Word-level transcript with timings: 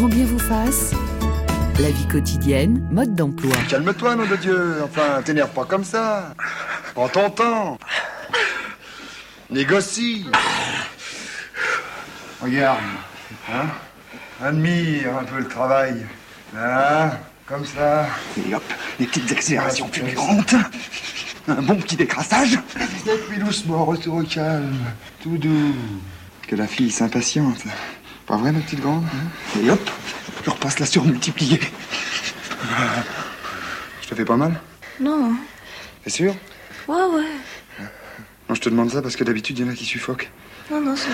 Grand 0.00 0.08
bien 0.08 0.24
vous 0.24 0.38
fasse. 0.38 0.94
La 1.78 1.90
vie 1.90 2.08
quotidienne, 2.08 2.88
mode 2.90 3.14
d'emploi. 3.14 3.52
Calme-toi, 3.68 4.16
nom 4.16 4.24
de 4.24 4.36
Dieu. 4.36 4.76
Enfin, 4.82 5.20
t'énerve 5.22 5.50
pas 5.50 5.66
comme 5.66 5.84
ça. 5.84 6.34
Prends 6.94 7.10
ton 7.10 7.28
temps. 7.28 7.78
Négocie. 9.50 10.24
Regarde. 12.40 12.78
Hein 13.52 13.66
Admire 14.42 15.18
un 15.18 15.24
peu 15.24 15.40
le 15.40 15.48
travail. 15.48 16.06
Hein 16.56 17.10
Comme 17.44 17.66
ça. 17.66 18.06
Et 18.38 18.54
hop, 18.54 18.64
les 18.98 19.04
petites 19.04 19.30
accélérations 19.30 19.88
fulgurantes. 19.92 20.54
Un 21.46 21.60
bon 21.60 21.76
petit 21.76 21.96
décrassage. 21.96 22.54
Et 22.54 23.18
puis 23.28 23.38
doucement, 23.38 23.84
retour 23.84 24.14
au 24.14 24.22
calme. 24.22 24.78
Tout 25.22 25.36
doux. 25.36 25.74
Que 26.48 26.56
la 26.56 26.66
fille 26.66 26.90
s'impatiente. 26.90 27.66
Pas 28.30 28.36
vrai, 28.36 28.52
ma 28.52 28.60
petite 28.60 28.78
grande 28.80 29.02
hein 29.06 29.60
Et 29.60 29.68
hop, 29.68 29.90
je 30.44 30.50
repasse 30.50 30.78
la 30.78 30.86
surmultipliée. 30.86 31.58
Je 34.02 34.08
te 34.08 34.14
fais 34.14 34.24
pas 34.24 34.36
mal 34.36 34.60
Non. 35.00 35.34
T'es 36.04 36.10
sûr 36.10 36.36
Ouais, 36.86 36.94
ouais. 36.94 37.24
Non, 38.48 38.54
je 38.54 38.60
te 38.60 38.68
demande 38.68 38.92
ça 38.92 39.02
parce 39.02 39.16
que 39.16 39.24
d'habitude, 39.24 39.58
il 39.58 39.66
y 39.66 39.68
en 39.68 39.72
a 39.72 39.74
qui 39.74 39.84
suffoquent. 39.84 40.30
Non, 40.70 40.80
non, 40.80 40.94
c'est 40.94 41.08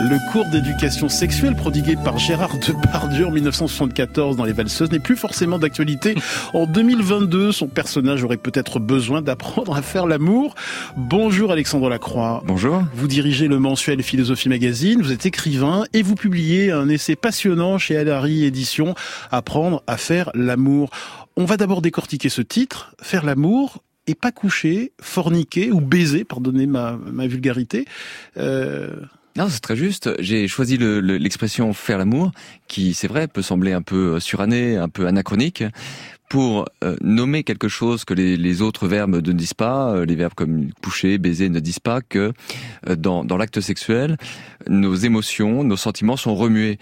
le 0.00 0.18
cours 0.32 0.46
d'éducation 0.46 1.08
sexuelle 1.08 1.54
prodigué 1.54 1.96
par 1.96 2.18
Gérard 2.18 2.58
Depardieu 2.58 3.26
en 3.26 3.30
1974 3.30 4.36
dans 4.36 4.44
Les 4.44 4.52
Valseuses 4.52 4.90
n'est 4.90 4.98
plus 4.98 5.16
forcément 5.16 5.58
d'actualité. 5.58 6.16
En 6.52 6.66
2022, 6.66 7.52
son 7.52 7.68
personnage 7.68 8.24
aurait 8.24 8.36
peut-être 8.36 8.80
besoin 8.80 9.22
d'apprendre 9.22 9.76
à 9.76 9.82
faire 9.82 10.06
l'amour. 10.06 10.56
Bonjour 10.96 11.52
Alexandre 11.52 11.88
Lacroix. 11.88 12.42
Bonjour. 12.44 12.82
Vous 12.94 13.06
dirigez 13.06 13.46
le 13.46 13.58
mensuel 13.60 14.02
Philosophie 14.02 14.48
Magazine, 14.48 15.00
vous 15.00 15.12
êtes 15.12 15.26
écrivain 15.26 15.84
et 15.92 16.02
vous 16.02 16.16
publiez 16.16 16.72
un 16.72 16.88
essai 16.88 17.14
passionnant 17.14 17.78
chez 17.78 17.96
Alary 17.96 18.44
Édition, 18.44 18.94
Apprendre 19.30 19.82
à 19.86 19.96
faire 19.96 20.30
l'amour. 20.34 20.90
On 21.36 21.44
va 21.44 21.56
d'abord 21.56 21.82
décortiquer 21.82 22.28
ce 22.28 22.42
titre, 22.42 22.94
Faire 23.00 23.24
l'amour 23.24 23.82
et 24.06 24.14
pas 24.14 24.32
coucher, 24.32 24.92
forniquer 25.00 25.70
ou 25.70 25.80
baiser, 25.80 26.24
pardonnez 26.24 26.66
ma, 26.66 26.98
ma 27.10 27.26
vulgarité. 27.26 27.86
Euh... 28.36 28.90
Non, 29.36 29.48
c'est 29.48 29.60
très 29.60 29.74
juste. 29.74 30.10
J'ai 30.20 30.46
choisi 30.46 30.78
l'expression 30.78 31.72
faire 31.72 31.98
l'amour, 31.98 32.30
qui, 32.68 32.94
c'est 32.94 33.08
vrai, 33.08 33.26
peut 33.26 33.42
sembler 33.42 33.72
un 33.72 33.82
peu 33.82 34.20
suranné, 34.20 34.76
un 34.76 34.88
peu 34.88 35.08
anachronique, 35.08 35.64
pour 36.34 36.64
euh, 36.82 36.96
nommer 37.00 37.44
quelque 37.44 37.68
chose 37.68 38.04
que 38.04 38.12
les, 38.12 38.36
les, 38.36 38.60
autres 38.60 38.88
verbes 38.88 39.24
ne 39.24 39.32
disent 39.32 39.54
pas, 39.54 39.92
euh, 39.92 40.04
les 40.04 40.16
verbes 40.16 40.34
comme 40.34 40.70
coucher, 40.82 41.16
baiser 41.16 41.48
ne 41.48 41.60
disent 41.60 41.78
pas, 41.78 42.00
que 42.00 42.32
euh, 42.88 42.96
dans, 42.96 43.24
dans 43.24 43.36
l'acte 43.36 43.60
sexuel, 43.60 44.16
nos 44.68 44.96
émotions, 44.96 45.62
nos 45.62 45.76
sentiments 45.76 46.16
sont 46.16 46.34
remués. 46.34 46.78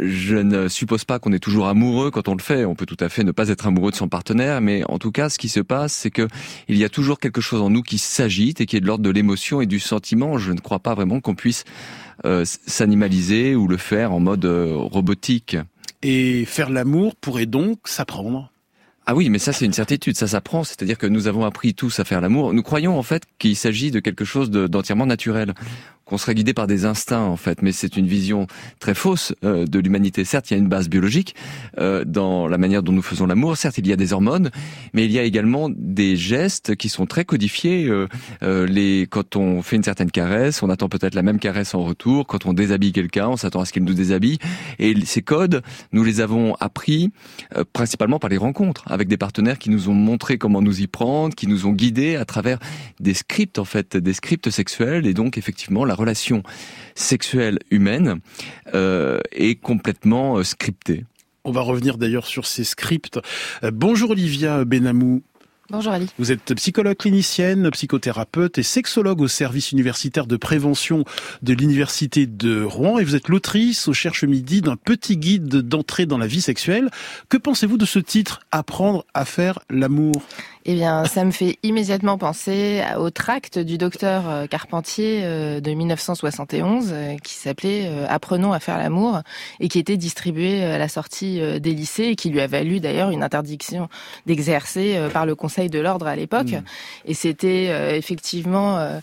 je 0.00 0.36
ne 0.36 0.68
suppose 0.68 1.04
pas 1.04 1.18
qu'on 1.18 1.34
est 1.34 1.40
toujours 1.40 1.68
amoureux 1.68 2.10
quand 2.10 2.28
on 2.28 2.34
le 2.34 2.40
fait. 2.40 2.64
On 2.64 2.74
peut 2.74 2.86
tout 2.86 2.96
à 3.00 3.10
fait 3.10 3.22
ne 3.22 3.32
pas 3.32 3.50
être 3.50 3.66
amoureux 3.66 3.90
de 3.90 3.96
son 3.96 4.08
partenaire, 4.08 4.62
mais 4.62 4.82
en 4.88 4.98
tout 4.98 5.12
cas, 5.12 5.28
ce 5.28 5.36
qui 5.36 5.50
se 5.50 5.60
passe, 5.60 5.92
c'est 5.92 6.10
que 6.10 6.26
il 6.68 6.78
y 6.78 6.84
a 6.84 6.88
toujours 6.88 7.18
quelque 7.18 7.42
chose 7.42 7.60
en 7.60 7.68
nous 7.68 7.82
qui 7.82 7.98
s'agite 7.98 8.62
et 8.62 8.66
qui 8.66 8.78
est 8.78 8.80
de 8.80 8.86
l'ordre 8.86 9.04
de 9.04 9.10
l'émotion 9.10 9.60
et 9.60 9.66
du 9.66 9.78
sentiment. 9.78 10.38
Je 10.38 10.52
ne 10.52 10.60
crois 10.60 10.78
pas 10.78 10.94
vraiment 10.94 11.20
qu'on 11.20 11.34
puisse 11.34 11.64
s'animaliser 12.44 13.56
ou 13.56 13.68
le 13.68 13.76
faire 13.76 14.14
en 14.14 14.20
mode 14.20 14.46
robotique. 14.46 15.58
Et 16.02 16.46
faire 16.46 16.70
l'amour 16.70 17.14
pourrait 17.14 17.44
donc 17.44 17.80
s'apprendre 17.84 18.50
ah 19.08 19.14
oui, 19.14 19.30
mais 19.30 19.38
ça 19.38 19.52
c'est 19.52 19.64
une 19.64 19.72
certitude, 19.72 20.16
ça 20.16 20.26
s'apprend, 20.26 20.64
c'est-à-dire 20.64 20.98
que 20.98 21.06
nous 21.06 21.28
avons 21.28 21.44
appris 21.44 21.74
tous 21.74 22.00
à 22.00 22.04
faire 22.04 22.20
l'amour. 22.20 22.52
Nous 22.52 22.62
croyons 22.64 22.98
en 22.98 23.04
fait 23.04 23.22
qu'il 23.38 23.54
s'agit 23.54 23.92
de 23.92 24.00
quelque 24.00 24.24
chose 24.24 24.50
d'entièrement 24.50 25.06
naturel 25.06 25.54
qu'on 26.06 26.18
serait 26.18 26.36
guidé 26.36 26.54
par 26.54 26.68
des 26.68 26.84
instincts 26.84 27.24
en 27.24 27.36
fait, 27.36 27.62
mais 27.62 27.72
c'est 27.72 27.96
une 27.96 28.06
vision 28.06 28.46
très 28.78 28.94
fausse 28.94 29.34
euh, 29.44 29.66
de 29.66 29.78
l'humanité. 29.80 30.24
Certes, 30.24 30.50
il 30.50 30.54
y 30.54 30.56
a 30.56 30.58
une 30.58 30.68
base 30.68 30.88
biologique 30.88 31.34
euh, 31.78 32.04
dans 32.04 32.46
la 32.46 32.58
manière 32.58 32.84
dont 32.84 32.92
nous 32.92 33.02
faisons 33.02 33.26
l'amour. 33.26 33.56
Certes, 33.56 33.78
il 33.78 33.86
y 33.88 33.92
a 33.92 33.96
des 33.96 34.12
hormones, 34.12 34.50
mais 34.94 35.04
il 35.04 35.10
y 35.10 35.18
a 35.18 35.24
également 35.24 35.68
des 35.68 36.16
gestes 36.16 36.76
qui 36.76 36.88
sont 36.88 37.06
très 37.06 37.24
codifiés. 37.24 37.88
Euh, 38.42 38.66
les 38.66 39.08
quand 39.10 39.34
on 39.34 39.62
fait 39.62 39.74
une 39.74 39.82
certaine 39.82 40.12
caresse, 40.12 40.62
on 40.62 40.70
attend 40.70 40.88
peut-être 40.88 41.16
la 41.16 41.22
même 41.22 41.40
caresse 41.40 41.74
en 41.74 41.82
retour. 41.82 42.28
Quand 42.28 42.46
on 42.46 42.52
déshabille 42.52 42.92
quelqu'un, 42.92 43.28
on 43.28 43.36
s'attend 43.36 43.60
à 43.60 43.64
ce 43.64 43.72
qu'il 43.72 43.82
nous 43.82 43.94
déshabille. 43.94 44.38
Et 44.78 44.94
ces 45.04 45.22
codes, 45.22 45.62
nous 45.90 46.04
les 46.04 46.20
avons 46.20 46.54
appris 46.60 47.10
principalement 47.72 48.20
par 48.20 48.30
les 48.30 48.36
rencontres 48.36 48.84
avec 48.96 49.08
des 49.08 49.18
partenaires 49.18 49.58
qui 49.58 49.68
nous 49.68 49.90
ont 49.90 49.94
montré 49.94 50.38
comment 50.38 50.62
nous 50.62 50.80
y 50.80 50.86
prendre, 50.86 51.34
qui 51.34 51.46
nous 51.46 51.66
ont 51.66 51.72
guidés 51.72 52.16
à 52.16 52.24
travers 52.24 52.58
des 52.98 53.12
scripts 53.12 53.58
en 53.58 53.66
fait, 53.66 53.94
des 53.94 54.14
scripts 54.14 54.48
sexuels. 54.48 55.06
Et 55.06 55.12
donc 55.12 55.36
effectivement, 55.36 55.84
la 55.84 55.94
relation 55.94 56.42
sexuelle 56.94 57.58
humaine 57.70 58.20
euh, 58.74 59.20
est 59.32 59.56
complètement 59.56 60.38
euh, 60.38 60.44
scriptée. 60.44 61.04
On 61.44 61.52
va 61.52 61.60
revenir 61.60 61.98
d'ailleurs 61.98 62.26
sur 62.26 62.46
ces 62.46 62.64
scripts. 62.64 63.20
Euh, 63.62 63.70
bonjour 63.70 64.10
Olivia 64.10 64.64
Benamou. 64.64 65.22
Bonjour 65.68 65.92
Ali. 65.92 66.06
Vous 66.18 66.30
êtes 66.30 66.54
psychologue 66.54 66.96
clinicienne, 66.96 67.68
psychothérapeute 67.72 68.56
et 68.58 68.62
sexologue 68.62 69.20
au 69.20 69.26
service 69.26 69.72
universitaire 69.72 70.28
de 70.28 70.36
prévention 70.36 71.04
de 71.42 71.54
l'université 71.54 72.26
de 72.26 72.62
Rouen 72.62 72.98
et 73.00 73.04
vous 73.04 73.16
êtes 73.16 73.28
l'autrice 73.28 73.88
au 73.88 73.92
Cherche 73.92 74.22
Midi 74.22 74.60
d'un 74.62 74.76
petit 74.76 75.16
guide 75.16 75.48
d'entrée 75.48 76.06
dans 76.06 76.18
la 76.18 76.28
vie 76.28 76.40
sexuelle. 76.40 76.88
Que 77.28 77.36
pensez-vous 77.36 77.78
de 77.78 77.84
ce 77.84 77.98
titre 77.98 78.40
Apprendre 78.52 79.04
à 79.12 79.24
faire 79.24 79.58
l'amour? 79.68 80.22
Eh 80.68 80.74
bien, 80.74 81.04
ça 81.04 81.24
me 81.24 81.30
fait 81.30 81.60
immédiatement 81.62 82.18
penser 82.18 82.82
au 82.98 83.10
tract 83.10 83.56
du 83.56 83.78
docteur 83.78 84.28
euh, 84.28 84.46
Carpentier 84.46 85.20
euh, 85.22 85.60
de 85.60 85.70
1971 85.70 86.88
euh, 86.90 87.16
qui 87.22 87.34
s'appelait 87.34 87.88
Apprenons 88.08 88.52
à 88.52 88.58
faire 88.58 88.76
l'amour 88.76 89.20
et 89.60 89.68
qui 89.68 89.78
était 89.78 89.96
distribué 89.96 90.64
à 90.64 90.76
la 90.76 90.88
sortie 90.88 91.40
des 91.60 91.72
lycées 91.72 92.06
et 92.06 92.16
qui 92.16 92.30
lui 92.30 92.40
a 92.40 92.48
valu 92.48 92.80
d'ailleurs 92.80 93.10
une 93.10 93.22
interdiction 93.22 93.88
d'exercer 94.26 94.98
par 95.12 95.24
le 95.24 95.36
Conseil 95.36 95.70
de 95.70 95.78
l'ordre 95.78 96.08
à 96.08 96.16
l'époque. 96.16 96.50
Mmh. 96.50 96.62
Et 97.04 97.14
c'était 97.14 97.96
effectivement 97.96 99.00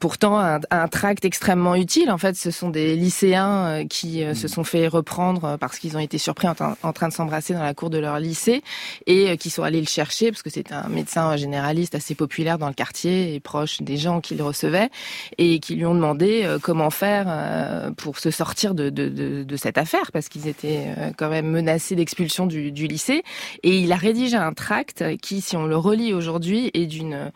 pourtant, 0.00 0.38
un, 0.38 0.60
un, 0.70 0.88
tract 0.88 1.24
extrêmement 1.24 1.74
utile. 1.74 2.10
En 2.10 2.18
fait, 2.18 2.36
ce 2.36 2.50
sont 2.50 2.68
des 2.68 2.94
lycéens 2.94 3.66
euh, 3.66 3.84
qui 3.86 4.22
euh, 4.22 4.34
se 4.34 4.46
mm. 4.46 4.50
sont 4.50 4.64
fait 4.64 4.86
reprendre 4.86 5.56
parce 5.58 5.78
qu'ils 5.78 5.96
ont 5.96 6.00
été 6.00 6.18
surpris 6.18 6.46
en, 6.48 6.92
train 6.92 7.08
de 7.08 7.12
s'embrasser 7.12 7.54
dans 7.54 7.62
la 7.62 7.74
cour 7.74 7.90
de 7.90 7.98
leur 7.98 8.18
lycée 8.18 8.62
et 9.06 9.36
qui 9.38 9.50
sont 9.50 9.62
allés 9.62 9.80
le 9.80 9.86
chercher 9.86 10.30
parce 10.30 10.42
que 10.42 10.50
c'est 10.50 10.72
un 10.72 10.88
médecin 10.88 11.36
généraliste 11.36 11.94
assez 11.94 12.14
populaire 12.14 12.58
dans 12.58 12.68
le 12.68 12.74
quartier 12.74 13.34
et 13.34 13.40
proche 13.40 13.80
des 13.80 13.96
gens 13.96 14.20
qui 14.20 14.34
le 14.34 14.44
recevaient 14.44 14.90
et 15.38 15.58
qui 15.60 15.76
lui 15.76 15.86
ont 15.86 15.94
demandé 15.94 16.46
comment 16.62 16.90
faire 16.90 17.92
pour 17.96 18.18
se 18.18 18.30
sortir 18.30 18.74
de, 18.74 18.90
de, 18.90 19.08
de, 19.08 19.44
de 19.44 19.56
cette 19.56 19.78
affaire 19.78 20.12
parce 20.12 20.28
qu'ils 20.28 20.48
étaient 20.48 20.86
quand 21.16 21.28
même 21.28 21.50
menacés 21.50 21.94
d'expulsion 21.94 22.46
du, 22.46 22.72
du 22.72 22.86
lycée. 22.86 23.22
Et 23.62 23.78
il 23.78 23.92
a 23.92 23.96
rédigé 23.96 24.36
un 24.36 24.52
tract 24.52 25.16
qui, 25.18 25.40
si 25.40 25.56
on 25.56 25.66
le 25.66 25.76
relit 25.76 26.14
aujourd'hui, 26.14 26.70
est 26.74 26.86
d'une 26.86 27.32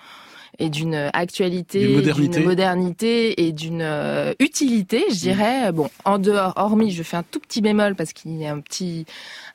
et 0.60 0.68
d'une 0.68 1.10
actualité, 1.12 1.86
d'une 1.86 2.44
modernité 2.44 3.46
et 3.46 3.52
d'une 3.52 3.80
euh, 3.82 4.34
utilité, 4.38 5.04
je 5.10 5.18
dirais. 5.18 5.72
Bon, 5.72 5.88
en 6.04 6.18
dehors, 6.18 6.52
hormis, 6.56 6.90
je 6.90 7.02
fais 7.02 7.16
un 7.16 7.22
tout 7.22 7.40
petit 7.40 7.62
bémol 7.62 7.96
parce 7.96 8.12
qu'il 8.12 8.36
y 8.36 8.46
a 8.46 8.52
un 8.52 8.60
petit, 8.60 9.06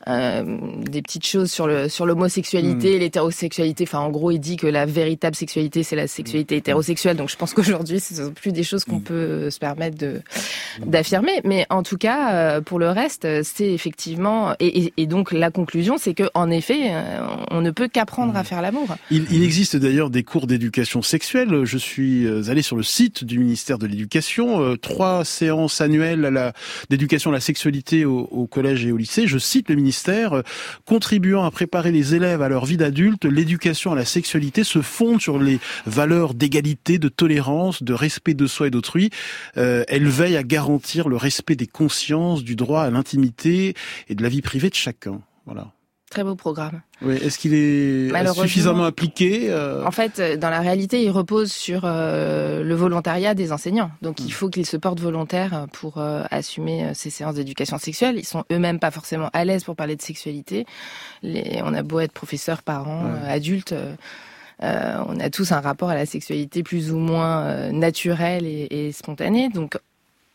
euh, 0.08 0.44
des 0.88 1.02
petites 1.02 1.26
choses 1.26 1.52
sur 1.52 1.66
le 1.66 1.90
sur 1.90 2.06
l'homosexualité, 2.06 2.96
mm. 2.96 3.00
l'hétérosexualité. 3.00 3.86
Enfin, 3.88 4.00
en 4.00 4.12
gros, 4.12 4.30
il 4.30 4.38
dit 4.38 4.56
que 4.56 4.68
la 4.68 4.86
véritable 4.86 5.36
sexualité, 5.36 5.82
c'est 5.82 5.96
la 5.96 6.06
sexualité 6.06 6.54
mm. 6.56 6.58
hétérosexuelle. 6.60 7.18
Donc, 7.18 7.30
je 7.30 7.36
pense 7.36 7.54
qu'aujourd'hui, 7.56 8.00
ce 8.00 8.14
sont 8.14 8.32
plus 8.32 8.52
des 8.52 8.62
choses 8.62 8.84
qu'on 8.86 9.00
mm. 9.00 9.04
peut 9.04 9.50
se 9.50 9.58
permettre 9.58 9.98
de 9.98 10.22
d'affirmer. 10.86 11.42
Mais 11.44 11.66
en 11.72 11.82
tout 11.82 11.98
cas, 11.98 12.34
euh, 12.34 12.62
pour 12.62 12.78
le 12.78 12.90
reste, 12.90 13.28
c'est 13.44 13.72
effectivement 13.72 14.54
et, 14.60 14.94
et, 14.96 15.08
donc 15.08 15.32
la 15.32 15.50
conclusion, 15.50 15.98
c'est 15.98 16.14
que 16.14 16.30
en 16.36 16.52
effet, 16.52 16.92
euh, 16.92 17.26
on 17.50 17.62
ne 17.62 17.72
peut 17.72 17.88
qu'apprendre 17.88 18.36
à 18.36 18.44
faire 18.44 18.62
l'amour. 18.62 18.88
Il, 19.10 19.26
il 19.32 19.42
existe 19.42 19.76
d'ailleurs 19.76 20.12
des 20.12 20.24
cours 20.24 20.46
d'éducation 20.46 21.02
sexuelle. 21.02 21.64
Je 21.64 21.78
suis 21.80 22.28
allé 22.48 22.62
sur 22.62 22.76
le 22.76 22.84
site 22.84 23.24
du 23.24 23.40
ministère 23.40 23.80
de 23.80 23.88
l'Éducation, 23.88 24.78
trois 24.78 25.26
séances 25.26 25.82
annuelles 25.82 26.26
à 26.26 26.32
la 26.32 26.54
d'éducation 26.92 27.32
à 27.32 27.34
la 27.34 27.40
sexualité 27.40 28.06
au, 28.06 28.20
au 28.20 28.46
collège 28.46 28.86
et 28.86 28.92
au 28.92 28.98
lycée. 28.98 29.26
Je 29.26 29.40
cite 29.40 29.70
le 29.70 29.76
ministère 29.76 29.95
euh, 30.10 30.42
contribuant 30.86 31.44
à 31.44 31.52
préparer 31.52 31.92
les 31.92 32.16
élèves 32.16 32.42
à 32.42 32.50
leur 32.50 32.66
vie 32.66 32.78
d'adulte, 32.78 33.26
l'éducation 33.26 33.92
à 33.92 33.96
la 33.96 34.06
sexualité 34.06 34.64
se 34.64 34.82
fonde 34.82 35.22
sur 35.22 35.40
les 35.40 35.60
valeurs 35.86 36.34
d'égalité, 36.34 36.98
de 37.00 37.10
tolérance, 37.10 37.84
de 37.84 37.94
respect 37.94 38.34
de 38.34 38.48
soi 38.48 38.68
et 38.68 38.72
d'autrui. 38.72 39.10
Euh, 39.58 39.84
elle 39.88 40.08
veille 40.08 40.38
à 40.38 40.44
garantir 40.44 41.10
le 41.10 41.18
respect 41.18 41.56
des 41.56 41.68
consciences, 41.68 42.44
du 42.44 42.56
droit 42.56 42.84
à 42.84 42.90
l'intimité 42.90 43.74
et 44.10 44.16
de 44.16 44.24
la 44.24 44.30
vie 44.30 44.42
privée 44.42 44.70
de 44.70 44.76
chacun. 44.76 45.22
Voilà. 45.46 45.75
Très 46.16 46.24
beau 46.24 46.36
programme. 46.36 46.82
Oui, 47.02 47.16
est-ce 47.16 47.38
qu'il 47.38 47.54
est, 47.54 48.34
suffisamment 48.36 48.86
appliqué 48.86 49.48
euh 49.50 49.86
En 49.86 49.92
fait, 49.92 50.22
dans 50.40 50.50
la 50.50 50.62
réalité, 50.62 51.04
il 51.04 51.10
repose 51.10 51.52
sur 51.52 51.82
euh, 51.84 52.64
le 52.64 52.74
volontariat 52.74 53.34
des 53.34 53.52
enseignants. 53.52 53.92
Donc, 54.02 54.22
il 54.22 54.28
hmm. 54.28 54.30
faut 54.30 54.50
qu'ils 54.50 54.66
se 54.66 54.78
portent 54.78 55.02
volontaires 55.02 55.68
pour 55.74 55.98
euh, 55.98 56.24
assumer 56.32 56.94
ces 56.94 57.10
séances 57.10 57.36
d'éducation 57.36 57.78
sexuelle. 57.80 58.16
Ils 58.18 58.26
sont 58.26 58.46
eux-mêmes 58.50 58.80
pas 58.80 58.92
forcément 58.92 59.30
à 59.34 59.44
l'aise 59.44 59.66
pour 59.66 59.76
parler 59.76 59.98
de 59.98 60.02
sexualité. 60.02 60.66
Les, 61.22 61.60
on 61.66 61.74
a 61.74 61.84
beau 61.84 62.00
être 62.00 62.14
professeur, 62.14 62.64
parents, 62.64 63.12
adultes. 63.28 63.76
on 64.62 65.20
a 65.20 65.30
tous 65.30 65.52
un 65.52 65.60
rapport 65.60 65.90
à 65.90 65.96
la 65.96 66.06
sexualité 66.06 66.64
plus 66.64 66.94
ou 66.94 66.98
moins 66.98 67.74
naturel 67.74 68.46
et, 68.46 68.70
et 68.72 68.94
spontané. 68.94 69.50
Donc, 69.50 69.78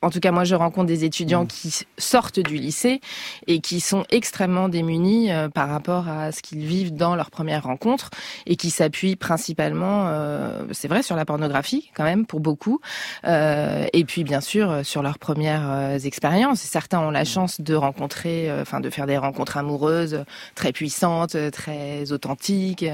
en 0.02 0.08
tout 0.08 0.20
cas, 0.20 0.32
moi, 0.32 0.44
je 0.44 0.54
rencontre 0.54 0.86
des 0.86 1.04
étudiants 1.04 1.44
mmh. 1.44 1.48
qui 1.48 1.78
sortent 1.98 2.40
du 2.40 2.56
lycée 2.56 3.02
et 3.46 3.60
qui 3.60 3.80
sont 3.80 4.04
extrêmement 4.08 4.70
démunis 4.70 5.30
euh, 5.30 5.50
par 5.50 5.68
rapport 5.68 6.08
à 6.08 6.32
ce 6.32 6.40
qu'ils 6.40 6.64
vivent 6.64 6.94
dans 6.94 7.16
leur 7.16 7.30
première 7.30 7.64
rencontre 7.64 8.08
et 8.46 8.56
qui 8.56 8.70
s'appuient 8.70 9.16
principalement, 9.16 10.06
euh, 10.06 10.62
c'est 10.72 10.88
vrai, 10.88 11.02
sur 11.02 11.16
la 11.16 11.26
pornographie 11.26 11.90
quand 11.94 12.04
même 12.04 12.24
pour 12.24 12.40
beaucoup, 12.40 12.80
euh, 13.26 13.86
et 13.92 14.04
puis 14.04 14.24
bien 14.24 14.40
sûr 14.40 14.80
sur 14.84 15.02
leurs 15.02 15.18
premières 15.18 16.06
expériences. 16.06 16.60
Certains 16.60 17.00
ont 17.00 17.10
la 17.10 17.22
mmh. 17.22 17.26
chance 17.26 17.60
de 17.60 17.74
rencontrer, 17.74 18.50
enfin, 18.60 18.80
de 18.80 18.88
faire 18.88 19.06
des 19.06 19.18
rencontres 19.18 19.58
amoureuses 19.58 20.24
très 20.54 20.72
puissantes, 20.72 21.36
très 21.52 22.10
authentiques 22.12 22.86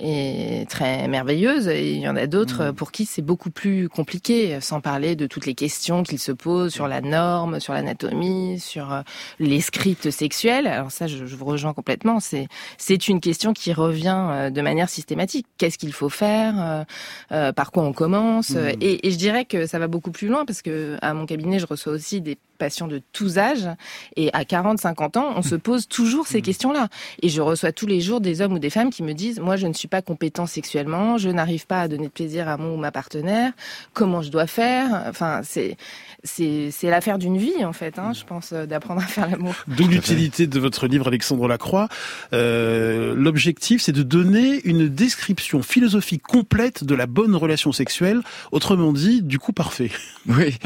et 0.00 0.64
très 0.68 1.08
merveilleuses. 1.08 1.68
Et 1.68 1.92
il 1.92 2.00
y 2.00 2.08
en 2.08 2.16
a 2.16 2.26
d'autres 2.26 2.70
mmh. 2.70 2.72
pour 2.72 2.90
qui 2.90 3.04
c'est 3.04 3.22
beaucoup 3.22 3.50
plus 3.50 3.90
compliqué, 3.90 4.58
sans 4.62 4.80
parler 4.80 5.14
de 5.14 5.26
toutes 5.26 5.44
les 5.44 5.54
questions 5.54 6.02
qu'ils 6.02 6.18
se 6.18 6.32
sur 6.68 6.88
la 6.88 7.00
norme, 7.00 7.60
sur 7.60 7.72
l'anatomie, 7.72 8.58
sur 8.60 8.92
euh, 8.92 9.02
les 9.38 9.60
scripts 9.60 10.10
sexuels. 10.10 10.66
Alors 10.66 10.90
ça, 10.90 11.06
je, 11.06 11.24
vous 11.24 11.44
rejoins 11.44 11.74
complètement. 11.74 12.20
C'est 12.20 12.48
c'est 12.76 13.08
une 13.08 13.20
question 13.20 13.52
qui 13.52 13.72
revient 13.72 14.26
euh, 14.30 14.50
de 14.50 14.60
manière 14.60 14.88
systématique. 14.88 15.46
Qu'est-ce 15.58 15.78
qu'il 15.78 15.92
faut 15.92 16.08
faire 16.08 16.84
euh, 17.32 17.52
Par 17.52 17.72
quoi 17.72 17.82
on 17.82 17.92
commence 17.92 18.50
mmh. 18.50 18.68
et, 18.80 19.06
et, 19.06 19.10
je 19.10 19.16
dirais 19.16 19.44
que 19.44 19.66
ça 19.66 19.78
va 19.78 19.88
beaucoup 19.88 20.10
plus 20.10 20.28
loin 20.28 20.44
parce 20.44 20.62
que 20.62 20.96
à 21.02 21.14
mon 21.14 21.26
cabinet, 21.26 21.58
je 21.58 21.66
reçois 21.66 21.92
aussi 21.92 22.20
des 22.20 22.38
patients 22.58 22.88
de 22.88 23.00
tous 23.12 23.38
âges. 23.38 23.68
Et 24.16 24.32
à 24.34 24.44
40, 24.44 24.78
50 24.78 25.16
ans, 25.16 25.32
on 25.36 25.42
se 25.42 25.54
pose 25.54 25.88
toujours 25.88 26.26
ces 26.26 26.38
mmh. 26.38 26.42
questions-là. 26.42 26.88
Et 27.22 27.28
je 27.28 27.40
reçois 27.40 27.72
tous 27.72 27.86
les 27.86 28.00
jours 28.00 28.20
des 28.20 28.40
hommes 28.40 28.54
ou 28.54 28.58
des 28.58 28.70
femmes 28.70 28.90
qui 28.90 29.02
me 29.02 29.14
disent, 29.14 29.40
moi, 29.40 29.56
je 29.56 29.66
ne 29.66 29.72
suis 29.72 29.88
pas 29.88 30.02
compétent 30.02 30.46
sexuellement, 30.46 31.18
je 31.18 31.30
n'arrive 31.30 31.66
pas 31.66 31.80
à 31.80 31.88
donner 31.88 32.06
de 32.06 32.12
plaisir 32.12 32.48
à 32.48 32.56
mon 32.56 32.74
ou 32.74 32.76
ma 32.76 32.90
partenaire, 32.90 33.52
comment 33.92 34.22
je 34.22 34.30
dois 34.30 34.46
faire? 34.46 35.04
Enfin, 35.08 35.40
c'est 35.44 35.76
c'est 36.24 36.90
l'affaire 36.90 37.18
d'une 37.18 37.38
vie 37.38 37.64
en 37.64 37.72
fait, 37.72 37.98
hein, 37.98 38.12
je 38.12 38.24
pense, 38.24 38.52
euh, 38.52 38.66
d'apprendre 38.66 39.00
à 39.00 39.06
faire 39.06 39.30
l'amour. 39.30 39.54
D'où 39.68 39.86
l'utilité 39.86 40.46
de 40.46 40.58
votre 40.58 40.86
livre, 40.86 41.08
Alexandre 41.08 41.46
Lacroix. 41.46 41.88
Euh, 42.32 43.14
L'objectif, 43.14 43.82
c'est 43.82 43.92
de 43.92 44.02
donner 44.02 44.60
une 44.64 44.88
description 44.88 45.62
philosophique 45.62 46.22
complète 46.22 46.84
de 46.84 46.94
la 46.94 47.06
bonne 47.06 47.36
relation 47.36 47.72
sexuelle, 47.72 48.20
autrement 48.52 48.92
dit, 48.92 49.22
du 49.22 49.38
coup 49.38 49.52
parfait. 49.52 49.90
Oui. 50.26 50.56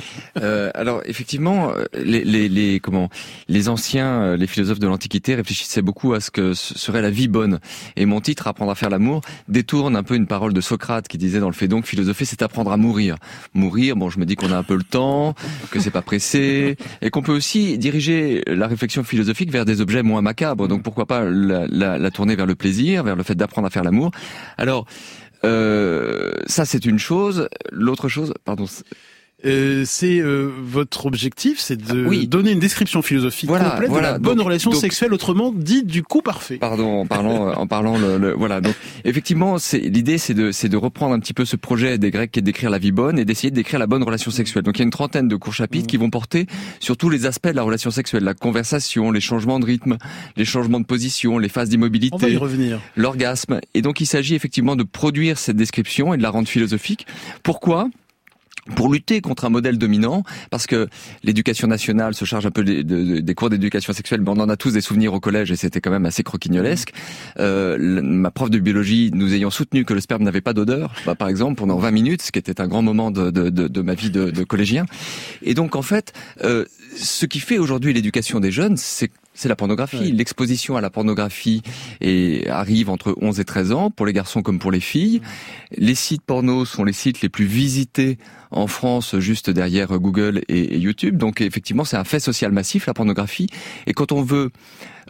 Euh, 0.41 0.71
alors 0.75 1.03
effectivement, 1.05 1.71
euh, 1.71 1.82
les, 1.95 2.25
les, 2.25 2.49
les, 2.49 2.81
comment 2.81 3.09
les 3.49 3.69
anciens, 3.69 4.23
euh, 4.23 4.37
les 4.37 4.47
philosophes 4.47 4.79
de 4.79 4.87
l'Antiquité 4.87 5.35
réfléchissaient 5.35 5.83
beaucoup 5.83 6.15
à 6.15 6.21
ce 6.21 6.31
que 6.31 6.55
serait 6.55 7.03
la 7.03 7.11
vie 7.11 7.29
bonne. 7.29 7.61
Et 7.97 8.07
mon 8.07 8.21
titre, 8.21 8.47
Apprendre 8.47 8.73
à 8.73 8.75
faire 8.75 8.91
l'amour, 8.91 9.23
détourne 9.49 9.97
un 9.97 10.03
peu 10.03 10.15
une 10.15 10.27
parole 10.27 10.53
de 10.53 10.61
Socrate 10.61 11.09
qui 11.09 11.17
disait 11.17 11.41
dans 11.41 11.49
le 11.49 11.55
fait 11.55 11.69
donc 11.69 11.87
philosopher, 11.87 12.25
c'est 12.25 12.43
apprendre 12.43 12.73
à 12.73 12.77
mourir. 12.77 13.17
Mourir, 13.55 13.97
bon, 13.97 14.11
je 14.11 14.19
me 14.19 14.27
dis 14.27 14.37
qu'on 14.37 14.53
a 14.53 14.57
un 14.57 14.63
peu 14.63 14.77
le 14.77 14.83
temps, 14.83 15.35
que 15.71 15.81
c'est 15.81 15.91
pas 15.91 16.03
pressé, 16.03 16.77
et 17.01 17.11
qu'on 17.11 17.23
peut 17.23 17.33
aussi 17.33 17.79
diriger 17.79 18.43
la 18.47 18.67
réflexion 18.67 19.05
philosophique 19.05 19.51
vers 19.51 19.65
des 19.65 19.81
objets 19.81 20.03
moins 20.03 20.23
macabres. 20.23 20.69
Donc 20.69 20.83
pourquoi 20.83 21.07
pas 21.07 21.25
la, 21.25 21.67
la, 21.67 21.99
la 21.99 22.11
tourner 22.11 22.37
vers 22.37 22.47
le 22.47 22.55
plaisir, 22.55 23.05
vers 23.05 23.17
le 23.17 23.23
fait 23.23 23.35
d'apprendre 23.35 23.67
à 23.67 23.71
faire 23.71 23.85
l'amour. 23.85 24.11
Alors 24.59 24.87
euh, 25.45 26.33
ça 26.47 26.65
c'est 26.65 26.85
une 26.85 26.99
chose. 26.99 27.49
L'autre 27.71 28.09
chose, 28.09 28.35
pardon. 28.45 28.67
Euh, 29.45 29.83
c'est 29.85 30.21
euh, 30.21 30.51
votre 30.63 31.07
objectif, 31.07 31.59
c'est 31.59 31.77
de 31.77 32.07
oui. 32.07 32.29
donner 32.29 32.53
une 32.53 32.61
description 32.61 33.03
philosophique 33.03 33.51
complète 33.51 33.91
de 33.91 33.99
la 33.99 34.19
bonne 34.19 34.41
relation 34.41 34.73
sexuelle, 34.73 35.13
autrement 35.13 35.53
dit 35.53 35.83
du 35.83 36.03
coup 36.03 36.23
parfait. 36.23 36.59
Pardon, 36.59 37.01
en 37.01 37.07
parlant, 37.07 37.49
euh, 37.49 37.55
en 37.55 37.67
parlant, 37.67 37.99
le, 37.99 38.33
voilà. 38.33 38.61
Donc 38.61 38.75
effectivement, 39.05 39.59
c'est 39.59 39.79
l'idée, 39.79 40.19
c'est 40.19 40.35
de, 40.35 40.53
c'est 40.53 40.69
de 40.69 40.77
reprendre 40.77 41.15
un 41.15 41.19
petit 41.19 41.35
peu 41.35 41.45
ce 41.45 41.57
projet 41.57 41.99
des 41.99 42.11
Grecs 42.11 42.31
qui 42.31 42.39
est 42.39 42.43
d'écrire 42.43 42.71
la 42.71 42.79
vie 42.79 42.93
bonne 42.93 43.19
et 43.19 43.25
d'essayer 43.25 43.51
de 43.51 43.57
décrire 43.57 43.81
la 43.81 43.89
bonne 43.89 44.03
relation 44.03 44.31
sexuelle. 44.31 44.63
Donc 44.63 44.77
il 44.77 44.81
y 44.81 44.83
a 44.83 44.85
une 44.85 44.91
trentaine 44.91 45.27
de 45.27 45.37
courts 45.37 45.55
chapitres 45.55 45.89
qui 45.89 45.97
vont 45.97 46.11
porter 46.11 46.47
sur 46.79 46.97
tous 46.97 47.11
les 47.11 47.27
aspects 47.27 47.49
de 47.49 47.57
la 47.57 47.63
relation 47.63 47.91
sexuelle, 47.91 48.23
la 48.23 48.35
conversation, 48.35 49.11
les 49.11 49.21
changements 49.21 49.59
de 49.59 49.67
rythme, 49.67 49.99
les 50.37 50.45
changements 50.45 50.81
de 50.81 50.87
position, 50.87 51.39
les 51.39 51.49
phases 51.49 51.69
d'immobilité, 51.69 52.39
l'orgasme. 52.97 53.61
Et 53.75 53.83
donc 53.83 54.01
il 54.01 54.07
s'agit 54.07 54.37
effectivement 54.37 54.77
de 54.77 54.85
produire 54.85 55.37
cette 55.37 55.57
description 55.57 56.15
et 56.15 56.17
de 56.17 56.23
la 56.23 56.31
rendre 56.31 56.49
philosophique. 56.49 57.07
Pourquoi? 57.43 57.89
Pour 58.77 58.93
lutter 58.93 59.21
contre 59.21 59.45
un 59.45 59.49
modèle 59.49 59.79
dominant, 59.79 60.23
parce 60.51 60.67
que 60.67 60.89
l'éducation 61.25 61.67
nationale 61.67 62.15
se 62.15 62.25
charge 62.25 62.47
un 62.47 62.51
peu 62.51 62.63
des, 62.63 63.35
cours 63.35 63.51
d'éducation 63.51 63.93
sexuelle, 63.93 64.21
mais 64.21 64.31
on 64.31 64.39
en 64.39 64.49
a 64.49 64.57
tous 64.57 64.73
des 64.73 64.81
souvenirs 64.81 65.15
au 65.15 65.21
collège 65.21 65.51
et 65.51 65.57
c'était 65.57 65.81
quand 65.81 65.91
même 65.91 66.07
assez 66.07 66.23
croquignolesque. 66.23 66.93
Euh, 67.39 68.01
ma 68.03 68.31
prof 68.31 68.51
de 68.51 68.59
biologie, 68.59 69.11
nous 69.13 69.35
ayant 69.35 69.51
soutenu 69.51 69.85
que 69.85 69.95
le 69.95 70.01
sperme 70.01 70.23
n'avait 70.23 70.41
pas 70.41 70.53
d'odeur, 70.53 70.95
bah, 71.07 71.15
par 71.15 71.29
exemple, 71.29 71.57
pendant 71.57 71.79
20 71.79 71.91
minutes, 71.91 72.23
ce 72.23 72.31
qui 72.31 72.39
était 72.39 72.61
un 72.61 72.69
grand 72.69 72.83
moment 72.83 73.11
de, 73.11 73.31
de, 73.31 73.49
de 73.51 73.83
ma 73.83 73.95
vie 73.95 74.11
de, 74.11 74.45
collégien. 74.45 74.87
Et 75.43 75.55
donc, 75.55 75.77
en 75.77 75.83
fait, 75.83 76.13
euh, 76.45 76.65
ce 76.97 77.27
qui 77.27 77.41
fait 77.41 77.59
aujourd'hui 77.59 77.93
l'éducation 77.93 78.41
des 78.41 78.53
jeunes, 78.53 78.77
c'est 78.77 79.11
c'est 79.43 79.49
la 79.49 79.57
pornographie. 79.57 80.13
L'exposition 80.13 80.77
à 80.77 80.81
la 80.81 80.89
pornographie 80.89 81.63
et 82.01 82.49
arrive 82.49 82.89
entre 82.91 83.17
11 83.21 83.41
et 83.41 83.45
13 83.45 83.73
ans, 83.73 83.91
pour 83.91 84.07
les 84.07 84.13
garçons 84.13 84.41
comme 84.41 84.61
pour 84.61 84.71
les 84.71 84.81
filles. 84.81 85.21
Les 85.77 85.97
sites 85.97 86.23
porno 86.23 86.65
sont 86.65 86.85
les 86.85 86.93
sites 86.93 87.23
les 87.23 87.29
plus 87.29 87.45
visités 87.45 88.19
en 88.53 88.69
France, 88.69 89.19
juste 89.19 89.51
derrière 89.51 89.89
Google 89.99 90.43
et, 90.49 90.79
YouTube. 90.79 91.17
Donc 91.17 91.41
effectivement, 91.41 91.85
c'est 91.85 91.97
un 91.97 92.05
fait 92.05 92.21
social 92.21 92.53
massif, 92.53 92.87
la 92.87 92.95
pornographie. 92.95 93.49
Et 93.89 93.95
quand 93.95 94.13
on 94.13 94.23
veut 94.23 94.51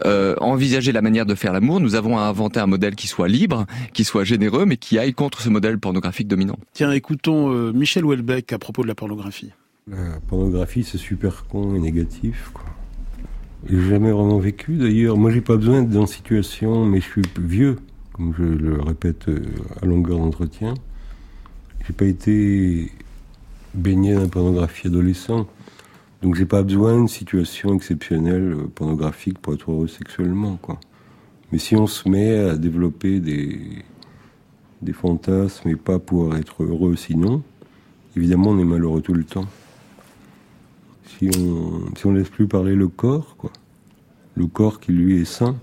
euh, 0.06 0.34
envisager 0.40 0.92
la 0.92 1.02
manière 1.02 1.26
de 1.26 1.34
faire 1.34 1.52
l'amour, 1.52 1.78
nous 1.78 1.94
avons 1.94 2.16
à 2.16 2.22
inventer 2.22 2.60
un 2.60 2.66
modèle 2.66 2.94
qui 2.94 3.08
soit 3.08 3.28
libre, 3.28 3.66
qui 3.92 4.04
soit 4.04 4.24
généreux, 4.24 4.64
mais 4.64 4.78
qui 4.78 4.98
aille 4.98 5.12
contre 5.12 5.42
ce 5.42 5.50
modèle 5.50 5.78
pornographique 5.78 6.28
dominant. 6.28 6.58
Tiens, 6.72 6.92
écoutons 6.92 7.52
euh, 7.52 7.72
Michel 7.72 8.06
Houellebecq 8.06 8.50
à 8.54 8.58
propos 8.58 8.82
de 8.82 8.88
la 8.88 8.94
pornographie. 8.94 9.50
La 9.86 10.20
pornographie, 10.26 10.84
c'est 10.84 10.96
super 10.96 11.44
con 11.48 11.74
et 11.74 11.80
négatif, 11.80 12.50
quoi. 12.54 12.64
Jamais 13.68 14.10
vraiment 14.10 14.38
vécu 14.38 14.74
d'ailleurs. 14.74 15.16
Moi, 15.16 15.30
j'ai 15.30 15.40
pas 15.40 15.56
besoin 15.56 15.82
d'être 15.82 15.90
dans 15.90 16.06
situation, 16.06 16.84
mais 16.84 17.00
je 17.00 17.06
suis 17.06 17.22
vieux, 17.38 17.78
comme 18.12 18.34
je 18.36 18.42
le 18.42 18.80
répète 18.80 19.28
euh, 19.28 19.40
à 19.80 19.86
longueur 19.86 20.18
d'entretien. 20.18 20.74
J'ai 21.86 21.92
pas 21.92 22.06
été 22.06 22.90
baigné 23.74 24.14
dans 24.14 24.22
la 24.22 24.28
pornographie 24.28 24.88
adolescent. 24.88 25.46
Donc 26.22 26.34
j'ai 26.34 26.44
pas 26.44 26.62
besoin 26.62 26.96
d'une 26.96 27.08
situation 27.08 27.74
exceptionnelle 27.74 28.52
euh, 28.52 28.70
pornographique 28.74 29.38
pour 29.38 29.54
être 29.54 29.70
heureux 29.70 29.88
sexuellement, 29.88 30.56
quoi. 30.60 30.78
Mais 31.52 31.58
si 31.58 31.76
on 31.76 31.86
se 31.86 32.08
met 32.08 32.38
à 32.38 32.56
développer 32.56 33.20
des, 33.20 33.60
des 34.80 34.92
fantasmes 34.92 35.68
et 35.68 35.76
pas 35.76 35.98
pour 35.98 36.34
être 36.34 36.64
heureux 36.64 36.96
sinon, 36.96 37.42
évidemment 38.16 38.50
on 38.50 38.58
est 38.58 38.64
malheureux 38.64 39.02
tout 39.02 39.12
le 39.12 39.24
temps 39.24 39.46
si 41.18 41.30
on 41.38 41.94
si 41.96 42.06
on 42.06 42.12
laisse 42.12 42.28
plus 42.28 42.46
parler 42.46 42.74
le 42.74 42.88
corps, 42.88 43.36
le 44.34 44.46
corps 44.46 44.80
qui 44.80 44.92
lui 44.92 45.20
est 45.20 45.24
sain, 45.24 45.56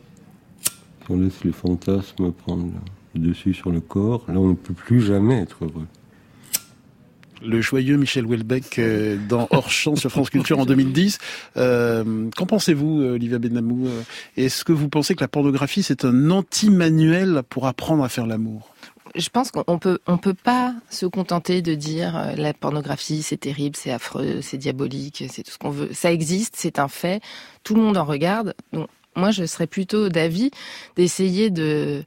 si 0.64 1.12
on 1.12 1.20
laisse 1.20 1.44
les 1.44 1.52
fantasmes 1.52 2.32
prendre 2.32 2.72
le 3.16 3.20
dessus 3.22 3.54
sur 3.54 3.72
le 3.72 3.80
corps, 3.80 4.26
là 4.28 4.40
on 4.40 4.50
ne 4.50 4.54
peut 4.54 4.74
plus 4.74 5.02
jamais 5.02 5.40
être 5.40 5.64
heureux. 5.64 5.88
Le 7.42 7.62
joyeux 7.62 7.96
Michel 7.96 8.26
Houellebecq 8.26 8.80
euh, 8.80 9.18
dans 9.30 9.48
Hors 9.52 9.72
sur 9.72 9.98
France 9.98 10.30
Culture 10.30 10.60
en 10.60 10.66
2010. 10.66 11.20
Euh, 11.56 12.30
qu'en 12.36 12.46
pensez-vous, 12.46 13.02
Olivia 13.02 13.40
Benamou? 13.40 13.88
Est-ce 14.36 14.66
que 14.66 14.74
vous 14.74 14.90
pensez 14.90 15.16
que 15.16 15.22
la 15.22 15.30
pornographie 15.30 15.82
c'est 15.82 16.04
un 16.04 16.32
anti-manuel 16.32 17.44
pour 17.50 17.66
apprendre 17.66 18.04
à 18.04 18.10
faire 18.10 18.28
l'amour? 18.28 18.76
Je 19.16 19.30
pense 19.30 19.52
qu'on 19.52 19.80
peut 19.80 20.00
on 20.08 20.18
peut 20.18 20.34
pas 20.34 20.74
se 20.90 21.06
contenter 21.06 21.62
de 21.62 21.76
dire 21.76 22.18
euh, 22.18 22.36
la 22.36 22.54
pornographie 22.54 23.22
c'est 23.22 23.38
terrible, 23.38 23.76
c'est 23.76 23.92
affreux, 23.92 24.42
c'est 24.42 24.58
diabolique, 24.58 25.24
c'est 25.30 25.44
tout 25.44 25.52
ce 25.52 25.58
qu'on 25.58 25.70
veut. 25.70 25.90
Ça 25.94 26.12
existe, 26.12 26.56
c'est 26.58 26.80
un 26.80 26.88
fait. 26.88 27.22
Tout 27.64 27.76
le 27.76 27.82
monde 27.82 27.98
en 27.98 28.06
regarde. 28.06 28.54
Donc 28.74 28.88
moi, 29.16 29.32
je 29.32 29.46
serais 29.46 29.68
plutôt 29.68 30.10
d'avis 30.10 30.52
d'essayer 30.96 31.50
de 31.50 32.04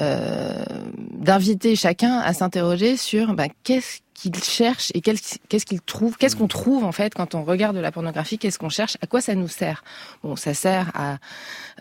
euh, 0.00 0.64
d'inviter 1.10 1.76
chacun 1.76 2.18
à 2.18 2.32
s'interroger 2.32 2.96
sur 2.96 3.34
bah, 3.34 3.48
qu'est-ce 3.64 4.00
qu'il 4.14 4.42
cherche 4.42 4.90
et 4.94 5.00
qu'est-ce 5.00 5.66
qu'il 5.66 5.80
trouve, 5.80 6.16
qu'est-ce 6.16 6.36
qu'on 6.36 6.48
trouve 6.48 6.84
en 6.84 6.92
fait 6.92 7.14
quand 7.14 7.34
on 7.34 7.42
regarde 7.42 7.76
de 7.76 7.80
la 7.80 7.92
pornographie, 7.92 8.38
qu'est-ce 8.38 8.58
qu'on 8.58 8.68
cherche, 8.68 8.96
à 9.02 9.06
quoi 9.06 9.20
ça 9.20 9.34
nous 9.34 9.48
sert? 9.48 9.84
Bon, 10.22 10.36
ça 10.36 10.54
sert 10.54 10.90
à 10.94 11.18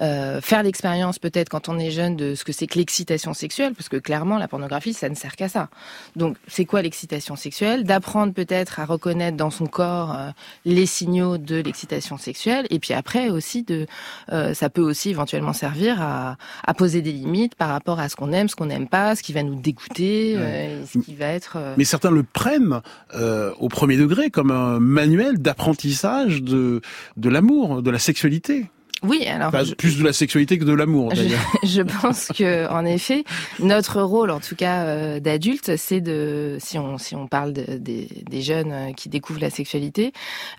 euh, 0.01 0.41
faire 0.41 0.63
l'expérience 0.63 1.19
peut-être 1.19 1.49
quand 1.49 1.69
on 1.69 1.77
est 1.77 1.91
jeune 1.91 2.15
de 2.15 2.35
ce 2.35 2.43
que 2.43 2.51
c'est 2.51 2.67
que 2.67 2.77
l'excitation 2.77 3.33
sexuelle, 3.33 3.73
parce 3.75 3.87
que 3.87 3.97
clairement 3.97 4.37
la 4.37 4.47
pornographie 4.47 4.93
ça 4.93 5.09
ne 5.09 5.15
sert 5.15 5.35
qu'à 5.35 5.47
ça. 5.47 5.69
Donc 6.15 6.37
c'est 6.47 6.65
quoi 6.65 6.81
l'excitation 6.81 7.35
sexuelle? 7.35 7.83
D'apprendre 7.83 8.33
peut-être 8.33 8.79
à 8.79 8.85
reconnaître 8.85 9.37
dans 9.37 9.51
son 9.51 9.67
corps 9.67 10.15
euh, 10.15 10.31
les 10.65 10.87
signaux 10.87 11.37
de 11.37 11.57
l'excitation 11.57 12.17
sexuelle, 12.17 12.65
et 12.71 12.79
puis 12.79 12.93
après 12.93 13.29
aussi 13.29 13.63
de, 13.63 13.85
euh, 14.31 14.53
ça 14.55 14.69
peut 14.69 14.81
aussi 14.81 15.11
éventuellement 15.11 15.53
servir 15.53 16.01
à, 16.01 16.37
à, 16.65 16.73
poser 16.73 17.01
des 17.01 17.11
limites 17.11 17.53
par 17.55 17.69
rapport 17.69 17.99
à 17.99 18.09
ce 18.09 18.15
qu'on 18.15 18.31
aime, 18.31 18.49
ce 18.49 18.55
qu'on 18.55 18.65
n'aime 18.65 18.87
pas, 18.87 19.15
ce 19.15 19.21
qui 19.21 19.33
va 19.33 19.43
nous 19.43 19.55
dégoûter, 19.55 20.35
euh, 20.37 20.83
ce 20.87 20.97
qui 20.97 21.13
va 21.13 21.27
être. 21.27 21.57
Mais 21.77 21.85
certains 21.85 22.09
le 22.09 22.22
prennent 22.31 22.81
euh, 23.15 23.51
au 23.59 23.69
premier 23.69 23.97
degré 23.97 24.29
comme 24.29 24.51
un 24.51 24.79
manuel 24.79 25.39
d'apprentissage 25.39 26.41
de, 26.41 26.81
de 27.17 27.29
l'amour, 27.29 27.81
de 27.81 27.91
la 27.91 27.99
sexualité. 27.99 28.69
Oui, 29.03 29.25
alors 29.27 29.51
plus 29.77 29.97
de 29.97 30.03
la 30.03 30.13
sexualité 30.13 30.57
que 30.57 30.63
de 30.63 30.73
l'amour. 30.73 31.09
d'ailleurs. 31.09 31.41
je, 31.63 31.81
pense 31.81 32.27
que, 32.27 32.69
en 32.69 32.85
effet, 32.85 33.25
notre 33.59 34.01
rôle, 34.01 34.31
en 34.31 34.39
tout 34.39 34.55
cas 34.55 34.83
euh, 34.85 35.19
d'adulte, 35.19 35.75
c'est 35.75 35.99
de, 35.99 36.57
si 36.59 36.77
on 36.79 36.97
si 36.97 37.15
on 37.15 37.27
parle 37.27 37.51
de, 37.51 37.77
des, 37.77 38.07
des 38.29 38.41
jeunes 38.41 38.71
euh, 38.71 38.91
qui 38.93 39.09
découvrent 39.09 39.41
la 39.41 39.49
sexualité, 39.49 40.13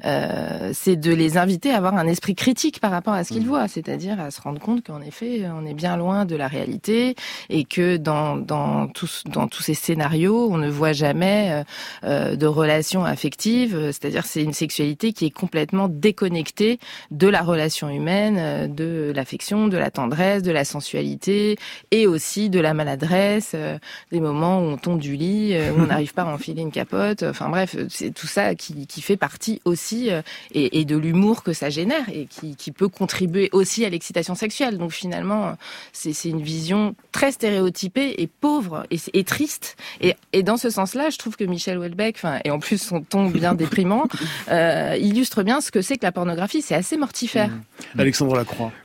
euh, 0.05 0.71
c'est 0.75 0.97
de 0.97 1.13
les 1.13 1.39
inviter 1.39 1.71
à 1.71 1.79
avoir 1.79 1.95
un 1.97 2.07
esprit 2.07 2.35
critique 2.35 2.81
par 2.81 2.91
rapport 2.91 3.15
à 3.15 3.25
ce 3.25 3.33
qu'ils 3.33 3.45
mmh. 3.45 3.49
voient, 3.49 3.69
c'est-à-dire 3.69 4.21
à 4.21 4.31
se 4.31 4.43
rendre 4.43 4.61
compte 4.61 4.85
qu'en 4.85 5.01
effet, 5.01 5.45
on 5.51 5.65
est 5.65 5.75
bien 5.75 5.97
loin 5.97 6.27
de 6.27 6.37
la 6.37 6.49
réalité 6.49 7.15
et 7.49 7.65
que 7.65 7.97
dans 7.97 8.37
dans 8.37 8.89
tous 8.89 9.25
dans 9.27 9.49
tous 9.49 9.63
ces 9.63 9.75
scénarios, 9.75 10.49
on 10.51 10.59
ne 10.59 10.69
voit 10.69 10.93
jamais 10.93 11.65
euh, 12.05 12.37
de 12.37 12.47
relations 12.47 13.05
affectives, 13.05 13.79
c'est-à-dire 13.87 14.27
c'est 14.27 14.43
une 14.43 14.53
sexualité 14.53 15.13
qui 15.13 15.25
est 15.27 15.31
complètement 15.31 15.89
déconnectée 15.89 16.79
de 17.11 17.29
la 17.29 17.41
relation 17.41 17.89
humaine 17.89 18.34
euh, 18.39 18.67
de 18.67 19.13
l'affection, 19.15 19.69
de 19.69 19.77
la 19.77 19.91
tendresse, 19.91 20.43
de 20.43 20.53
la 20.53 20.65
sensualité 20.65 21.57
et 21.91 22.07
aussi 22.07 22.51
de 22.51 22.61
la 22.61 22.75
maladresse, 22.75 23.53
euh, 23.55 23.79
des 24.13 24.21
moments 24.21 24.61
où 24.61 24.65
on 24.65 24.77
tombe 24.77 24.99
du 24.99 25.17
lit, 25.17 25.55
euh, 25.55 25.73
où 25.73 25.81
on 25.81 25.87
n'arrive 25.89 26.15
pas 26.15 26.23
à 26.23 26.27
enfiler 26.27 26.63
une 26.63 26.73
capote. 26.73 27.23
Enfin 27.23 27.49
bref, 27.49 27.77
c'est 27.89 28.13
tout 28.13 28.27
ça 28.27 28.55
qui, 28.55 28.87
qui, 28.87 29.03
fait 29.03 29.17
partie 29.17 29.61
aussi 29.65 30.09
et, 30.53 30.81
et 30.81 30.85
de 30.85 30.97
l'humour 30.97 31.43
que 31.43 31.53
ça 31.53 31.69
génère 31.69 32.09
et 32.09 32.27
qui, 32.27 32.57
qui 32.57 32.73
peut 32.73 32.89
contribuer 32.89 33.51
aussi 33.53 33.85
à 33.85 33.91
l'excitation 33.91 34.35
sexuelle. 34.35 34.79
Donc 34.79 34.93
finalement, 34.93 35.57
c'est 35.93 36.29
une 36.29 36.43
vision 36.43 36.95
très 37.13 37.33
stéréotypée 37.33 38.15
et 38.19 38.27
pauvre 38.27 38.87
et, 38.91 38.99
et 39.13 39.25
triste. 39.25 39.77
Et, 40.01 40.15
et, 40.33 40.43
dans 40.43 40.57
ce 40.57 40.71
sens-là, 40.71 41.11
je 41.11 41.19
trouve 41.19 41.37
que 41.37 41.45
Michel 41.45 41.79
Houellebecq, 41.79 42.21
et 42.45 42.51
en 42.51 42.59
plus 42.59 42.79
son 42.79 43.03
ton 43.03 43.29
bien 43.29 43.55
déprimant, 43.55 44.05
euh, 44.51 44.97
illustre 44.99 45.43
bien 45.43 45.61
ce 45.61 45.71
que 45.71 45.83
c'est 45.83 45.97
que 45.97 46.05
la 46.05 46.13
pornographie. 46.13 46.63
C'est 46.63 46.75
assez 46.75 46.97
mortifère. 46.97 47.49
Mmh. 47.49 48.01
Alexandre 48.01 48.24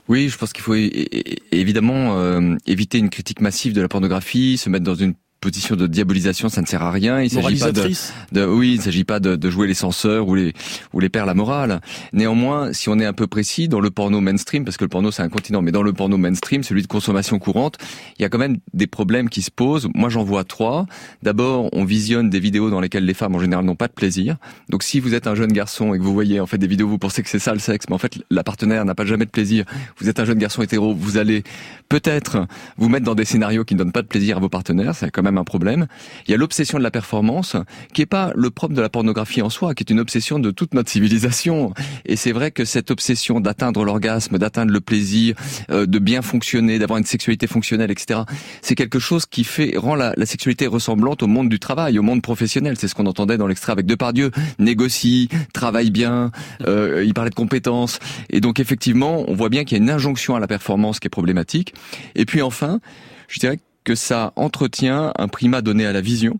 Oui, 0.08 0.28
je 0.28 0.38
pense 0.38 0.52
qu'il 0.52 0.62
faut 0.62 0.74
évidemment 0.74 2.18
euh, 2.18 2.56
éviter 2.66 2.98
une 2.98 3.10
critique 3.10 3.40
massive 3.40 3.72
de 3.72 3.80
la 3.80 3.88
pornographie, 3.88 4.58
se 4.58 4.68
mettre 4.68 4.84
dans 4.84 4.94
une 4.94 5.14
position 5.40 5.76
de 5.76 5.86
diabolisation, 5.86 6.48
ça 6.48 6.60
ne 6.60 6.66
sert 6.66 6.82
à 6.82 6.90
rien. 6.90 7.20
Il 7.20 7.30
s'agit 7.30 7.58
pas 7.58 7.72
de, 7.72 8.46
oui, 8.46 8.74
il 8.74 8.82
s'agit 8.82 9.04
pas 9.04 9.20
de, 9.20 9.36
de, 9.36 9.50
jouer 9.50 9.66
les 9.66 9.74
censeurs 9.74 10.28
ou 10.28 10.34
les 10.34 10.52
ou 10.92 11.00
les 11.00 11.08
pères 11.08 11.26
la 11.26 11.34
morale. 11.34 11.80
Néanmoins, 12.12 12.72
si 12.72 12.88
on 12.88 12.98
est 12.98 13.06
un 13.06 13.12
peu 13.12 13.26
précis 13.26 13.68
dans 13.68 13.80
le 13.80 13.90
porno 13.90 14.20
mainstream, 14.20 14.64
parce 14.64 14.76
que 14.76 14.84
le 14.84 14.88
porno 14.88 15.10
c'est 15.10 15.22
un 15.22 15.28
continent, 15.28 15.62
mais 15.62 15.72
dans 15.72 15.82
le 15.82 15.92
porno 15.92 16.16
mainstream, 16.16 16.62
celui 16.62 16.82
de 16.82 16.86
consommation 16.86 17.38
courante, 17.38 17.78
il 18.18 18.22
y 18.22 18.24
a 18.24 18.28
quand 18.28 18.38
même 18.38 18.58
des 18.74 18.86
problèmes 18.86 19.28
qui 19.28 19.42
se 19.42 19.50
posent. 19.50 19.88
Moi, 19.94 20.08
j'en 20.08 20.24
vois 20.24 20.44
trois. 20.44 20.86
D'abord, 21.22 21.68
on 21.72 21.84
visionne 21.84 22.30
des 22.30 22.40
vidéos 22.40 22.70
dans 22.70 22.80
lesquelles 22.80 23.06
les 23.06 23.14
femmes 23.14 23.34
en 23.34 23.40
général 23.40 23.64
n'ont 23.64 23.76
pas 23.76 23.88
de 23.88 23.92
plaisir. 23.92 24.36
Donc, 24.68 24.82
si 24.82 25.00
vous 25.00 25.14
êtes 25.14 25.26
un 25.26 25.34
jeune 25.34 25.52
garçon 25.52 25.94
et 25.94 25.98
que 25.98 26.02
vous 26.02 26.12
voyez 26.12 26.40
en 26.40 26.46
fait 26.46 26.58
des 26.58 26.66
vidéos, 26.66 26.88
vous 26.88 26.98
pensez 26.98 27.22
que 27.22 27.28
c'est 27.28 27.38
ça 27.38 27.52
le 27.52 27.58
sexe, 27.60 27.86
mais 27.88 27.94
en 27.94 27.98
fait 27.98 28.18
la 28.30 28.44
partenaire 28.44 28.84
n'a 28.84 28.94
pas 28.94 29.06
jamais 29.06 29.24
de 29.24 29.30
plaisir. 29.30 29.64
Vous 29.98 30.08
êtes 30.08 30.20
un 30.20 30.24
jeune 30.24 30.38
garçon 30.38 30.62
hétéro, 30.62 30.94
vous 30.94 31.16
allez 31.16 31.44
peut-être 31.88 32.46
vous 32.76 32.88
mettre 32.88 33.04
dans 33.06 33.14
des 33.14 33.24
scénarios 33.24 33.64
qui 33.64 33.74
ne 33.74 33.78
donnent 33.78 33.92
pas 33.92 34.02
de 34.02 34.06
plaisir 34.06 34.36
à 34.36 34.40
vos 34.40 34.48
partenaires. 34.48 34.94
C'est 34.94 35.10
quand 35.10 35.22
même 35.22 35.29
un 35.38 35.44
problème. 35.44 35.86
Il 36.26 36.30
y 36.30 36.34
a 36.34 36.36
l'obsession 36.36 36.78
de 36.78 36.82
la 36.82 36.90
performance, 36.90 37.56
qui 37.92 38.02
est 38.02 38.06
pas 38.06 38.32
le 38.34 38.50
propre 38.50 38.74
de 38.74 38.80
la 38.80 38.88
pornographie 38.88 39.42
en 39.42 39.50
soi, 39.50 39.74
qui 39.74 39.82
est 39.82 39.90
une 39.90 40.00
obsession 40.00 40.38
de 40.38 40.50
toute 40.50 40.74
notre 40.74 40.90
civilisation. 40.90 41.72
Et 42.06 42.16
c'est 42.16 42.32
vrai 42.32 42.50
que 42.50 42.64
cette 42.64 42.90
obsession 42.90 43.40
d'atteindre 43.40 43.84
l'orgasme, 43.84 44.38
d'atteindre 44.38 44.72
le 44.72 44.80
plaisir, 44.80 45.34
euh, 45.70 45.86
de 45.86 45.98
bien 45.98 46.22
fonctionner, 46.22 46.78
d'avoir 46.78 46.98
une 46.98 47.04
sexualité 47.04 47.46
fonctionnelle, 47.46 47.90
etc., 47.90 48.20
c'est 48.62 48.74
quelque 48.74 48.98
chose 48.98 49.26
qui 49.26 49.44
fait 49.44 49.74
rend 49.76 49.94
la, 49.94 50.12
la, 50.16 50.26
sexualité 50.26 50.66
ressemblante 50.66 51.22
au 51.22 51.26
monde 51.26 51.48
du 51.48 51.58
travail, 51.58 51.98
au 51.98 52.02
monde 52.02 52.22
professionnel. 52.22 52.76
C'est 52.78 52.88
ce 52.88 52.94
qu'on 52.94 53.06
entendait 53.06 53.36
dans 53.36 53.46
l'extrait 53.46 53.72
avec 53.72 53.86
Depardieu. 53.86 54.30
Négocie, 54.58 55.28
travaille 55.52 55.90
bien, 55.90 56.30
euh, 56.66 57.04
il 57.04 57.14
parlait 57.14 57.30
de 57.30 57.34
compétences. 57.34 57.98
Et 58.30 58.40
donc 58.40 58.60
effectivement, 58.60 59.24
on 59.28 59.34
voit 59.34 59.48
bien 59.48 59.64
qu'il 59.64 59.76
y 59.78 59.80
a 59.80 59.82
une 59.82 59.90
injonction 59.90 60.34
à 60.36 60.40
la 60.40 60.46
performance 60.46 61.00
qui 61.00 61.06
est 61.06 61.10
problématique. 61.10 61.74
Et 62.14 62.24
puis 62.24 62.42
enfin, 62.42 62.80
je 63.28 63.38
dirais 63.38 63.56
que 63.56 63.62
ça 63.94 64.32
entretient 64.36 65.12
un 65.18 65.28
primat 65.28 65.62
donné 65.62 65.86
à 65.86 65.92
la 65.92 66.00
vision 66.00 66.38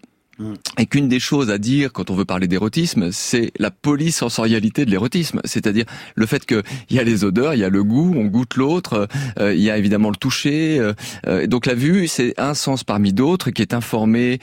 et 0.78 0.86
qu'une 0.86 1.08
des 1.08 1.20
choses 1.20 1.50
à 1.50 1.58
dire 1.58 1.92
quand 1.92 2.10
on 2.10 2.14
veut 2.14 2.24
parler 2.24 2.48
d'érotisme, 2.48 3.10
c'est 3.12 3.52
la 3.58 3.70
polysensorialité 3.70 4.84
de 4.84 4.90
l'érotisme, 4.90 5.40
c'est-à-dire 5.44 5.84
le 6.14 6.26
fait 6.26 6.46
qu'il 6.46 6.62
y 6.90 6.98
a 6.98 7.04
les 7.04 7.24
odeurs, 7.24 7.54
il 7.54 7.60
y 7.60 7.64
a 7.64 7.68
le 7.68 7.84
goût, 7.84 8.14
on 8.16 8.24
goûte 8.24 8.56
l'autre, 8.56 9.08
euh, 9.38 9.54
il 9.54 9.60
y 9.60 9.70
a 9.70 9.76
évidemment 9.76 10.10
le 10.10 10.16
toucher. 10.16 10.78
Euh, 10.78 10.92
euh, 11.26 11.46
donc 11.46 11.66
la 11.66 11.74
vue, 11.74 12.08
c'est 12.08 12.34
un 12.38 12.54
sens 12.54 12.84
parmi 12.84 13.12
d'autres 13.12 13.50
qui 13.50 13.62
est 13.62 13.74
informé, 13.74 14.38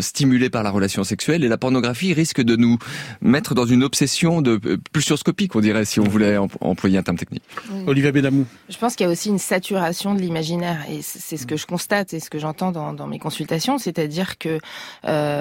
stimulé 0.00 0.50
par 0.50 0.62
la 0.62 0.70
relation 0.70 1.04
sexuelle. 1.04 1.44
Et 1.44 1.48
la 1.48 1.58
pornographie 1.58 2.12
risque 2.12 2.40
de 2.40 2.56
nous 2.56 2.78
mettre 3.20 3.54
dans 3.54 3.66
une 3.66 3.82
obsession 3.82 4.42
de 4.42 4.56
pulsioscopique, 4.92 5.54
on 5.56 5.60
dirait, 5.60 5.84
si 5.84 6.00
on 6.00 6.04
voulait 6.04 6.36
employer 6.60 6.98
un 6.98 7.02
terme 7.02 7.16
technique. 7.16 7.42
Olivier 7.86 8.12
Bédamou. 8.12 8.46
Je 8.68 8.76
pense 8.78 8.94
qu'il 8.96 9.04
y 9.04 9.08
a 9.08 9.12
aussi 9.12 9.28
une 9.28 9.38
saturation 9.38 10.14
de 10.14 10.20
l'imaginaire, 10.20 10.78
et 10.90 11.00
c'est 11.02 11.36
ce 11.36 11.46
que 11.46 11.56
je 11.56 11.66
constate 11.66 12.14
et 12.14 12.20
ce 12.20 12.30
que 12.30 12.38
j'entends 12.38 12.72
dans, 12.72 12.92
dans, 12.92 13.06
mes 13.06 13.18
consultations, 13.18 13.78
c'est-à-dire 13.78 14.38
que 14.38 14.58
euh, 15.06 15.33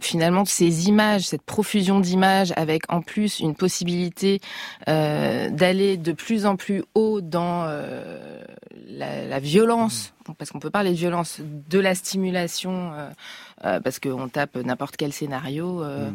finalement 0.00 0.44
ces 0.44 0.88
images, 0.88 1.22
cette 1.22 1.42
profusion 1.42 2.00
d'images, 2.00 2.52
avec 2.56 2.82
en 2.92 3.00
plus 3.00 3.40
une 3.40 3.54
possibilité 3.54 4.40
euh, 4.88 5.50
d'aller 5.50 5.96
de 5.96 6.12
plus 6.12 6.46
en 6.46 6.56
plus 6.56 6.82
haut 6.94 7.20
dans 7.20 7.64
euh, 7.66 8.42
la, 8.88 9.26
la, 9.26 9.38
violence, 9.38 10.14
parce 10.38 10.50
qu'on 10.50 10.60
peut 10.60 10.70
parler 10.70 10.90
de 10.90 10.96
violence, 10.96 11.40
de 11.40 11.78
la 11.78 11.94
stimulation, 11.94 12.92
parce 13.82 13.98
qu'on 13.98 14.28
tape 14.28 14.56
n'importe 14.56 14.96
quel 14.96 15.12
scénario. 15.12 15.82
Mm. 15.84 16.14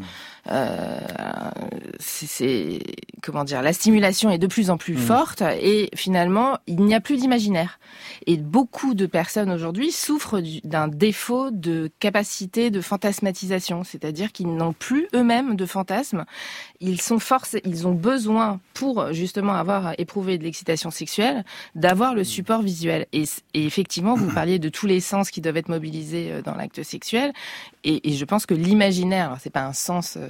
c'est 2.00 2.80
comment 3.22 3.44
dire, 3.44 3.62
la 3.62 3.74
stimulation 3.74 4.30
est 4.30 4.38
de 4.38 4.48
plus 4.48 4.70
en 4.70 4.78
plus 4.78 4.96
mm. 4.96 4.98
forte 4.98 5.42
et 5.42 5.90
finalement 5.96 6.58
il 6.68 6.82
n'y 6.82 6.96
a 6.96 7.00
plus 7.00 7.18
d'imaginaire. 7.18 7.80
Et 8.28 8.38
beaucoup 8.38 8.94
de 8.94 9.06
personnes 9.06 9.52
aujourd'hui 9.52 9.92
souffrent 9.92 10.42
d'un 10.64 10.88
défaut 10.88 11.52
de 11.52 11.90
capacité 12.00 12.70
de 12.70 12.82
fantasmatisation, 12.82 13.84
c'est-à-dire 13.84 14.32
qu'ils 14.32 14.54
n'ont 14.54 14.74
plus 14.74 15.08
eux-mêmes 15.14 15.56
de 15.56 15.66
fantasmes. 15.66 16.26
Ils 16.80 17.02
sont 17.02 17.20
forcés, 17.20 17.62
ils 17.66 17.88
ont 17.88 17.94
besoin 17.94 18.60
pour 18.74 19.14
justement 19.14 19.54
avoir 19.54 19.94
éprouvé 19.98 20.38
de 20.38 20.44
l'excitation 20.44 20.92
sexuelle 20.92 21.44
d'avoir 21.76 22.14
le 22.14 22.24
support 22.24 22.62
visuel. 22.62 23.08
Et, 23.14 23.24
et, 23.54 23.66
effectivement, 23.66 24.16
vous 24.16 24.32
parliez 24.34 24.60
de 24.60 24.70
tous 24.70 24.88
les 24.88 25.00
sens 25.00 25.32
qui 25.32 25.42
doivent 25.42 25.58
être 25.58 25.70
mobilisés 25.70 26.32
euh, 26.32 26.42
dans 26.42 26.56
l'acte 26.56 26.84
sexuel. 26.84 27.34
Et, 27.86 28.10
et, 28.10 28.14
je 28.14 28.26
pense 28.26 28.46
que 28.46 28.54
l'imaginaire, 28.54 29.38
c'est 29.40 29.50
pas 29.50 29.64
un 29.64 29.72
sens 29.72 30.18
euh, 30.18 30.28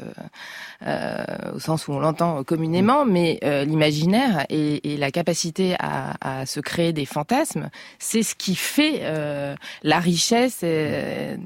euh, 0.87 1.25
au 1.55 1.59
sens 1.59 1.87
où 1.87 1.93
on 1.93 1.99
l'entend 1.99 2.43
communément, 2.45 3.05
mais 3.05 3.39
euh, 3.43 3.65
l'imaginaire 3.65 4.45
et, 4.49 4.93
et, 4.93 4.97
la 4.97 5.11
capacité 5.11 5.75
à, 5.79 6.13
à, 6.21 6.45
se 6.45 6.59
créer 6.59 6.93
des 6.93 7.05
fantasmes, 7.05 7.69
c'est 7.97 8.21
ce 8.21 8.33
qui 8.33 8.55
fait 8.55 8.99
euh, 9.01 9.55
la 9.83 9.99
richesse 9.99 10.61
de, 10.61 11.37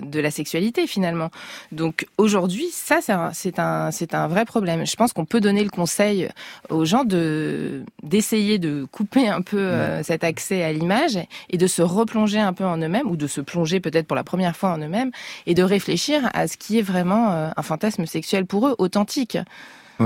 de 0.00 0.20
la 0.20 0.30
sexualité 0.30 0.86
finalement. 0.86 1.30
Donc 1.72 2.06
aujourd'hui, 2.18 2.68
ça 2.70 2.98
c'est 3.00 3.12
un 3.12 3.32
c'est 3.32 3.58
un, 3.58 3.90
un 4.12 4.28
vrai 4.28 4.44
problème. 4.44 4.86
Je 4.86 4.94
pense 4.96 5.12
qu'on 5.12 5.24
peut 5.24 5.40
donner 5.40 5.64
le 5.64 5.70
conseil 5.70 6.28
aux 6.68 6.84
gens 6.84 7.04
de 7.04 7.82
d'essayer 8.02 8.58
de 8.58 8.86
couper 8.92 9.28
un 9.28 9.42
peu 9.42 9.72
cet 10.02 10.24
accès 10.24 10.62
à 10.62 10.72
l'image 10.72 11.18
et 11.50 11.58
de 11.58 11.66
se 11.66 11.82
replonger 11.82 12.38
un 12.38 12.52
peu 12.52 12.64
en 12.64 12.76
eux-mêmes 12.76 13.08
ou 13.08 13.16
de 13.16 13.26
se 13.26 13.40
plonger 13.40 13.80
peut-être 13.80 14.06
pour 14.06 14.16
la 14.16 14.24
première 14.24 14.56
fois 14.56 14.70
en 14.70 14.81
eux-mêmes 14.82 15.10
et 15.46 15.54
de 15.54 15.62
réfléchir 15.62 16.30
à 16.34 16.46
ce 16.48 16.56
qui 16.56 16.78
est 16.78 16.82
vraiment 16.82 17.30
un 17.56 17.62
fantasme 17.62 18.06
sexuel 18.06 18.46
pour 18.46 18.68
eux 18.68 18.74
authentique 18.78 19.38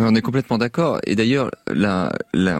on 0.02 0.14
est 0.14 0.22
complètement 0.22 0.58
d'accord. 0.58 0.98
Et 1.06 1.14
d'ailleurs, 1.14 1.50
là, 1.68 2.12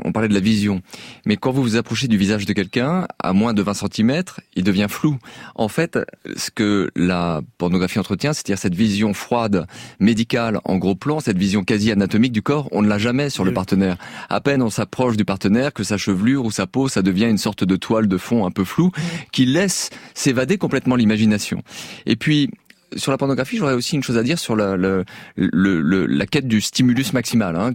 on 0.05 0.13
parlait 0.13 0.29
de 0.29 0.35
la 0.35 0.41
vision. 0.41 0.83
Mais 1.25 1.37
quand 1.37 1.53
vous 1.53 1.63
vous 1.63 1.77
approchez 1.77 2.09
du 2.09 2.17
visage 2.17 2.47
de 2.47 2.53
quelqu'un, 2.53 3.07
à 3.23 3.33
moins 3.33 3.55
de 3.55 3.63
20 3.63 3.75
cm, 3.75 4.23
il 4.55 4.65
devient 4.65 4.87
flou. 4.89 5.19
En 5.55 5.69
fait, 5.69 5.99
ce 6.37 6.51
que 6.51 6.91
la 6.97 7.41
pornographie 7.59 7.99
entretient, 7.99 8.33
c'est-à-dire 8.33 8.59
cette 8.59 8.75
vision 8.75 9.15
froide, 9.15 9.67
médicale, 10.01 10.61
en 10.65 10.77
gros 10.77 10.95
plan, 10.95 11.21
cette 11.21 11.39
vision 11.39 11.65
quasi 11.65 11.91
anatomique 11.93 12.33
du 12.33 12.43
corps, 12.43 12.69
on 12.73 12.83
ne 12.83 12.89
l'a 12.89 12.99
jamais 12.99 13.31
sur 13.31 13.45
le 13.45 13.53
partenaire. 13.53 13.97
À 14.29 14.41
peine 14.41 14.63
on 14.63 14.71
s'approche 14.71 15.17
du 15.17 15.25
partenaire 15.25 15.73
que 15.73 15.85
sa 15.85 15.97
chevelure 15.97 16.45
ou 16.45 16.51
sa 16.51 16.67
peau, 16.67 16.89
ça 16.89 17.03
devient 17.03 17.27
une 17.27 17.39
sorte 17.39 17.65
de 17.65 17.77
toile 17.77 18.09
de 18.09 18.17
fond 18.19 18.47
un 18.47 18.51
peu 18.51 18.65
floue 18.65 18.91
qui 19.33 19.47
laisse 19.47 19.91
s'évader 20.15 20.59
complètement 20.59 20.97
l'imagination. 20.97 21.63
Et 22.07 22.17
puis, 22.17 22.51
sur 22.97 23.13
la 23.13 23.19
pornographie, 23.19 23.57
j'aurais 23.57 23.75
aussi 23.75 23.97
une 23.97 24.03
chose 24.03 24.19
à 24.19 24.23
dire 24.23 24.39
sur 24.39 24.57
la, 24.57 24.77
le, 24.77 25.05
le, 25.37 26.07
la 26.07 26.27
quête 26.27 26.49
du 26.49 26.61
stimulus 26.61 27.13
maximal, 27.13 27.57
hein, 27.57 27.73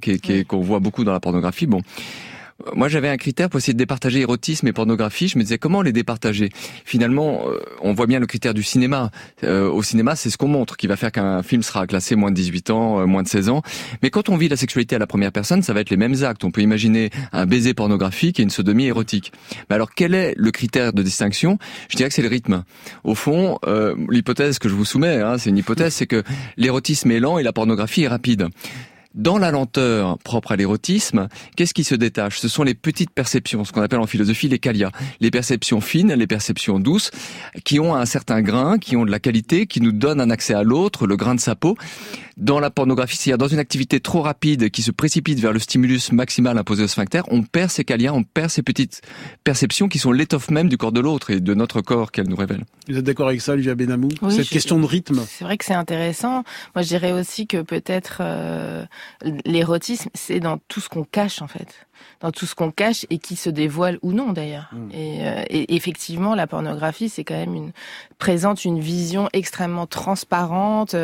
qu'on 0.47 0.61
voit 0.61 0.79
beaucoup 0.79 1.03
dans 1.03 1.13
la 1.13 1.19
pornographie. 1.19 1.67
Bon, 1.67 1.81
moi, 2.75 2.87
j'avais 2.87 3.09
un 3.09 3.17
critère 3.17 3.49
pour 3.49 3.59
essayer 3.59 3.73
de 3.73 3.77
départager 3.77 4.21
érotisme 4.21 4.67
et 4.67 4.73
pornographie. 4.73 5.27
Je 5.27 5.37
me 5.37 5.43
disais 5.43 5.57
comment 5.57 5.81
les 5.81 5.91
départager? 5.91 6.49
Finalement, 6.85 7.43
euh, 7.47 7.59
on 7.81 7.93
voit 7.93 8.07
bien 8.07 8.19
le 8.19 8.25
critère 8.25 8.53
du 8.53 8.63
cinéma. 8.63 9.11
Euh, 9.43 9.69
au 9.69 9.83
cinéma, 9.83 10.15
c'est 10.15 10.29
ce 10.29 10.37
qu'on 10.37 10.47
montre 10.47 10.77
qui 10.77 10.87
va 10.87 10.95
faire 10.95 11.11
qu'un 11.11 11.43
film 11.43 11.63
sera 11.63 11.87
classé 11.87 12.15
moins 12.15 12.31
de 12.31 12.35
18 12.35 12.69
ans, 12.69 13.01
euh, 13.01 13.05
moins 13.05 13.23
de 13.23 13.27
16 13.27 13.49
ans. 13.49 13.61
Mais 14.03 14.09
quand 14.09 14.29
on 14.29 14.37
vit 14.37 14.49
la 14.49 14.55
sexualité 14.55 14.95
à 14.95 14.99
la 14.99 15.07
première 15.07 15.31
personne, 15.31 15.61
ça 15.61 15.73
va 15.73 15.81
être 15.81 15.89
les 15.89 15.97
mêmes 15.97 16.23
actes. 16.23 16.43
On 16.43 16.51
peut 16.51 16.61
imaginer 16.61 17.09
un 17.31 17.45
baiser 17.45 17.73
pornographique 17.73 18.39
et 18.39 18.43
une 18.43 18.49
sodomie 18.49 18.85
érotique. 18.85 19.31
Mais 19.69 19.75
alors, 19.75 19.93
quel 19.93 20.13
est 20.13 20.33
le 20.37 20.51
critère 20.51 20.93
de 20.93 21.03
distinction? 21.03 21.57
Je 21.89 21.97
dirais 21.97 22.09
que 22.09 22.15
c'est 22.15 22.21
le 22.21 22.27
rythme. 22.27 22.63
Au 23.03 23.15
fond, 23.15 23.59
l'hypothèse 24.09 24.59
que 24.59 24.69
je 24.69 24.73
vous 24.73 24.85
soumets, 24.85 25.21
hein, 25.21 25.37
c'est 25.37 25.49
une 25.49 25.57
hypothèse, 25.57 25.93
c'est 25.93 26.07
que 26.07 26.23
l'érotisme 26.57 27.11
est 27.11 27.19
lent 27.19 27.37
et 27.37 27.43
la 27.43 27.53
pornographie 27.53 28.03
est 28.03 28.07
rapide 28.07 28.47
dans 29.15 29.37
la 29.37 29.51
lenteur 29.51 30.17
propre 30.19 30.51
à 30.53 30.55
l'érotisme, 30.55 31.27
qu'est-ce 31.55 31.73
qui 31.73 31.83
se 31.83 31.95
détache? 31.95 32.39
Ce 32.39 32.47
sont 32.47 32.63
les 32.63 32.73
petites 32.73 33.11
perceptions, 33.11 33.65
ce 33.65 33.71
qu'on 33.71 33.81
appelle 33.81 33.99
en 33.99 34.07
philosophie 34.07 34.47
les 34.47 34.59
kalias. 34.59 34.91
Les 35.19 35.31
perceptions 35.31 35.81
fines, 35.81 36.13
les 36.13 36.27
perceptions 36.27 36.79
douces, 36.79 37.11
qui 37.63 37.79
ont 37.79 37.95
un 37.95 38.05
certain 38.05 38.41
grain, 38.41 38.77
qui 38.77 38.95
ont 38.95 39.05
de 39.05 39.11
la 39.11 39.19
qualité, 39.19 39.67
qui 39.67 39.81
nous 39.81 39.91
donnent 39.91 40.21
un 40.21 40.29
accès 40.29 40.53
à 40.53 40.63
l'autre, 40.63 41.07
le 41.07 41.17
grain 41.17 41.35
de 41.35 41.39
sa 41.39 41.55
peau. 41.55 41.77
Dans 42.37 42.59
la 42.59 42.71
pornographie, 42.71 43.17
c'est-à-dire 43.17 43.37
dans 43.37 43.49
une 43.49 43.59
activité 43.59 43.99
trop 43.99 44.21
rapide 44.21 44.69
qui 44.71 44.81
se 44.81 44.89
précipite 44.89 45.39
vers 45.39 45.53
le 45.53 45.59
stimulus 45.59 46.11
maximal 46.11 46.57
imposé 46.57 46.83
au 46.83 46.87
sphincter, 46.87 47.21
on 47.29 47.43
perd 47.43 47.69
ces 47.69 47.83
kalias, 47.83 48.13
on 48.13 48.23
perd 48.23 48.49
ces 48.49 48.63
petites 48.63 49.01
perceptions 49.43 49.89
qui 49.89 49.99
sont 49.99 50.11
l'étoffe 50.11 50.49
même 50.49 50.69
du 50.69 50.77
corps 50.77 50.93
de 50.93 51.01
l'autre 51.01 51.29
et 51.29 51.39
de 51.39 51.53
notre 51.53 51.81
corps 51.81 52.11
qu'elle 52.11 52.27
nous 52.27 52.35
révèle. 52.35 52.63
Vous 52.87 52.97
êtes 52.97 53.03
d'accord 53.03 53.27
avec 53.27 53.41
ça, 53.41 53.51
Olivia 53.51 53.75
Benamou? 53.75 54.09
Cette 54.29 54.49
question 54.49 54.79
de 54.79 54.85
rythme? 54.85 55.21
C'est 55.27 55.43
vrai 55.43 55.57
que 55.57 55.65
c'est 55.65 55.75
intéressant. 55.75 56.43
Moi, 56.73 56.81
je 56.81 56.87
dirais 56.87 57.11
aussi 57.11 57.45
que 57.45 57.61
peut-être 57.61 58.19
euh, 58.21 58.85
l'érotisme, 59.45 60.09
c'est 60.13 60.39
dans 60.39 60.57
tout 60.67 60.79
ce 60.79 60.89
qu'on 60.89 61.03
cache, 61.03 61.41
en 61.41 61.47
fait 61.47 61.85
dans 62.21 62.31
tout 62.31 62.45
ce 62.45 62.55
qu'on 62.55 62.71
cache 62.71 63.05
et 63.09 63.17
qui 63.17 63.35
se 63.35 63.49
dévoile 63.49 63.97
ou 64.01 64.13
non 64.13 64.31
d'ailleurs. 64.31 64.69
Hmm. 64.71 64.89
Euh, 64.93 65.43
et, 65.49 65.75
effectivement, 65.75 66.35
la 66.35 66.47
pornographie, 66.47 67.09
c'est 67.09 67.23
quand 67.23 67.35
même 67.35 67.55
une 67.55 67.71
présente 68.17 68.63
une 68.65 68.79
vision 68.79 69.29
extrêmement 69.33 69.87
transparente, 69.87 70.95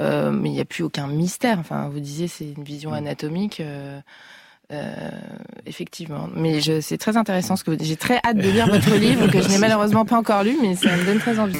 euh, 0.00 0.30
mais 0.30 0.48
il 0.48 0.52
n'y 0.52 0.60
a 0.60 0.64
plus 0.64 0.82
aucun 0.82 1.06
mystère. 1.06 1.58
Enfin, 1.58 1.88
vous 1.88 2.00
disiez, 2.00 2.28
c'est 2.28 2.52
une 2.56 2.64
vision 2.64 2.90
hmm. 2.90 2.94
anatomique. 2.94 3.60
Euh, 3.60 5.10
effectivement, 5.66 6.30
mais 6.34 6.60
c'est 6.80 6.96
très 6.96 7.18
intéressant 7.18 7.56
ce 7.56 7.64
que 7.64 7.76
j'ai 7.78 7.96
très 7.96 8.20
hâte 8.24 8.38
de 8.38 8.48
lire 8.48 8.68
votre 8.68 8.94
livre 8.98 9.26
que 9.26 9.42
je 9.42 9.48
n'ai 9.48 9.58
malheureusement 9.58 10.06
pas 10.06 10.16
encore 10.16 10.44
lu, 10.44 10.56
mais 10.62 10.76
ça 10.76 10.96
me 10.96 11.04
donne 11.04 11.18
très 11.18 11.38
envie. 11.38 11.58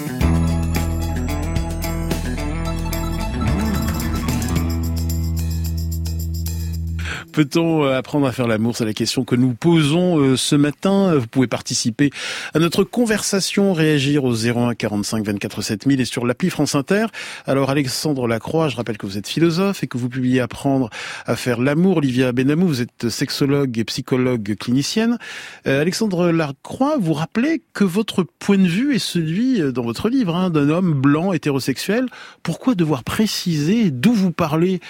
Peut-on 7.33 7.85
euh, 7.85 7.97
apprendre 7.97 8.27
à 8.27 8.33
faire 8.33 8.47
l'amour? 8.47 8.77
C'est 8.77 8.85
la 8.85 8.93
question 8.93 9.25
que 9.25 9.35
nous 9.35 9.55
posons 9.55 10.19
euh, 10.19 10.37
ce 10.37 10.55
matin. 10.55 11.15
Vous 11.17 11.27
pouvez 11.27 11.47
participer 11.47 12.11
à 12.53 12.59
notre 12.59 12.85
conversation, 12.85 13.73
réagir 13.73 14.25
au 14.25 14.35
01 14.35 14.75
45 14.75 15.25
24 15.25 15.63
7000 15.63 16.01
et 16.01 16.05
sur 16.05 16.27
l'appli 16.27 16.51
France 16.51 16.75
Inter. 16.75 17.07
Alors 17.47 17.71
Alexandre 17.71 18.29
Lacroix, 18.29 18.69
je 18.69 18.77
rappelle 18.77 18.99
que 18.99 19.07
vous 19.07 19.17
êtes 19.17 19.27
philosophe 19.27 19.83
et 19.83 19.87
que 19.87 19.97
vous 19.97 20.11
publiez 20.11 20.41
Apprendre 20.41 20.91
à 21.25 21.37
faire 21.37 21.61
l'amour. 21.61 21.99
Olivia 21.99 22.33
Benamou, 22.33 22.67
vous 22.67 22.83
êtes 22.83 23.09
sexologue 23.09 23.79
et 23.79 23.85
psychologue 23.85 24.55
clinicienne. 24.59 25.19
Euh, 25.67 25.81
Alexandre 25.81 26.31
Lacroix, 26.31 26.97
vous 27.01 27.15
rappelez 27.15 27.63
que 27.73 27.85
votre 27.85 28.25
point 28.41 28.59
de 28.59 28.67
vue 28.67 28.95
est 28.95 28.99
celui, 28.99 29.61
dans 29.73 29.83
votre 29.83 30.09
livre, 30.09 30.37
hein, 30.37 30.51
d'un 30.51 30.69
homme 30.69 30.93
blanc 30.93 31.33
hétérosexuel. 31.33 32.07
Pourquoi 32.43 32.75
devoir 32.75 33.05
préciser 33.05 33.91
d'où 33.91 34.13
vous 34.13 34.33
parlez 34.33 34.81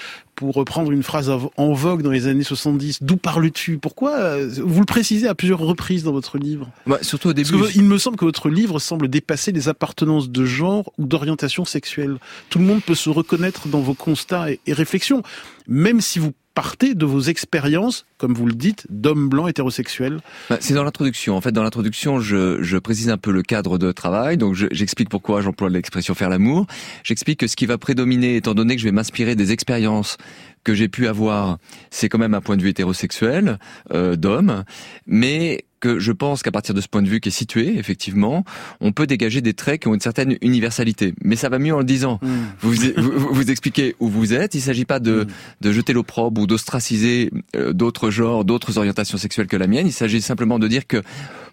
pour 0.43 0.57
reprendre 0.57 0.91
une 0.91 1.05
phrase 1.05 1.31
en 1.57 1.73
vogue 1.73 2.03
dans 2.03 2.11
les 2.11 2.27
années 2.27 2.43
70, 2.43 3.05
d'où 3.05 3.17
parles-tu? 3.17 3.79
Pourquoi 3.79 4.17
euh, 4.17 4.51
Vous 4.59 4.81
le 4.81 4.87
précisez 4.87 5.29
à 5.29 5.37
plusieurs 5.37 5.61
reprises 5.61 6.03
dans 6.03 6.11
votre 6.11 6.37
livre. 6.37 6.69
Bah, 6.85 6.99
surtout 7.01 7.29
au 7.29 7.33
début. 7.33 7.55
il 7.77 7.85
me 7.85 7.97
semble 7.97 8.17
que 8.17 8.25
votre 8.25 8.49
livre 8.49 8.81
semble 8.81 9.07
dépasser 9.07 9.53
les 9.53 9.69
appartenances 9.69 10.31
de 10.31 10.45
genre 10.45 10.93
ou 10.99 11.07
d'orientation 11.07 11.65
sexuelle. 11.65 12.17
Tout 12.51 12.59
le 12.59 12.65
monde 12.65 12.83
peut 12.83 12.97
se 12.97 13.09
reconnaître 13.09 13.69
dans 13.69 13.79
vos 13.79 13.95
constats 13.95 14.51
et, 14.51 14.59
et 14.67 14.73
réflexions, 14.73 15.23
même 15.69 16.01
si 16.01 16.19
vous 16.19 16.33
partez 16.55 16.95
de 16.95 17.07
vos 17.07 17.21
expériences, 17.21 18.05
comme 18.23 18.35
vous 18.35 18.47
le 18.47 18.55
dites, 18.55 18.87
d'hommes 18.89 19.29
blancs 19.29 19.51
hétérosexuels 19.51 20.21
bah, 20.49 20.59
C'est 20.61 20.75
dans 20.75 20.85
l'introduction. 20.85 21.37
En 21.37 21.41
fait, 21.41 21.51
dans 21.51 21.65
l'introduction, 21.65 22.21
je, 22.21 22.63
je, 22.63 22.79
précise 22.79 23.11
un 23.11 23.19
peu 23.19 23.33
le 23.33 23.43
cadre 23.43 23.79
de 23.79 23.91
travail. 23.91 24.37
Donc, 24.37 24.55
j'explique 24.55 25.09
pourquoi 25.09 25.41
j'emploie 25.41 25.69
l'expression 25.69 26.15
faire 26.15 26.29
l'amour. 26.29 26.69
J'explique 27.03 27.41
que 27.41 27.49
ce 27.49 27.57
qui 27.57 27.67
va 27.67 27.79
prédominer, 27.79 28.37
étant 28.37 28.55
donné 28.55 28.77
que 28.77 28.81
je 28.81 28.87
vais 28.87 28.93
m'inspirer 28.93 29.35
des 29.35 29.51
expériences 29.51 30.19
que 30.63 30.73
j'ai 30.73 30.89
pu 30.89 31.09
avoir, 31.09 31.59
c'est 31.91 32.09
quand 32.09 32.19
même 32.19 32.35
un 32.35 32.41
point 32.41 32.57
de 32.57 32.63
vue 32.63 32.69
hétérosexuel 32.69 33.59
euh, 33.93 34.15
d'homme, 34.15 34.63
mais 35.07 35.65
que 35.83 35.99
je 35.99 36.13
pense 36.13 36.43
qu'à 36.43 36.53
partir 36.53 36.75
de 36.75 36.81
ce 36.81 36.89
point 36.89 37.03
de 37.03 37.09
vue 37.09 37.21
qui 37.21 37.29
est 37.29 37.33
situé, 37.33 37.77
effectivement, 37.77 38.45
on 38.81 38.93
peut 38.93 39.07
dégager 39.07 39.41
des 39.41 39.53
traits 39.53 39.83
qui 39.83 39.89
ont 39.89 39.95
une 39.95 40.01
certaine 40.01 40.39
universalité. 40.41 41.13
Mais 41.25 41.35
ça 41.35 41.49
va 41.49 41.59
mieux 41.59 41.75
en 41.75 41.79
le 41.79 41.85
disant. 41.85 42.21
Hmm. 42.23 42.29
Vous, 42.61 42.73
vous, 42.97 43.35
vous, 43.35 43.51
expliquez 43.51 43.97
où 43.99 44.09
vous 44.09 44.33
êtes. 44.33 44.55
Il 44.55 44.59
ne 44.59 44.63
s'agit 44.63 44.85
pas 44.85 45.01
de, 45.01 45.25
hmm. 45.25 45.29
de 45.61 45.73
jeter 45.73 45.93
l'opprobre 45.93 46.41
ou 46.41 46.47
d'ostraciser 46.47 47.31
euh, 47.57 47.73
d'autres 47.73 48.11
genres, 48.13 48.45
d'autres 48.45 48.79
orientations 48.79 49.19
sexuelles 49.19 49.49
que 49.49 49.57
la 49.57 49.67
mienne. 49.67 49.87
Il 49.87 49.93
s'agit 49.93 50.23
simplement 50.23 50.59
de 50.59 50.69
dire 50.69 50.87
que 50.87 51.03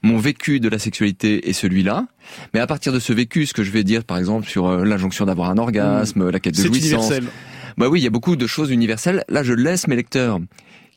mon 0.04 0.18
vécu 0.18 0.60
de 0.60 0.70
la 0.70 0.78
sexualité 0.78 1.50
est 1.50 1.54
celui-là. 1.54 2.06
Mais 2.54 2.60
à 2.60 2.68
partir 2.68 2.94
de 2.94 3.00
ce 3.00 3.12
vécu, 3.14 3.46
ce 3.46 3.54
que 3.54 3.64
je 3.64 3.72
vais 3.72 3.84
dire, 3.84 4.04
par 4.04 4.18
exemple, 4.18 4.48
sur 4.48 4.68
euh, 4.68 4.86
l'injonction 4.86 5.26
d'avoir 5.26 5.50
un 5.50 5.58
orgasme, 5.58 6.24
hmm. 6.24 6.30
la 6.30 6.40
quête 6.40 6.56
de 6.56 6.64
jouissance. 6.64 7.12
Bah 7.78 7.88
oui, 7.88 8.02
il 8.02 8.04
y 8.04 8.08
a 8.08 8.12
beaucoup 8.12 8.36
de 8.36 8.48
choses 8.48 8.72
universelles. 8.72 9.24
Là, 9.30 9.42
je 9.42 9.54
laisse 9.54 9.88
mes 9.88 9.96
lecteurs 9.96 10.40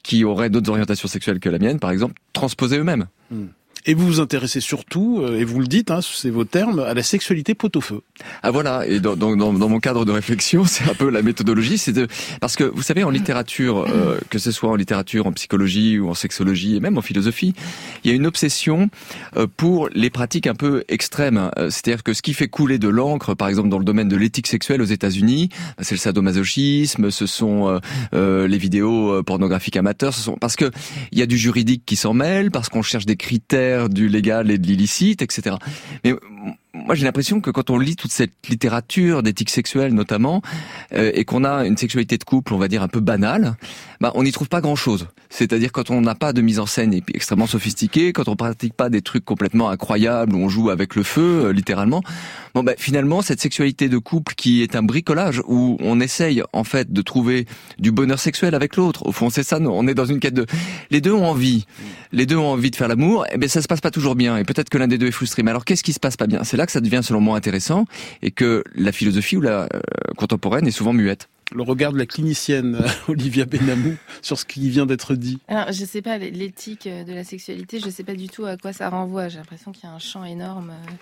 qui 0.03 0.25
auraient 0.25 0.51
d'autres 0.51 0.69
orientations 0.69 1.09
sexuelles 1.09 1.39
que 1.39 1.49
la 1.49 1.59
mienne, 1.59 1.79
par 1.79 1.91
exemple, 1.91 2.15
transposer 2.33 2.79
eux-mêmes. 2.79 3.07
Hmm. 3.31 3.47
Et 3.85 3.95
vous 3.95 4.07
vous 4.07 4.21
intéressez 4.21 4.61
surtout, 4.61 5.23
euh, 5.23 5.41
et 5.41 5.45
vous 5.45 5.59
le 5.59 5.67
dites, 5.67 5.91
hein, 5.91 5.99
c'est 6.03 6.31
vos 6.31 6.45
termes, 6.45 6.79
à 6.79 6.95
la 6.95 7.03
sexualité 7.03 7.55
pot-au-feu. 7.55 8.03
Ah 8.45 8.53
voilà, 8.53 8.87
et 8.87 9.01
dans, 9.01 9.17
dans, 9.17 9.35
dans, 9.35 9.69
mon 9.69 9.81
cadre 9.81 10.05
de 10.05 10.13
réflexion, 10.13 10.65
c'est 10.67 10.89
un 10.89 10.95
peu 10.95 11.11
la 11.11 11.21
méthodologie, 11.23 11.79
c'est 11.79 11.93
de 11.93 12.07
parce 12.41 12.55
que 12.55 12.63
vous 12.63 12.83
savez 12.83 13.03
en 13.03 13.11
littérature, 13.11 13.85
euh, 13.89 14.21
que 14.31 14.39
ce 14.39 14.53
soit 14.53 14.71
en 14.71 14.77
littérature, 14.77 15.27
en 15.27 15.33
psychologie 15.33 15.99
ou 15.99 16.09
en 16.09 16.15
sexologie 16.15 16.77
et 16.77 16.81
même 16.81 16.97
en 16.97 17.03
philosophie, 17.03 17.55
il 18.05 18.11
y 18.11 18.15
a 18.15 18.17
une 18.17 18.27
obsession 18.27 18.89
euh, 19.37 19.49
pour 19.57 19.89
les 19.93 20.11
pratiques 20.11 20.47
un 20.47 20.55
peu 20.55 20.85
extrêmes. 20.89 21.51
C'est-à-dire 21.57 22.05
que 22.05 22.13
ce 22.13 22.23
qui 22.23 22.35
fait 22.35 22.49
couler 22.49 22.79
de 22.79 22.89
l'encre, 22.89 23.35
par 23.35 23.49
exemple 23.49 23.69
dans 23.69 23.79
le 23.79 23.85
domaine 23.85 24.09
de 24.09 24.17
l'éthique 24.17 24.47
sexuelle 24.47 24.81
aux 24.81 24.87
États-Unis, 24.87 25.49
bah, 25.77 25.83
c'est 25.83 25.97
le 25.97 26.01
sadomasochisme, 26.01 27.11
ce 27.11 27.27
sont 27.27 27.81
les 28.13 28.59
vidéos 28.59 29.23
pornographiques 29.25 29.77
amateurs, 29.77 30.15
ce 30.15 30.23
sont 30.23 30.37
parce 30.37 30.55
que 30.55 30.71
il 31.11 31.19
y 31.19 31.23
a 31.23 31.27
du 31.27 31.37
juridique 31.37 31.83
qui 31.85 31.97
s'en 31.97 32.15
mêle, 32.15 32.51
parce 32.51 32.69
qu'on 32.69 32.83
cherche 32.83 33.07
des 33.07 33.17
critères 33.17 33.72
du 33.89 34.09
légal 34.09 34.51
et 34.51 34.59
de 34.59 34.67
l'illicite, 34.67 35.23
etc. 35.23 35.57
moi 36.75 36.95
j'ai 36.95 37.05
l'impression 37.05 37.41
que 37.41 37.51
quand 37.51 37.71
on 37.71 37.79
lit 37.79 37.97
toute 37.97 38.13
cette 38.13 38.33
littérature 38.49 39.23
d'éthique 39.23 39.51
sexuelle 39.51 39.95
notamment 39.95 40.43
euh, 40.95 41.11
et 41.15 41.25
qu'on 41.25 41.45
a 41.45 41.67
une 41.67 41.77
sexualité 41.77 42.19
de 42.19 42.25
couple 42.25 42.55
on 42.55 42.59
va 42.59 42.69
dire 42.69 42.83
un 42.83 42.89
peu 42.89 43.01
banale 43.01 43.55
bah 44.01 44.11
on 44.15 44.23
n'y 44.23 44.33
trouve 44.33 44.49
pas 44.49 44.61
grand 44.61 44.77
chose 44.77 45.09
c'est-à-dire 45.29 45.73
quand 45.73 45.91
on 45.91 46.01
n'a 46.01 46.15
pas 46.15 46.33
de 46.33 46.41
mise 46.41 46.59
en 46.59 46.67
scène 46.67 46.99
extrêmement 47.15 47.47
sophistiquée 47.47 48.13
quand 48.13 48.29
on 48.29 48.37
pratique 48.37 48.75
pas 48.75 48.91
des 48.91 49.03
trucs 49.03 49.25
complètement 49.25 49.71
incroyables 49.71 50.35
où 50.35 50.39
on 50.39 50.49
joue 50.49 50.71
avec 50.71 50.95
le 50.95 51.03
feu 51.03 51.47
euh, 51.47 51.53
littéralement 51.53 52.03
bon 52.55 52.63
bah 52.63 52.73
finalement 52.79 53.23
cette 53.23 53.41
sexualité 53.41 53.89
de 53.89 53.99
couple 53.99 54.35
qui 54.35 54.63
est 54.63 54.75
un 54.77 54.83
bricolage 54.83 55.43
où 55.47 55.77
on 55.81 56.01
essaye 56.01 56.43
en 56.53 56.65
fait 56.65 56.93
de 56.93 57.03
trouver 57.03 57.47
du 57.79 57.93
bonheur 57.93 58.19
sexuel 58.19 58.55
avec 58.55 58.77
l'autre 58.77 59.07
au 59.07 59.13
fond 59.13 59.31
c'est 59.31 59.43
ça 59.43 59.59
on 59.61 59.87
est 59.87 59.95
dans 59.95 60.07
une 60.07 60.19
quête 60.19 60.35
de 60.35 60.47
les 60.91 61.01
deux 61.01 61.13
ont 61.13 61.27
envie. 61.27 61.67
Les 62.13 62.27
deux 62.27 62.37
ont 62.37 62.53
envie 62.53 62.71
de 62.71 62.77
faire 62.77 62.89
l'amour 62.89 63.27
et 63.27 63.33
eh 63.35 63.39
ben 63.39 63.49
ça 63.49 63.63
se 63.63 63.69
passe 63.69 63.81
pas 63.81 63.91
toujours 63.91 64.15
bien 64.15 64.37
et 64.37 64.45
peut-être 64.45 64.69
que 64.69 64.79
l'un 64.79 64.89
des 64.89 64.99
deux 64.99 65.07
est 65.07 65.13
frustré. 65.13 65.43
Mais 65.43 65.51
alors 65.51 65.65
qu'est-ce 65.65 65.83
qui 65.83 65.93
se 65.93 66.01
passe 66.01 66.17
pas 66.17 66.27
bien? 66.27 66.32
C'est 66.43 66.57
que 66.67 66.73
ça 66.73 66.81
devient 66.81 67.01
selon 67.03 67.21
moi 67.21 67.37
intéressant 67.37 67.85
et 68.23 68.31
que 68.31 68.65
la 68.75 68.93
philosophie 68.93 69.37
ou 69.37 69.41
la 69.41 69.69
euh, 69.75 69.81
contemporaine 70.17 70.67
est 70.67 70.73
souvent 70.73 70.93
muette 70.93 71.29
le 71.55 71.63
regard 71.63 71.93
de 71.93 71.99
la 71.99 72.07
clinicienne 72.07 72.83
Olivia 73.09 73.45
Benamou 73.45 73.97
sur 74.21 74.39
ce 74.39 74.45
qui 74.45 74.69
vient 74.71 74.87
d'être 74.87 75.15
dit 75.15 75.39
Alors, 75.49 75.73
je 75.73 75.85
sais 75.85 76.03
pas, 76.03 76.19
l'éthique 76.19 76.89
de 76.89 77.13
la 77.13 77.25
sexualité, 77.25 77.81
je 77.81 77.91
sais 77.91 78.05
pas 78.05 78.15
du 78.15 78.29
tout 78.29 78.45
à 78.45 78.57
quoi 78.57 78.73
ça 78.73 78.89
renvoie. 78.89 79.29
J'ai 79.29 79.39
l'impression 79.39 79.73
qu'il 79.73 79.85
y 79.85 79.87
a 79.87 79.95
un 79.95 79.99
champ 79.99 80.25
énorme. 80.25 80.71
Euh. 80.71 80.93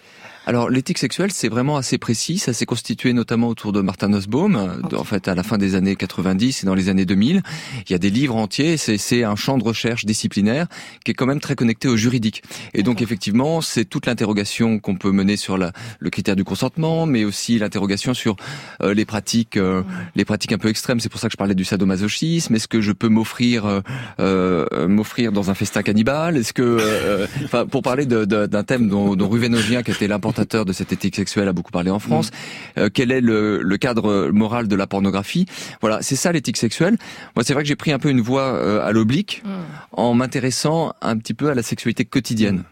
Alors, 0.46 0.70
l'éthique 0.70 0.98
sexuelle, 0.98 1.30
c'est 1.32 1.48
vraiment 1.48 1.76
assez 1.76 1.98
précis. 1.98 2.38
Ça 2.38 2.52
s'est 2.52 2.66
constitué 2.66 3.12
notamment 3.12 3.48
autour 3.48 3.72
de 3.72 3.80
Martin 3.80 4.08
Nussbaum, 4.08 4.82
en 4.92 5.04
fait, 5.04 5.28
à 5.28 5.34
la 5.34 5.42
fin 5.42 5.58
des 5.58 5.74
années 5.74 5.96
90 5.96 6.62
et 6.62 6.66
dans 6.66 6.74
les 6.74 6.88
années 6.88 7.04
2000. 7.04 7.42
Il 7.86 7.92
y 7.92 7.94
a 7.94 7.98
des 7.98 8.10
livres 8.10 8.36
entiers. 8.36 8.76
C'est 8.76 9.24
un 9.24 9.36
champ 9.36 9.58
de 9.58 9.64
recherche 9.64 10.04
disciplinaire 10.04 10.66
qui 11.04 11.12
est 11.12 11.14
quand 11.14 11.26
même 11.26 11.40
très 11.40 11.54
connecté 11.54 11.88
au 11.88 11.96
juridique. 11.96 12.42
Et 12.74 12.82
donc, 12.82 13.02
effectivement, 13.02 13.60
c'est 13.60 13.84
toute 13.84 14.06
l'interrogation 14.06 14.78
qu'on 14.78 14.96
peut 14.96 15.12
mener 15.12 15.36
sur 15.36 15.58
la, 15.58 15.72
le 15.98 16.10
critère 16.10 16.36
du 16.36 16.44
consentement, 16.44 17.06
mais 17.06 17.24
aussi 17.24 17.58
l'interrogation 17.58 18.14
sur 18.14 18.36
euh, 18.82 18.94
les 18.94 19.04
pratiques, 19.04 19.56
euh, 19.56 19.82
les 20.14 20.24
pratiques 20.24 20.39
un 20.52 20.58
peu 20.58 20.68
extrême, 20.68 21.00
c'est 21.00 21.08
pour 21.08 21.20
ça 21.20 21.28
que 21.28 21.32
je 21.32 21.36
parlais 21.36 21.54
du 21.54 21.64
sadomasochisme. 21.64 22.54
Est-ce 22.54 22.68
que 22.68 22.80
je 22.80 22.92
peux 22.92 23.08
m'offrir 23.08 23.66
euh, 23.66 23.80
euh 24.18 24.88
m'offrir 24.88 25.32
dans 25.32 25.50
un 25.50 25.54
festin 25.54 25.82
cannibale? 25.82 26.36
Est-ce 26.36 26.52
que, 26.52 26.62
euh, 26.62 27.26
enfin, 27.44 27.66
pour 27.66 27.82
parler 27.82 28.06
d'un 28.06 28.64
thème 28.64 28.88
dont, 28.88 29.14
dont 29.14 29.30
qui 29.30 29.90
était 29.90 30.08
l'importateur 30.08 30.64
de 30.64 30.72
cette 30.72 30.92
éthique 30.92 31.16
sexuelle, 31.16 31.48
a 31.48 31.52
beaucoup 31.52 31.70
parlé 31.70 31.90
en 31.90 31.98
France, 31.98 32.30
mm. 32.30 32.80
euh, 32.80 32.88
quel 32.92 33.12
est 33.12 33.20
le, 33.20 33.60
le, 33.62 33.76
cadre 33.76 34.30
moral 34.30 34.68
de 34.68 34.76
la 34.76 34.86
pornographie? 34.86 35.46
Voilà, 35.80 36.02
c'est 36.02 36.16
ça 36.16 36.32
l'éthique 36.32 36.56
sexuelle. 36.56 36.96
Moi, 37.36 37.44
c'est 37.44 37.54
vrai 37.54 37.62
que 37.62 37.68
j'ai 37.68 37.76
pris 37.76 37.92
un 37.92 37.98
peu 37.98 38.10
une 38.10 38.20
voie 38.20 38.84
à 38.84 38.92
l'oblique 38.92 39.42
mm. 39.44 39.48
en 39.92 40.14
m'intéressant 40.14 40.94
un 41.02 41.16
petit 41.18 41.34
peu 41.34 41.50
à 41.50 41.54
la 41.54 41.62
sexualité 41.62 42.04
quotidienne. 42.04 42.64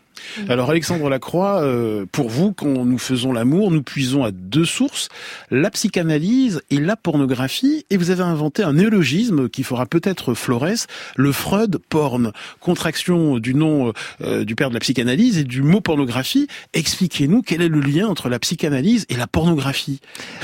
Alors 0.49 0.71
Alexandre 0.71 1.09
Lacroix, 1.09 1.63
euh, 1.63 2.07
pour 2.11 2.29
vous, 2.29 2.53
quand 2.53 2.85
nous 2.85 2.99
faisons 2.99 3.33
l'amour, 3.33 3.71
nous 3.71 3.83
puisons 3.83 4.25
à 4.25 4.31
deux 4.31 4.65
sources, 4.65 5.09
la 5.51 5.71
psychanalyse 5.71 6.63
et 6.71 6.79
la 6.79 6.97
pornographie, 6.97 7.85
et 7.91 7.97
vous 7.97 8.11
avez 8.11 8.23
inventé 8.23 8.63
un 8.63 8.75
néologisme 8.75 9.49
qui 9.49 9.63
fera 9.63 9.87
peut-être 9.87 10.35
Flores, 10.35 10.87
le 11.17 11.33
Freud 11.33 11.79
porn, 11.89 12.33
contraction 12.61 13.39
du 13.39 13.55
nom 13.55 13.93
euh, 14.21 14.45
du 14.45 14.55
père 14.55 14.69
de 14.69 14.75
la 14.75 14.81
psychanalyse 14.81 15.39
et 15.39 15.45
du 15.45 15.63
mot 15.63 15.81
pornographie. 15.81 16.49
Expliquez-nous 16.73 17.43
quel 17.43 17.63
est 17.63 17.69
le 17.69 17.81
lien 17.81 18.07
entre 18.07 18.29
la 18.29 18.39
psychanalyse 18.39 19.07
et 19.09 19.17
la 19.17 19.27
pornographie. 19.27 20.01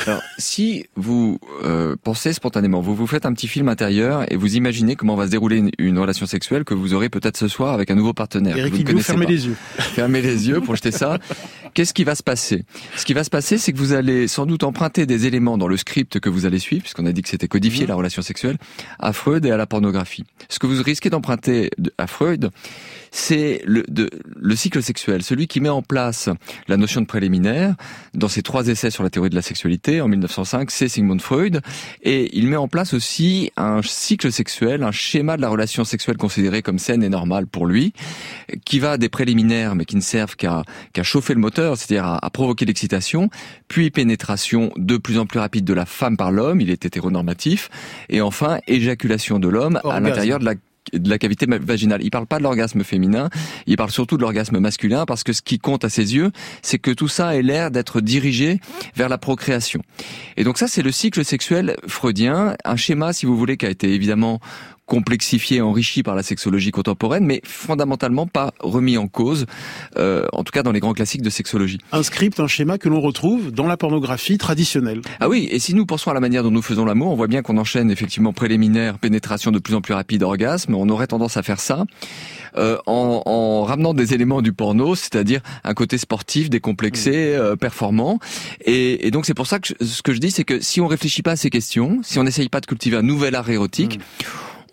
Alors, 0.07 0.23
si 0.39 0.87
vous 0.97 1.39
euh, 1.65 1.97
pensez 2.03 2.33
spontanément, 2.33 2.81
vous 2.81 2.95
vous 2.95 3.07
faites 3.07 3.27
un 3.27 3.33
petit 3.33 3.49
film 3.49 3.69
intérieur 3.69 4.31
et 4.31 4.37
vous 4.37 4.57
imaginez 4.57 4.97
comment 4.97 5.15
va 5.15 5.27
se 5.27 5.31
dérouler 5.31 5.57
une, 5.57 5.71
une 5.79 5.99
relation 5.99 6.27
sexuelle 6.27 6.65
que 6.65 6.75
vous 6.75 6.95
aurez 6.95 7.09
peut-être 7.09 7.37
ce 7.37 7.49
soir 7.49 7.75
avec 7.75 7.91
un 7.91 7.95
nouveau 7.95 8.13
partenaire. 8.13 8.57
Eric 8.57 8.85
que 8.85 8.93
vous 8.93 8.99
ne 8.99 9.03
fermez 9.03 9.27
pas. 9.27 9.33
les 9.33 9.47
yeux. 9.47 9.57
Fermez 9.79 10.23
les 10.23 10.49
yeux 10.49 10.61
pour 10.61 10.77
jeter 10.77 10.93
ça. 10.93 11.19
Qu'est-ce 11.75 11.93
qui 11.93 12.05
va 12.05 12.15
se 12.15 12.23
passer? 12.23 12.65
Ce 12.97 13.05
qui 13.05 13.15
va 13.15 13.25
se 13.25 13.31
passer, 13.31 13.59
c'est 13.59 13.73
que 13.73 13.79
vous 13.79 13.93
allez 13.93 14.29
sans 14.29 14.47
doute 14.47 14.63
emprunter 14.63 15.07
des 15.07 15.27
éléments 15.27 15.59
dans 15.59 15.67
le 15.67 15.77
script 15.77 16.21
que 16.21 16.29
vous 16.29 16.47
allez 16.47 16.61
suivre, 16.61 16.83
puisqu'on 16.83 17.07
a 17.07 17.13
dit 17.13 17.23
que 17.23 17.29
c'était 17.29 17.49
codifié 17.49 17.87
la 17.87 17.97
relation 17.97 18.23
sexuelle, 18.23 18.59
à 19.01 19.13
Freud 19.13 19.45
et 19.45 19.51
à 19.51 19.57
la 19.57 19.67
pornographie. 19.67 20.25
Ce 20.49 20.59
que 20.61 20.67
vous 20.69 20.81
risquez 20.83 21.11
d'emprunter 21.11 21.71
de- 21.79 21.93
à 21.99 22.07
Freud, 22.07 22.51
c'est 23.17 23.63
le, 23.65 23.85
de- 23.89 24.11
le 24.37 24.57
cycle 24.57 24.83
sexuel, 24.83 25.23
celui 25.23 25.47
qui 25.47 25.61
met 25.61 25.69
en 25.69 25.83
place 25.83 26.29
la 26.67 26.77
notion 26.77 27.01
de 27.01 27.07
préliminaire. 27.07 27.77
Dans 28.13 28.27
ses 28.27 28.43
trois 28.43 28.67
essais 28.67 28.91
sur 28.91 29.05
la 29.05 29.11
théorie 29.11 29.31
de 29.31 29.37
la 29.37 29.43
sexualité 29.43 30.01
en 30.01 30.09
1905, 30.09 30.69
c'est 30.73 30.89
Sigmund 30.89 31.21
Freud, 31.23 31.61
et 32.03 32.37
il 32.37 32.49
met 32.49 32.57
en 32.57 32.67
place 32.67 32.93
aussi 32.93 33.53
un 33.57 33.83
cycle 33.83 34.33
sexuel, 34.33 34.83
un 34.83 34.91
schéma 34.91 35.37
de 35.37 35.43
la 35.43 35.49
relation 35.49 35.85
sexuelle 35.85 36.17
considérée 36.17 36.61
comme 36.61 36.81
saine 36.81 37.05
et 37.05 37.09
normale 37.09 37.47
pour 37.47 37.67
lui, 37.67 37.93
qui 38.65 38.81
va 38.81 38.99
des 38.99 39.09
préliminaires, 39.09 39.77
mais 39.77 39.85
qui 39.85 39.95
ne 39.95 40.01
servent 40.01 40.35
qu'à 40.35 40.65
chauffer 41.03 41.35
le 41.35 41.41
moteur, 41.41 41.77
c'est-à-dire 41.77 42.07
à, 42.07 42.25
à 42.27 42.31
provoquer 42.31 42.65
l'excitation, 42.65 43.31
puis 43.69 43.93
pénétration 43.93 44.73
de 44.77 44.97
plus 44.97 45.19
en 45.19 45.27
plus 45.27 45.39
rapide 45.39 45.65
de 45.65 45.73
la 45.75 45.87
femme 45.87 46.17
par 46.17 46.33
l'homme, 46.33 46.61
il 46.61 46.69
est 46.69 46.85
hétéronormatif, 46.85 47.71
et 48.09 48.21
enfin 48.21 48.59
éjaculation 48.67 49.39
de 49.39 49.47
l'homme 49.47 49.77
à 49.85 50.01
l'intérieur 50.01 50.41
de 50.41 50.47
la 50.47 50.55
de 50.99 51.11
la 51.11 51.19
cavité 51.19 51.47
vaginale. 51.47 52.03
Il 52.03 52.11
parle 52.11 52.27
pas 52.27 52.39
de 52.39 52.43
l'orgasme 52.43 52.85
féminin, 52.85 53.31
il 53.67 53.77
parle 53.77 53.91
surtout 53.91 54.17
de 54.17 54.23
l'orgasme 54.23 54.59
masculin 54.59 55.05
parce 55.07 55.25
que 55.25 55.33
ce 55.33 55.43
qui 55.43 55.59
compte 55.59 55.85
à 55.85 55.89
ses 55.89 56.15
yeux, 56.15 56.31
c'est 56.63 56.79
que 56.79 56.91
tout 56.91 57.09
ça 57.09 57.37
ait 57.37 57.43
l'air 57.43 57.71
d'être 57.71 58.01
dirigé 58.01 58.61
vers 58.97 59.09
la 59.09 59.19
procréation. 59.19 59.83
Et 60.37 60.45
donc 60.45 60.59
ça, 60.59 60.67
c'est 60.69 60.83
le 60.83 60.93
cycle 60.93 61.25
sexuel 61.25 61.77
freudien, 61.87 62.57
un 62.65 62.77
schéma, 62.77 63.13
si 63.13 63.27
vous 63.27 63.37
voulez, 63.37 63.57
qui 63.57 63.67
a 63.67 63.71
été 63.71 63.93
évidemment 63.93 64.41
complexifié, 64.87 65.61
enrichi 65.61 66.03
par 66.03 66.15
la 66.15 66.23
sexologie 66.23 66.71
contemporaine, 66.71 67.25
mais 67.25 67.41
fondamentalement 67.45 68.27
pas 68.27 68.53
remis 68.61 68.99
en 68.99 69.09
cause, 69.09 69.47
euh, 69.97 70.27
en 70.33 70.45
tout 70.45 70.53
cas 70.53 70.63
dans 70.63 70.73
les 70.73 70.81
grands 70.81 70.93
classiques 70.93 71.23
de 71.23 71.31
sexologie. 71.31 71.79
Un 71.93 72.03
script, 72.03 72.39
un 72.39 72.47
schéma 72.47 72.79
que 72.79 72.89
l'on 72.89 73.01
retrouve 73.01 73.51
dans 73.51 73.67
la 73.67 73.77
pornographie 73.77 74.37
traditionnelle. 74.39 75.01
Ah 75.21 75.29
oui, 75.29 75.49
et 75.51 75.59
si 75.59 75.75
nous 75.75 75.87
pensons 75.87 76.11
à 76.11 76.15
la 76.15 76.21
manière 76.21 76.43
dont 76.43 76.51
nous 76.51 76.63
faisons 76.63 76.85
l'amour, 76.85 77.11
on 77.13 77.17
voit 77.17 77.27
bien 77.29 77.43
qu'on 77.43 77.57
enchaîne 77.59 77.91
effectivement 77.91 78.33
préliminaire, 78.33 78.99
pénétration 78.99 79.51
de 79.51 79.59
plus 79.59 79.75
en 79.75 79.81
plus 79.81 79.95
rapide, 79.95 80.23
orgasme. 80.23 80.75
On 80.75 80.89
aurait 80.89 81.07
tendance 81.07 81.37
à 81.37 81.43
faire 81.43 81.61
ça 81.61 81.85
euh, 82.57 82.77
en, 82.87 83.23
en 83.25 83.63
ramenant 83.65 83.95
des 83.95 84.13
éléments 84.15 84.43
du 84.43 84.53
porno, 84.53 84.95
c'est-à-dire 84.95 85.41
un 85.65 85.75
côté 85.75 85.99
sportif, 85.99 86.51
décomplexé, 86.51 87.35
euh, 87.35 87.57
performant. 87.57 88.19
Et, 88.65 89.07
et 89.07 89.11
donc 89.11 89.25
c'est 89.27 89.35
pour 89.35 89.47
ça 89.47 89.59
que 89.59 89.69
je- 89.81 89.85
ce 89.85 90.03
que 90.03 90.13
je 90.13 90.19
dis, 90.19 90.31
c'est 90.31 90.45
que 90.45 90.61
si 90.61 90.81
on 90.81 90.87
réfléchit 90.87 91.23
pas 91.23 91.33
à 91.33 91.37
ces 91.37 91.51
questions, 91.51 92.01
si 92.03 92.19
on 92.19 92.25
n'essaye 92.25 92.49
pas 92.49 92.61
de 92.61 92.67
cultiver 92.67 92.97
un 92.97 93.03
nouvel 93.03 93.35
art 93.35 93.49
érotique, 93.51 93.99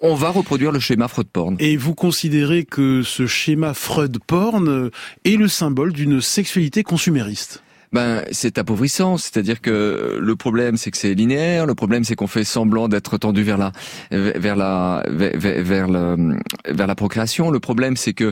on 0.02 0.16
va 0.16 0.30
reproduire 0.30 0.72
le 0.72 0.80
schéma 0.80 1.08
Freud 1.08 1.28
porn. 1.28 1.56
Et 1.60 1.78
vous 1.78 1.96
considérez 1.96 2.66
que 2.66 3.04
ce 3.04 3.28
schéma 3.28 3.74
Freud 3.74 4.18
porn 4.26 4.90
est 5.24 5.38
le 5.38 5.48
symbole 5.48 5.94
d'une 5.94 6.22
sexualité 6.22 6.84
consumériste? 6.84 7.64
Ben, 7.94 8.24
c'est 8.32 8.58
appauvrissant. 8.58 9.18
C'est-à-dire 9.18 9.60
que 9.60 10.18
le 10.22 10.36
problème, 10.38 10.78
c'est 10.78 10.92
que 10.92 10.98
c'est 10.98 11.14
linéaire. 11.14 11.66
Le 11.66 11.76
problème, 11.76 12.06
c'est 12.06 12.16
qu'on 12.16 12.28
fait 12.28 12.46
semblant 12.46 12.88
d'être 12.88 13.18
tendu 13.18 13.44
vers 13.44 13.58
la, 13.58 13.74
vers 14.12 14.56
la, 14.56 15.04
vers, 15.10 15.90
le- 15.90 16.38
vers 16.70 16.88
la 16.88 16.96
procréation. 16.96 17.52
Le 17.52 17.60
problème, 17.60 17.98
c'est 17.98 18.14
que 18.14 18.32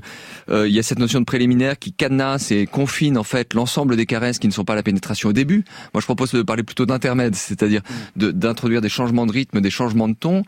euh, 0.49 0.65
il 0.65 0.73
y 0.73 0.79
a 0.79 0.83
cette 0.83 0.99
notion 0.99 1.19
de 1.19 1.25
préliminaire 1.25 1.77
qui 1.77 1.91
cadenasse 1.91 2.51
et 2.51 2.67
confine 2.67 3.17
en 3.17 3.23
fait 3.23 3.53
l'ensemble 3.53 3.97
des 3.97 4.05
caresses 4.05 4.39
qui 4.39 4.47
ne 4.47 4.53
sont 4.53 4.63
pas 4.63 4.75
la 4.75 4.83
pénétration 4.83 5.29
au 5.29 5.33
début. 5.33 5.65
Moi, 5.93 5.99
je 5.99 6.05
propose 6.05 6.31
de 6.31 6.41
parler 6.41 6.63
plutôt 6.63 6.85
d'intermède, 6.85 7.35
c'est-à-dire 7.35 7.81
d'introduire 8.15 8.79
des 8.79 8.87
changements 8.89 9.25
de 9.25 9.33
rythme, 9.33 9.59
des 9.59 9.69
changements 9.69 10.07
de 10.07 10.15
ton. 10.15 10.43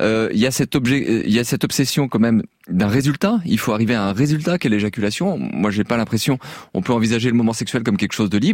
Euh, 0.00 0.28
Il 0.34 0.38
y 0.38 0.46
a 0.46 0.50
cette 0.50 0.76
objet, 0.76 1.22
il 1.24 1.32
y 1.32 1.38
a 1.38 1.44
cette 1.44 1.64
obsession 1.64 2.08
quand 2.08 2.18
même 2.18 2.42
d'un 2.68 2.88
résultat. 2.88 3.40
Il 3.46 3.58
faut 3.58 3.72
arriver 3.72 3.94
à 3.94 4.04
un 4.04 4.12
résultat 4.12 4.58
qu'est 4.58 4.68
l'éjaculation. 4.68 5.38
Moi, 5.38 5.70
j'ai 5.70 5.82
pas 5.82 5.96
l'impression. 5.96 6.38
On 6.74 6.82
peut 6.82 6.92
envisager 6.92 7.30
le 7.30 7.36
moment 7.36 7.54
sexuel 7.54 7.82
comme 7.82 7.96
quelque 7.96 8.12
chose 8.12 8.28
de 8.28 8.36
libre. 8.38 8.49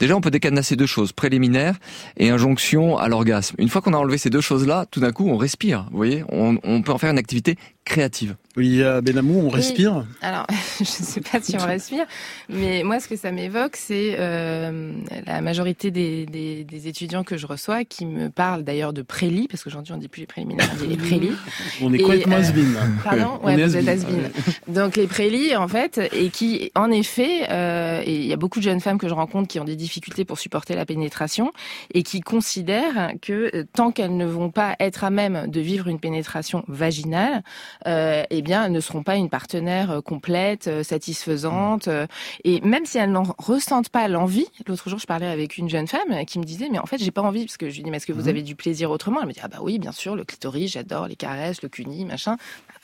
Déjà, 0.00 0.16
on 0.16 0.22
peut 0.22 0.30
décadenasser 0.30 0.76
deux 0.76 0.86
choses, 0.86 1.12
préliminaire 1.12 1.78
et 2.16 2.30
injonction 2.30 2.96
à 2.96 3.08
l'orgasme. 3.08 3.54
Une 3.58 3.68
fois 3.68 3.82
qu'on 3.82 3.92
a 3.92 3.98
enlevé 3.98 4.16
ces 4.16 4.30
deux 4.30 4.40
choses-là, 4.40 4.86
tout 4.90 4.98
d'un 5.00 5.12
coup, 5.12 5.28
on 5.28 5.36
respire. 5.36 5.86
Vous 5.90 5.96
voyez, 5.98 6.24
on, 6.30 6.58
on 6.64 6.80
peut 6.80 6.92
en 6.92 6.96
faire 6.96 7.10
une 7.10 7.18
activité 7.18 7.56
créative. 7.84 8.36
Olivia 8.56 9.00
Benamou, 9.00 9.38
on 9.40 9.44
Oui. 9.48 9.54
respire 9.54 10.04
Alors, 10.22 10.46
je 10.78 10.82
ne 10.82 10.84
sais 10.84 11.20
pas 11.20 11.40
si 11.40 11.56
on 11.56 11.64
respire, 11.64 12.04
mais 12.48 12.82
moi, 12.84 13.00
ce 13.00 13.08
que 13.08 13.16
ça 13.16 13.30
m'évoque, 13.32 13.76
c'est 13.76 14.16
euh, 14.18 14.92
la 15.26 15.40
majorité 15.40 15.90
des, 15.90 16.26
des, 16.26 16.64
des 16.64 16.88
étudiants 16.88 17.24
que 17.24 17.36
je 17.36 17.46
reçois 17.46 17.84
qui 17.84 18.06
me 18.06 18.28
parlent 18.28 18.64
d'ailleurs 18.64 18.92
de 18.92 19.02
prélis, 19.02 19.46
parce 19.48 19.62
qu'aujourd'hui, 19.64 19.92
on 19.94 19.96
dit 19.98 20.08
plus 20.08 20.20
les 20.20 20.26
préliminaires, 20.26 20.68
on 20.72 20.76
dit 20.76 20.86
les 20.88 20.96
prélis. 20.96 21.32
On 21.80 21.92
est 21.92 21.98
complètement 21.98 22.36
euh. 22.36 22.86
Pardon 23.04 23.38
On 23.42 23.46
Ouais, 23.46 23.58
est 23.58 23.64
vous 23.66 23.76
êtes 23.76 23.88
has-been. 23.88 24.30
Donc 24.68 24.96
les 24.96 25.06
prélis, 25.06 25.54
en 25.56 25.68
fait, 25.68 26.00
et 26.12 26.30
qui, 26.30 26.70
en 26.74 26.90
effet, 26.90 27.48
euh, 27.50 28.02
et 28.04 28.16
il 28.16 28.26
y 28.26 28.32
a 28.32 28.36
beaucoup 28.36 28.58
de 28.58 28.64
jeunes 28.64 28.80
femmes 28.80 28.98
que 28.98 29.08
je 29.08 29.14
rencontre 29.14 29.48
qui 29.48 29.58
ont 29.60 29.64
des 29.64 29.76
difficultés 29.76 30.24
pour 30.24 30.38
supporter 30.38 30.74
la 30.74 30.84
pénétration 30.86 31.52
et 31.94 32.02
qui 32.02 32.20
considèrent 32.20 33.12
que 33.22 33.50
euh, 33.56 33.64
tant 33.72 33.90
qu'elles 33.92 34.16
ne 34.16 34.26
vont 34.26 34.50
pas 34.50 34.76
être 34.80 35.04
à 35.04 35.10
même 35.10 35.46
de 35.48 35.60
vivre 35.60 35.86
une 35.88 36.00
pénétration 36.00 36.64
vaginale, 36.68 37.42
euh, 37.86 38.24
eh 38.30 38.42
bien, 38.42 38.64
elles 38.64 38.72
ne 38.72 38.80
seront 38.80 39.02
pas 39.02 39.16
une 39.16 39.28
partenaire 39.28 39.90
euh, 39.90 40.00
complète, 40.00 40.68
euh, 40.68 40.82
satisfaisante. 40.82 41.88
euh, 41.88 42.06
et 42.44 42.60
même 42.60 42.86
si 42.86 42.98
elles 42.98 43.10
n'en 43.12 43.24
ressentent 43.38 43.88
pas 43.90 44.08
l'envie, 44.08 44.46
l'autre 44.66 44.88
jour, 44.88 44.98
je 44.98 45.06
parlais 45.06 45.26
avec 45.26 45.58
une 45.58 45.68
jeune 45.68 45.86
femme 45.86 46.24
qui 46.26 46.38
me 46.38 46.44
disait, 46.44 46.68
mais 46.70 46.78
en 46.78 46.86
fait, 46.86 46.98
j'ai 46.98 47.10
pas 47.10 47.22
envie, 47.22 47.44
parce 47.44 47.56
que 47.56 47.70
je 47.70 47.76
lui 47.76 47.82
dis, 47.82 47.90
mais 47.90 47.98
est-ce 47.98 48.06
que 48.06 48.12
vous 48.12 48.28
avez 48.28 48.42
du 48.42 48.54
plaisir 48.54 48.90
autrement? 48.90 49.20
Elle 49.20 49.28
me 49.28 49.32
dit, 49.32 49.40
ah 49.42 49.48
bah 49.48 49.58
oui, 49.60 49.78
bien 49.78 49.92
sûr, 49.92 50.16
le 50.16 50.24
clitoris, 50.24 50.72
j'adore 50.72 51.06
les 51.06 51.16
caresses, 51.16 51.62
le 51.62 51.68
cuni, 51.68 52.04
machin. 52.04 52.36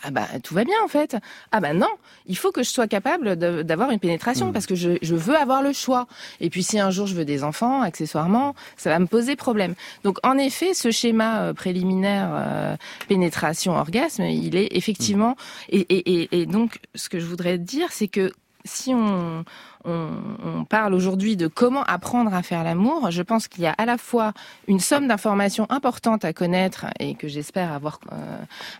Ah 0.03 0.11
bah 0.11 0.27
tout 0.43 0.55
va 0.55 0.65
bien 0.65 0.77
en 0.85 0.89
fait. 0.89 1.17
Ah 1.53 1.61
bah 1.61 1.73
non, 1.73 1.89
il 2.27 2.37
faut 2.37 2.53
que 2.53 2.63
je 2.63 2.69
sois 2.69 2.87
capable 2.87 3.35
d'avoir 3.37 3.91
une 3.91 3.99
pénétration 3.99 4.53
parce 4.53 4.67
que 4.67 4.75
je, 4.75 4.99
je 5.01 5.15
veux 5.15 5.35
avoir 5.35 5.63
le 5.63 5.73
choix. 5.73 6.07
Et 6.41 6.51
puis 6.51 6.63
si 6.63 6.79
un 6.79 6.91
jour 6.91 7.07
je 7.07 7.15
veux 7.15 7.25
des 7.25 7.43
enfants, 7.43 7.81
accessoirement, 7.81 8.55
ça 8.77 8.91
va 8.91 8.99
me 8.99 9.07
poser 9.07 9.37
problème. 9.37 9.75
Donc 10.05 10.19
en 10.23 10.37
effet, 10.37 10.75
ce 10.75 10.91
schéma 10.91 11.55
préliminaire 11.55 12.29
euh, 12.31 12.77
pénétration 13.09 13.73
orgasme, 13.73 14.25
il 14.25 14.55
est 14.57 14.76
effectivement. 14.77 15.37
Et, 15.69 15.81
et, 15.81 16.23
et, 16.23 16.41
et 16.41 16.47
donc 16.47 16.81
ce 16.95 17.09
que 17.09 17.19
je 17.19 17.27
voudrais 17.27 17.59
dire, 17.59 17.93
c'est 17.93 18.09
que 18.09 18.33
si 18.65 18.95
on, 18.95 19.45
on, 19.87 20.09
on 20.45 20.65
parle 20.65 20.95
aujourd'hui 20.95 21.37
de 21.37 21.47
comment 21.47 21.83
apprendre 21.85 22.35
à 22.35 22.43
faire 22.43 22.65
l'amour, 22.65 23.11
je 23.11 23.23
pense 23.23 23.49
qu'il 23.49 23.65
y 23.65 23.67
a 23.67 23.73
à 23.73 23.87
la 23.87 23.99
fois 23.99 24.33
une 24.69 24.81
somme 24.81 25.09
d'informations 25.09 25.67
importantes 25.71 26.25
à 26.25 26.33
connaître 26.33 26.87
et 27.01 27.15
que 27.15 27.29
j'espère 27.29 27.73
avoir 27.73 28.01
euh, 28.13 28.17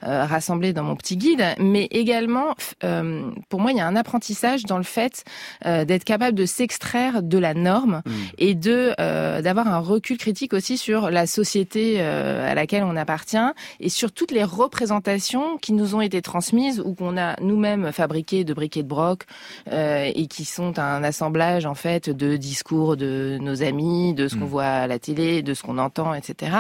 euh, 0.05 0.25
rassemblé 0.25 0.73
dans 0.73 0.83
mon 0.83 0.97
petit 0.97 1.17
guide, 1.17 1.45
mais 1.59 1.89
également, 1.91 2.55
euh, 2.85 3.31
pour 3.49 3.61
moi, 3.61 3.73
il 3.73 3.79
y 3.79 3.81
a 3.81 3.87
un 3.87 3.97
apprentissage 3.97 4.65
dans 4.65 4.79
le 4.79 4.85
fait 4.85 5.25
euh, 5.65 5.85
d'être 5.85 6.05
capable 6.05 6.37
de 6.37 6.47
s'extraire 6.47 7.23
de 7.23 7.39
la 7.39 7.55
norme 7.55 8.03
et 8.39 8.55
de 8.55 8.95
euh, 9.01 9.43
d'avoir 9.43 9.69
un 9.69 9.79
recul 9.79 10.19
critique 10.19 10.53
aussi 10.53 10.79
sur 10.79 11.11
la 11.11 11.27
société 11.27 11.97
euh, 11.99 12.51
à 12.51 12.55
laquelle 12.55 12.85
on 12.85 12.97
appartient 12.97 13.37
et 13.81 13.89
sur 13.89 14.13
toutes 14.13 14.31
les 14.31 14.45
représentations 14.45 15.59
qui 15.59 15.73
nous 15.73 15.95
ont 15.95 16.01
été 16.01 16.23
transmises 16.23 16.81
ou 16.81 16.95
qu'on 16.95 17.17
a 17.17 17.41
nous-mêmes 17.41 17.93
fabriquées 17.93 18.45
de 18.45 18.55
briquets 18.55 18.83
de 18.83 18.89
broc 18.89 19.25
euh, 19.73 20.11
et 20.15 20.27
qui 20.27 20.45
sont 20.45 20.79
un 20.79 20.96
assemblage 21.03 21.67
en 21.67 21.75
fait 21.75 22.11
de 22.11 22.37
discours 22.37 22.97
de 22.97 23.39
nos 23.41 23.63
amis, 23.63 24.15
de 24.15 24.29
ce 24.29 24.37
qu'on 24.37 24.47
voit 24.47 24.65
à 24.65 24.87
la 24.87 24.99
télé, 24.99 25.43
de 25.43 25.55
ce 25.55 25.63
qu'on 25.63 25.79
entend, 25.79 26.15
etc. 26.15 26.59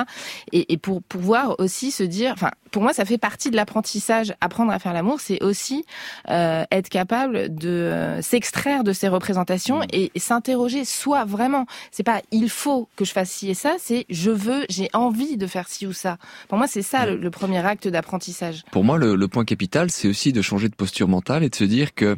Et, 0.52 0.72
et 0.72 0.76
pour 0.76 1.02
pouvoir 1.02 1.56
aussi 1.58 1.90
se 1.90 2.02
dire, 2.02 2.32
enfin, 2.32 2.50
pour 2.70 2.82
moi, 2.82 2.92
ça 2.92 3.04
fait 3.04 3.18
partie 3.18 3.50
de 3.50 3.56
l'apprentissage. 3.56 4.34
Apprendre 4.40 4.72
à 4.72 4.78
faire 4.78 4.92
l'amour, 4.92 5.20
c'est 5.20 5.42
aussi 5.42 5.84
euh, 6.28 6.64
être 6.70 6.88
capable 6.88 7.54
de 7.54 7.68
euh, 7.68 8.22
s'extraire 8.22 8.84
de 8.84 8.92
ces 8.92 9.08
représentations 9.08 9.82
et, 9.92 10.10
et 10.14 10.18
s'interroger 10.18 10.84
soi 10.84 11.24
vraiment. 11.24 11.66
C'est 11.90 12.02
pas 12.02 12.20
il 12.32 12.50
faut 12.50 12.88
que 12.96 13.04
je 13.04 13.12
fasse 13.12 13.30
ci 13.30 13.48
et 13.48 13.54
ça, 13.54 13.76
c'est 13.78 14.04
je 14.10 14.30
veux, 14.30 14.66
j'ai 14.68 14.88
envie 14.92 15.36
de 15.36 15.46
faire 15.46 15.68
ci 15.68 15.86
ou 15.86 15.92
ça. 15.92 16.18
Pour 16.48 16.58
moi, 16.58 16.66
c'est 16.66 16.82
ça 16.82 17.06
le, 17.06 17.16
le 17.16 17.30
premier 17.30 17.64
acte 17.64 17.88
d'apprentissage. 17.88 18.62
Pour 18.70 18.84
moi, 18.84 18.98
le, 18.98 19.16
le 19.16 19.28
point 19.28 19.44
capital, 19.44 19.90
c'est 19.90 20.08
aussi 20.08 20.32
de 20.32 20.42
changer 20.42 20.68
de 20.68 20.74
posture 20.74 21.08
mentale 21.08 21.44
et 21.44 21.48
de 21.48 21.54
se 21.54 21.64
dire 21.64 21.94
que 21.94 22.16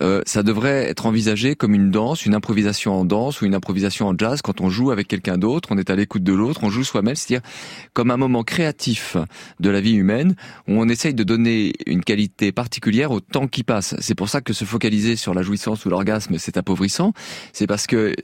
euh, 0.00 0.22
ça 0.26 0.42
devrait 0.42 0.84
être 0.88 1.06
envisagé 1.06 1.54
comme 1.58 1.74
une 1.74 1.90
danse, 1.90 2.24
une 2.24 2.34
improvisation 2.34 2.94
en 2.94 3.04
danse 3.04 3.40
ou 3.40 3.46
une 3.46 3.54
improvisation 3.54 4.06
en 4.08 4.16
jazz. 4.16 4.40
Quand 4.42 4.60
on 4.60 4.70
joue 4.70 4.90
avec 4.90 5.08
quelqu'un 5.08 5.36
d'autre, 5.36 5.68
on 5.72 5.78
est 5.78 5.90
à 5.90 5.96
l'écoute 5.96 6.22
de 6.22 6.32
l'autre, 6.32 6.60
on 6.62 6.70
joue 6.70 6.84
soi-même, 6.84 7.14
c'est-à-dire 7.14 7.46
comme 7.92 8.10
un 8.10 8.16
moment 8.16 8.44
créatif 8.44 9.16
de 9.60 9.70
la 9.70 9.80
vie 9.80 9.94
humaine 9.94 10.34
où 10.66 10.72
on 10.72 10.88
essaye 10.88 11.14
de 11.14 11.24
donner 11.24 11.72
une 11.86 12.02
qualité 12.02 12.52
particulière 12.52 13.10
au 13.10 13.20
temps 13.20 13.48
qui 13.48 13.64
passe. 13.64 13.94
C'est 14.00 14.14
pour 14.14 14.28
ça 14.28 14.40
que 14.40 14.52
se 14.52 14.64
focaliser 14.64 15.16
sur 15.16 15.34
la 15.34 15.42
jouissance 15.42 15.84
ou 15.84 15.90
l'orgasme, 15.90 16.38
c'est 16.38 16.56
appauvrissant. 16.56 17.12
C'est 17.52 17.66
parce 17.66 17.86
que 17.86 18.14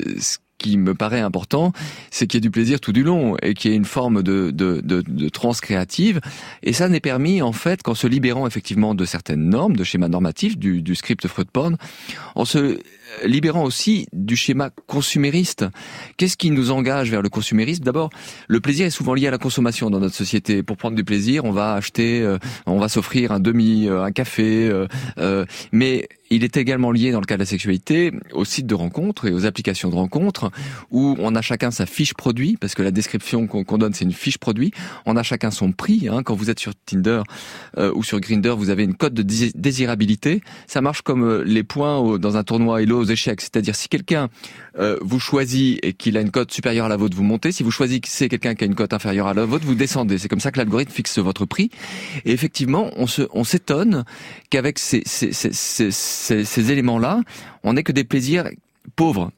qui 0.59 0.79
me 0.79 0.95
paraît 0.95 1.21
important, 1.21 1.73
c'est 2.11 2.27
qu'il 2.27 2.39
y 2.39 2.41
ait 2.41 2.41
du 2.41 2.51
plaisir 2.51 2.81
tout 2.81 2.93
du 2.93 3.03
long 3.03 3.37
et 3.43 3.55
qu'il 3.55 3.71
y 3.71 3.75
ait 3.75 3.77
une 3.77 3.85
forme 3.85 4.23
de, 4.23 4.51
de, 4.51 4.81
de, 4.83 5.03
de 5.03 5.29
transe 5.29 5.61
créative. 5.61 6.21
Et 6.63 6.73
ça 6.73 6.89
n'est 6.89 7.01
permis, 7.01 7.43
en 7.43 7.53
fait, 7.53 7.83
qu'en 7.83 7.95
se 7.95 8.07
libérant 8.07 8.47
effectivement 8.47 8.95
de 8.95 9.05
certaines 9.05 9.49
normes, 9.49 9.77
de 9.77 9.85
schémas 9.85 10.09
normatifs, 10.09 10.57
du, 10.57 10.81
du 10.81 10.95
script 10.95 11.27
Freud 11.27 11.49
porn, 11.53 11.77
en 12.35 12.45
se 12.45 12.79
libérant 13.25 13.65
aussi 13.65 14.07
du 14.13 14.37
schéma 14.37 14.71
consumériste. 14.87 15.65
Qu'est-ce 16.17 16.37
qui 16.37 16.51
nous 16.51 16.71
engage 16.71 17.11
vers 17.11 17.23
le 17.23 17.29
consumérisme? 17.29 17.85
D'abord, 17.85 18.11
le 18.49 18.61
plaisir 18.61 18.87
est 18.87 18.91
souvent 18.91 19.15
lié 19.15 19.27
à 19.27 19.31
la 19.31 19.39
consommation 19.39 19.91
dans 19.91 20.01
notre 20.01 20.15
société. 20.15 20.63
Pour 20.63 20.77
prendre 20.77 20.97
du 20.97 21.05
plaisir, 21.05 21.45
on 21.45 21.53
va 21.53 21.75
acheter, 21.75 22.23
euh, 22.23 22.39
on 22.67 22.79
va 22.79 22.89
s'offrir 22.89 23.33
un 23.33 23.41
demi, 23.41 23.89
euh, 23.89 24.05
un 24.05 24.13
café, 24.13 24.69
euh, 24.69 24.87
euh, 25.19 25.45
mais 25.73 26.09
il 26.31 26.43
est 26.43 26.57
également 26.57 26.91
lié, 26.91 27.13
dans 27.13 27.21
le 27.21 27.27
cas 27.27 27.35
de 27.35 27.41
la 27.41 27.47
sexualité, 27.47 28.13
aux 28.33 28.45
sites 28.45 28.67
de 28.67 28.75
rencontres 28.75 29.27
et 29.27 29.33
aux 29.33 29.47
applications 29.47 29.91
de 29.91 29.95
rencontres, 29.95 30.51
où 30.91 31.17
on 31.21 31.35
a 31.35 31.43
chacun 31.43 31.71
sa 31.71 31.87
fiche 31.87 32.15
produit, 32.15 32.57
parce 32.57 32.75
que 32.75 32.83
la 32.83 32.91
description 32.91 33.47
qu'on 33.47 33.79
donne, 33.79 33.93
c'est 33.93 34.05
une 34.05 34.13
fiche 34.13 34.39
produit. 34.39 34.73
On 35.07 35.17
a 35.17 35.23
chacun 35.23 35.51
son 35.51 35.73
prix. 35.73 36.09
Hein. 36.11 36.23
Quand 36.25 36.35
vous 36.35 36.51
êtes 36.51 36.59
sur 36.59 36.73
Tinder 36.87 37.23
euh, 37.79 37.93
ou 37.95 38.03
sur 38.03 38.21
Grinder, 38.21 38.55
vous 38.57 38.71
avez 38.71 38.85
une 38.85 38.95
cote 38.95 39.15
de 39.15 39.23
désirabilité. 39.23 40.41
Ça 40.67 40.81
marche 40.81 41.03
comme 41.03 41.43
les 41.43 41.63
points 41.63 42.19
dans 42.19 42.37
un 42.37 42.43
tournoi 42.43 42.83
Hello 42.83 42.94
aux 42.95 43.05
échecs. 43.05 43.41
C'est-à-dire, 43.41 43.75
si 43.75 43.89
quelqu'un 43.89 44.29
euh, 44.79 44.99
vous 45.03 45.21
choisit 45.21 45.79
et 45.85 45.93
qu'il 45.93 46.17
a 46.17 46.21
une 46.21 46.31
cote 46.31 46.53
supérieure 46.53 46.87
à 46.87 46.89
la 46.89 46.97
vôtre, 46.97 47.17
vous 47.17 47.23
montez. 47.23 47.53
Si 47.53 47.63
vous 47.63 47.71
choisissez 47.71 48.29
quelqu'un 48.29 48.55
qui 48.55 48.65
a 48.65 48.67
une 48.67 48.75
cote 48.75 48.93
inférieure 48.93 49.27
à 49.27 49.35
la 49.35 49.45
vôtre, 49.45 49.65
vous 49.67 49.75
descendez. 49.75 50.19
C'est 50.19 50.29
comme 50.29 50.41
ça 50.41 50.51
que 50.51 50.59
l'algorithme 50.59 50.93
fixe 50.93 51.19
votre 51.19 51.45
prix. 51.45 51.71
Et 52.25 52.33
effectivement, 52.33 52.91
on 52.97 53.45
s'étonne 53.45 54.05
qu'avec 54.51 54.79
ces, 54.79 55.03
ces, 55.05 55.33
ces, 55.33 55.91
ces 55.91 56.73
éléments-là, 56.73 57.21
on 57.63 57.75
n'ait 57.75 57.83
que 57.83 57.93
des 57.93 58.05
plaisirs 58.05 58.49
pauvres 58.97 59.31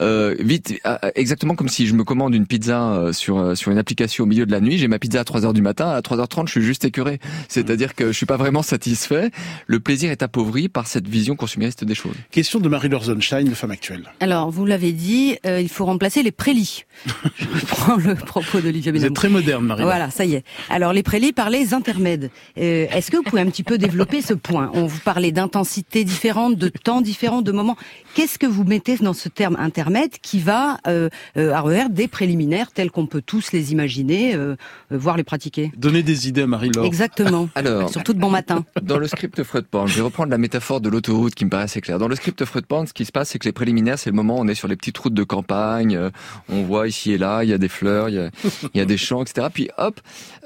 euh, 0.00 0.34
vite, 0.38 0.74
euh, 0.86 0.96
exactement 1.14 1.54
comme 1.54 1.68
si 1.68 1.86
je 1.86 1.94
me 1.94 2.04
commande 2.04 2.34
une 2.34 2.46
pizza 2.46 2.92
euh, 2.92 3.12
sur 3.12 3.38
euh, 3.38 3.54
sur 3.54 3.72
une 3.72 3.78
application 3.78 4.24
au 4.24 4.26
milieu 4.26 4.46
de 4.46 4.52
la 4.52 4.60
nuit, 4.60 4.78
j'ai 4.78 4.88
ma 4.88 4.98
pizza 4.98 5.20
à 5.20 5.24
3h 5.24 5.52
du 5.52 5.62
matin, 5.62 5.88
à 5.88 6.00
3h30 6.00 6.46
je 6.46 6.52
suis 6.52 6.62
juste 6.62 6.84
écœuré. 6.84 7.18
C'est-à-dire 7.48 7.94
que 7.94 8.08
je 8.08 8.12
suis 8.12 8.26
pas 8.26 8.36
vraiment 8.36 8.62
satisfait. 8.62 9.30
Le 9.66 9.80
plaisir 9.80 10.10
est 10.10 10.22
appauvri 10.22 10.68
par 10.68 10.86
cette 10.86 11.08
vision 11.08 11.36
consumériste 11.36 11.84
des 11.84 11.94
choses. 11.94 12.14
Question 12.30 12.60
de 12.60 12.68
Marie-Laure 12.68 13.04
Zonstein, 13.04 13.50
femme 13.54 13.70
actuelle. 13.70 14.04
Alors, 14.20 14.50
vous 14.50 14.64
l'avez 14.66 14.92
dit, 14.92 15.36
euh, 15.46 15.60
il 15.60 15.68
faut 15.68 15.84
remplacer 15.84 16.22
les 16.22 16.32
prélits. 16.32 16.84
je 17.36 17.46
reprends 17.46 17.96
le 17.96 18.14
propos 18.14 18.60
d'Olivia 18.60 18.92
Vous 18.92 19.04
êtes 19.04 19.14
très 19.14 19.28
moderne, 19.28 19.64
marie 19.64 19.82
Voilà, 19.82 20.10
ça 20.10 20.24
y 20.24 20.34
est. 20.34 20.44
Alors, 20.70 20.92
les 20.92 21.02
prélis 21.02 21.32
par 21.32 21.50
les 21.50 21.74
intermèdes. 21.74 22.30
Euh, 22.58 22.86
Est-ce 22.92 23.10
que 23.10 23.16
vous 23.16 23.22
pouvez 23.22 23.42
un 23.42 23.46
petit 23.46 23.62
peu 23.62 23.78
développer 23.78 24.22
ce 24.22 24.34
point? 24.34 24.70
On 24.74 24.86
vous 24.86 25.00
parlait 25.00 25.32
d'intensité 25.32 26.04
différente, 26.04 26.56
de 26.56 26.68
temps 26.68 27.00
différent, 27.00 27.42
de 27.42 27.52
moments. 27.52 27.76
Qu'est-ce 28.14 28.38
que 28.38 28.46
vous 28.46 28.64
mettez 28.64 28.96
dans 28.96 29.12
ce 29.12 29.28
terme 29.28 29.56
intermède? 29.58 29.87
Qui 30.22 30.38
va 30.38 30.78
euh, 30.86 31.08
euh, 31.36 31.52
à 31.52 31.88
des 31.88 32.08
préliminaires 32.08 32.72
tels 32.72 32.90
qu'on 32.90 33.06
peut 33.06 33.22
tous 33.24 33.52
les 33.52 33.72
imaginer, 33.72 34.34
euh, 34.34 34.56
euh, 34.92 34.98
voire 34.98 35.16
les 35.16 35.24
pratiquer. 35.24 35.70
Donner 35.76 36.02
des 36.02 36.28
idées 36.28 36.42
à 36.42 36.46
Marie-Laure. 36.46 36.84
Exactement. 36.84 37.48
Alors, 37.54 37.90
surtout 37.90 38.14
de 38.14 38.18
bon 38.18 38.30
matin. 38.30 38.64
Dans 38.82 38.98
le 38.98 39.06
script 39.06 39.42
Freud 39.42 39.66
Porn, 39.66 39.86
je 39.86 39.94
vais 39.96 40.02
reprendre 40.02 40.30
la 40.30 40.38
métaphore 40.38 40.80
de 40.80 40.88
l'autoroute 40.88 41.34
qui 41.34 41.44
me 41.44 41.50
paraît 41.50 41.64
assez 41.64 41.80
claire. 41.80 41.98
Dans 41.98 42.08
le 42.08 42.16
script 42.16 42.44
Freud 42.44 42.66
Porn, 42.66 42.86
ce 42.86 42.92
qui 42.92 43.04
se 43.04 43.12
passe, 43.12 43.30
c'est 43.30 43.38
que 43.38 43.44
les 43.44 43.52
préliminaires, 43.52 43.98
c'est 43.98 44.10
le 44.10 44.16
moment 44.16 44.38
où 44.38 44.40
on 44.40 44.48
est 44.48 44.54
sur 44.54 44.68
les 44.68 44.76
petites 44.76 44.98
routes 44.98 45.14
de 45.14 45.24
campagne, 45.24 45.96
euh, 45.96 46.10
on 46.48 46.62
voit 46.62 46.88
ici 46.88 47.12
et 47.12 47.18
là, 47.18 47.44
il 47.44 47.50
y 47.50 47.52
a 47.52 47.58
des 47.58 47.68
fleurs, 47.68 48.08
il 48.08 48.16
y 48.16 48.18
a, 48.18 48.30
il 48.74 48.78
y 48.78 48.80
a 48.80 48.84
des 48.84 48.96
champs, 48.96 49.22
etc. 49.22 49.48
Puis 49.52 49.68
hop, 49.78 50.00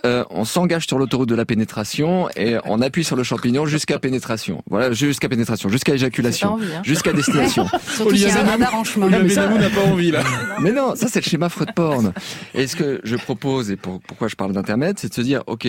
euh, 0.04 0.24
on 0.30 0.44
s'engage 0.44 0.86
sur 0.86 0.98
l'autoroute 0.98 1.28
de 1.28 1.34
la 1.34 1.44
pénétration 1.44 2.28
et 2.36 2.56
on 2.64 2.80
appuie 2.80 3.04
sur 3.04 3.16
le 3.16 3.22
champignon 3.22 3.66
jusqu'à 3.66 3.98
pénétration. 3.98 4.62
Voilà, 4.68 4.92
jusqu'à 4.92 5.28
pénétration, 5.28 5.68
jusqu'à 5.68 5.94
éjaculation, 5.94 6.54
envie, 6.54 6.74
hein. 6.74 6.82
jusqu'à 6.84 7.12
destination. 7.12 7.66
Surtout 7.94 8.14
y 8.14 8.26
a 8.26 8.40
un 8.40 8.44
radar 8.44 8.74
en 8.74 8.84
chemin. 8.84 9.08
Benamou 9.34 9.58
n'a 9.58 9.70
pas 9.70 9.82
envie 9.82 10.10
là. 10.10 10.22
Mais 10.60 10.72
non, 10.72 10.94
ça 10.94 11.08
c'est 11.08 11.24
le 11.24 11.28
schéma 11.28 11.48
Freud 11.48 11.72
porn. 11.74 12.12
Et 12.54 12.66
ce 12.66 12.76
que 12.76 13.00
je 13.04 13.16
propose 13.16 13.70
et 13.70 13.76
pour, 13.76 14.00
pourquoi 14.00 14.28
je 14.28 14.36
parle 14.36 14.52
d'intermède, 14.52 14.98
c'est 14.98 15.08
de 15.08 15.14
se 15.14 15.20
dire, 15.20 15.42
ok, 15.46 15.68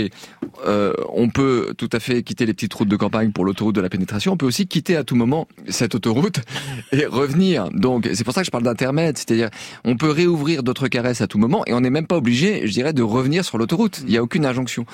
euh, 0.65 0.93
on 1.13 1.29
peut 1.29 1.73
tout 1.77 1.89
à 1.91 1.99
fait 1.99 2.23
quitter 2.23 2.45
les 2.45 2.53
petites 2.53 2.73
routes 2.73 2.87
de 2.87 2.95
campagne 2.95 3.31
pour 3.31 3.45
l'autoroute 3.45 3.75
de 3.75 3.81
la 3.81 3.89
pénétration. 3.89 4.33
On 4.33 4.37
peut 4.37 4.45
aussi 4.45 4.67
quitter 4.67 4.95
à 4.95 5.03
tout 5.03 5.15
moment 5.15 5.47
cette 5.69 5.95
autoroute 5.95 6.41
et 6.91 7.05
revenir. 7.05 7.69
Donc 7.71 8.09
c'est 8.13 8.23
pour 8.23 8.33
ça 8.33 8.41
que 8.41 8.45
je 8.45 8.51
parle 8.51 8.63
d'intermède, 8.63 9.17
c'est-à-dire 9.17 9.49
on 9.83 9.97
peut 9.97 10.11
réouvrir 10.11 10.63
d'autres 10.63 10.87
caresses 10.87 11.21
à 11.21 11.27
tout 11.27 11.37
moment 11.37 11.63
et 11.65 11.73
on 11.73 11.81
n'est 11.81 11.89
même 11.89 12.07
pas 12.07 12.17
obligé, 12.17 12.67
je 12.67 12.71
dirais, 12.71 12.93
de 12.93 13.03
revenir 13.03 13.45
sur 13.45 13.57
l'autoroute. 13.57 14.01
Il 14.05 14.11
n'y 14.11 14.17
a 14.17 14.23
aucune 14.23 14.45
injonction. 14.45 14.85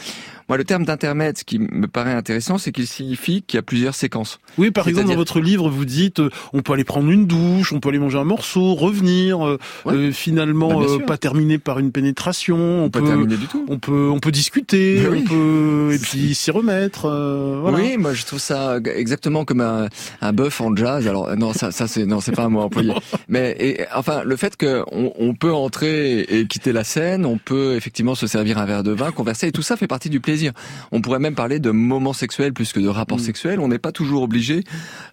Moi, 0.50 0.58
le 0.58 0.64
terme 0.64 0.84
d'intermède, 0.84 1.38
ce 1.38 1.44
qui 1.44 1.60
me 1.60 1.88
paraît 1.88 2.12
intéressant, 2.14 2.58
c'est 2.58 2.72
qu'il 2.72 2.88
signifie 2.88 3.44
qu'il 3.44 3.58
y 3.58 3.60
a 3.60 3.62
plusieurs 3.62 3.94
séquences. 3.96 4.40
Oui, 4.58 4.72
par 4.72 4.88
exemple, 4.88 5.08
dans 5.10 5.16
votre 5.16 5.40
livre, 5.40 5.70
vous 5.70 5.86
dites, 5.86 6.20
euh, 6.20 6.30
on 6.54 6.62
peut 6.64 6.74
aller 6.74 6.84
prendre 6.84 7.10
une 7.12 7.28
douche, 7.28 7.72
on 7.72 7.80
peut 7.80 7.90
aller 7.90 8.00
manger 8.00 8.18
un 8.18 8.24
morceau, 8.24 8.74
revenir, 8.74 9.46
euh, 9.48 9.60
Ouais. 9.86 9.94
euh, 9.94 10.12
finalement 10.12 10.80
Bah, 10.80 10.86
euh, 10.90 11.00
pas 11.06 11.18
terminer 11.18 11.60
par 11.60 11.78
une 11.80 11.92
pénétration, 11.92 12.58
on 12.86 12.90
Pas 12.90 13.00
peut, 13.00 13.06
terminé 13.08 13.38
du 13.38 13.46
tout. 13.46 13.64
on 13.70 13.78
peut, 13.78 14.10
on 14.12 14.20
peut 14.20 14.32
discuter, 14.32 15.08
Oui. 15.08 15.24
on 15.26 15.30
peut, 15.30 15.94
et 15.94 16.00
puis 16.00 16.34
s'y 16.34 16.50
remettre. 16.52 17.06
euh, 17.06 17.60
voilà. 17.62 17.78
Oui, 17.78 17.98
moi 17.98 18.14
je 18.14 18.26
trouve 18.26 18.40
ça 18.40 18.78
exactement 18.96 19.46
comme 19.46 19.62
un, 19.62 19.88
un 20.22 20.34
bœuf 20.34 20.62
en 20.62 20.76
jazz. 20.76 21.08
Alors 21.08 21.30
euh, 21.30 21.36
non, 21.36 21.54
ça, 21.54 21.72
ça 21.72 21.88
c'est 21.88 22.06
non, 22.08 22.22
c'est 22.22 22.32
pas 22.32 22.44
un 22.46 22.50
mot 22.50 22.62
employé. 22.62 22.92
Mais 23.30 23.56
et, 23.60 23.86
enfin, 23.96 24.24
le 24.26 24.36
fait 24.36 24.58
que 24.58 24.84
on, 24.92 25.14
on 25.20 25.36
peut 25.36 25.54
entrer 25.54 26.22
et 26.22 26.48
quitter 26.48 26.72
la 26.72 26.84
scène, 26.84 27.26
on 27.26 27.38
peut 27.38 27.76
effectivement 27.76 28.16
se 28.16 28.26
servir 28.26 28.58
un 28.58 28.66
verre 28.66 28.82
de 28.84 28.92
vin, 28.92 29.12
converser, 29.12 29.48
et 29.48 29.52
tout 29.52 29.62
ça 29.62 29.78
fait 29.78 29.86
partie 29.88 30.10
du 30.10 30.20
plaisir. 30.20 30.39
On 30.92 31.02
pourrait 31.02 31.20
même 31.20 31.36
parler 31.36 31.60
de 31.60 31.72
moments 31.72 32.14
sexuels 32.14 32.54
plus 32.54 32.74
que 32.74 32.80
de 32.80 32.88
rapports 32.88 33.18
Mm. 33.18 33.22
sexuels. 33.22 33.60
On 33.60 33.68
n'est 33.68 33.80
pas 33.80 33.92
toujours 33.92 34.24
obligé 34.24 34.64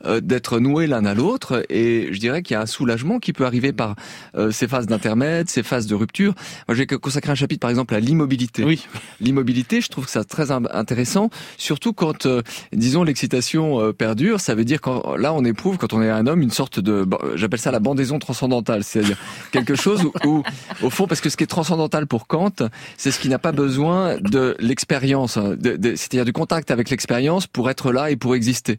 euh, 0.05 0.21
d'être 0.21 0.59
noué 0.61 0.87
l'un 0.87 1.05
à 1.05 1.15
l'autre, 1.15 1.65
et 1.71 2.09
je 2.13 2.19
dirais 2.19 2.43
qu'il 2.43 2.55
y 2.55 2.57
a 2.57 2.61
un 2.63 2.67
soulagement 2.67 3.19
qui 3.19 3.33
peut 3.33 3.47
arriver 3.47 3.73
par 3.73 3.95
euh, 4.37 4.51
ces 4.51 4.69
phases 4.69 4.87
d'intermède, 4.87 5.49
ces 5.49 5.63
phases 5.63 5.87
de 5.87 5.95
rupture. 5.95 6.35
Moi, 6.69 6.75
j'ai 6.77 6.87
consacré 6.87 7.33
un 7.33 7.35
chapitre 7.35 7.61
par 7.61 7.71
exemple 7.71 7.95
à 7.95 8.01
l'immobilité 8.01 8.65
Oui. 8.65 8.87
l'immobilité, 9.21 9.81
je 9.81 9.89
trouve 9.89 10.05
que 10.07 10.11
ça 10.11 10.25
très 10.25 10.51
intéressant, 10.51 11.31
surtout 11.57 11.93
quand, 11.93 12.27
euh, 12.27 12.43
disons, 12.73 13.03
l'excitation 13.05 13.93
perdure. 13.93 14.41
Ça 14.41 14.55
veut 14.55 14.65
dire 14.65 14.81
quand 14.81 15.17
là, 15.17 15.33
on 15.33 15.45
éprouve 15.45 15.79
quand 15.79 15.93
on 15.93 16.03
est 16.03 16.11
un 16.11 16.27
homme 16.27 16.43
une 16.43 16.51
sorte 16.51 16.81
de, 16.81 17.05
bon, 17.05 17.19
j'appelle 17.35 17.59
ça 17.61 17.71
la 17.71 17.81
bandaison 17.81 18.19
transcendantale, 18.19 18.85
c'est-à-dire 18.85 19.17
quelque 19.53 19.75
chose 19.75 20.05
où, 20.05 20.13
où, 20.27 20.43
au 20.83 20.91
fond, 20.91 21.07
parce 21.07 21.21
que 21.21 21.31
ce 21.31 21.37
qui 21.37 21.45
est 21.45 21.47
transcendantal 21.49 22.07
pour 22.07 22.27
Kant, 22.27 22.53
c'est 22.97 23.11
ce 23.11 23.19
qui 23.19 23.29
n'a 23.29 23.39
pas 23.39 23.53
besoin 23.53 24.17
de 24.21 24.57
l'expérience, 24.61 25.16
hein, 25.25 25.27
c'est-à-dire 25.29 26.25
du 26.25 26.33
contact 26.33 26.71
avec 26.71 26.91
l'expérience 26.91 27.47
pour 27.47 27.71
être 27.71 27.93
là 27.93 28.11
et 28.11 28.17
pour 28.17 28.35
exister. 28.35 28.77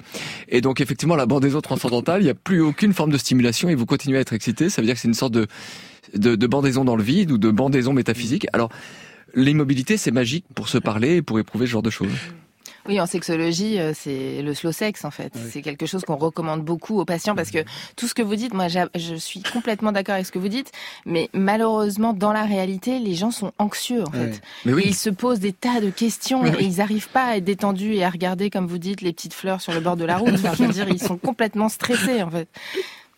Et 0.50 0.62
donc, 0.62 0.82
effectivement, 0.82 1.15
la 1.15 1.26
bandaison 1.26 1.62
transcendantale, 1.62 2.21
il 2.21 2.26
n'y 2.26 2.30
a 2.30 2.36
plus 2.36 2.62
aucune 2.62 2.93
forme 2.93 3.12
de 3.12 3.17
stimulation 3.17 3.69
et 3.69 3.76
vous 3.76 3.86
continuez 3.86 4.17
à 4.17 4.21
être 4.21 4.34
excité. 4.34 4.69
Ça 4.69 4.82
veut 4.82 4.86
dire 4.86 4.95
que 4.95 5.02
c'est 5.02 5.08
une 5.08 5.13
sorte 5.13 5.34
de, 5.34 5.47
de, 6.15 6.36
de 6.36 6.47
bandaison 6.47 6.86
dans 6.86 6.95
le 6.95 7.04
vide 7.04 7.32
ou 7.32 7.38
de 7.38 7.50
bandaison 7.50 7.93
métaphysique. 7.93 8.47
Alors, 8.54 8.69
L'immobilité, 9.36 9.97
c'est 9.97 10.12
magique 10.12 10.45
pour 10.56 10.69
se 10.69 10.78
parler 10.78 11.17
et 11.17 11.21
pour 11.21 11.39
éprouver 11.39 11.65
ce 11.65 11.71
genre 11.71 11.84
de 11.84 11.89
choses. 11.89 12.10
Oui, 12.88 13.02
en 13.02 13.06
sexologie, 13.06 13.80
euh, 13.80 13.91
c'est 13.93 14.41
le 14.41 14.54
slow 14.54 14.71
sex 14.71 15.04
en 15.04 15.12
fait. 15.12 15.34
C'est 15.50 15.62
quelque 15.62 15.86
chose 15.86 16.04
qu'on 16.06 16.15
recommande 16.15 16.63
beaucoup 16.63 17.00
aux 17.00 17.06
patients 17.06 17.36
parce 17.36 17.52
que 17.52 17.60
tout 17.95 18.08
ce 18.08 18.13
que 18.13 18.21
vous 18.21 18.36
dites, 18.36 18.54
moi, 18.54 18.67
je 18.69 19.15
suis 19.15 19.41
complètement 19.43 19.91
d'accord 19.91 20.15
avec 20.15 20.26
ce 20.26 20.32
que 20.32 20.39
vous 20.39 20.47
dites, 20.47 20.71
mais 21.06 21.30
malheureusement, 21.34 22.13
dans 22.13 22.32
la 22.32 22.43
réalité, 22.43 23.00
les 23.00 23.13
gens 23.13 23.32
sont 23.32 23.52
anxieux 23.58 24.04
en 24.08 24.12
fait. 24.12 24.41
Mais 24.65 24.71
Et 24.71 24.76
oui, 24.76 24.84
ils 24.88 24.95
se 24.95 25.10
posent 25.10 25.39
des 25.39 25.54
tas 25.54 25.82
de 25.82 25.89
questions 25.89 26.41
Oui, 26.43 26.50
et 26.50 26.56
oui. 26.56 26.65
ils 26.71 26.78
n'arrivent 26.78 27.10
pas 27.10 27.26
à 27.26 27.38
être 27.38 27.43
détendus 27.43 27.93
et 27.93 28.04
à 28.06 28.10
regarder, 28.10 28.50
comme 28.50 28.67
vous 28.67 28.78
dites, 28.78 29.02
les 29.02 29.12
petites 29.13 29.34
fleurs 29.34 29.60
sur 29.62 29.73
le 29.73 29.80
bord 29.82 29.97
de 29.97 30.06
la 30.06 30.17
route. 30.17 30.34
Enfin, 30.36 30.54
je 30.58 30.63
veux 30.63 30.71
dire, 30.73 30.88
ils 30.89 31.02
sont 31.02 31.17
complètement 31.17 31.69
stressés 31.69 32.23
en 32.23 32.30
fait. 32.32 32.47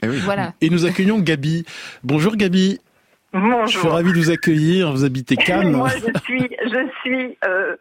oui. 0.04 0.18
Voilà. 0.24 0.54
Et 0.62 0.70
nous 0.70 0.86
accueillons 0.86 1.20
Gabi. 1.20 1.66
Bonjour 2.04 2.36
Gabi. 2.36 2.80
Je 3.32 3.38
suis 3.40 3.48
Bonjour. 3.52 3.92
ravi 3.92 4.12
de 4.12 4.18
vous 4.18 4.32
accueillir. 4.32 4.92
Vous 4.92 5.04
habitez 5.04 5.36
Cannes. 5.36 5.72
Moi, 5.74 5.90
je 5.90 6.20
suis, 6.22 6.50
je 6.64 6.90
suis, 7.02 7.38
euh, 7.46 7.76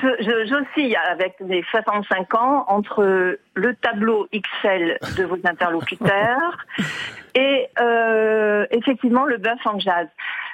j'oscille 0.00 0.96
avec 1.10 1.40
mes 1.40 1.62
65 1.70 2.34
ans 2.34 2.64
entre 2.68 3.38
le 3.54 3.74
tableau 3.76 4.28
Excel 4.32 4.98
de 5.16 5.24
vos 5.24 5.38
interlocuteurs 5.44 6.66
et 7.34 7.66
euh, 7.80 8.66
effectivement 8.70 9.24
le 9.24 9.36
bœuf 9.36 9.58
en 9.64 9.78
jazz. 9.78 10.08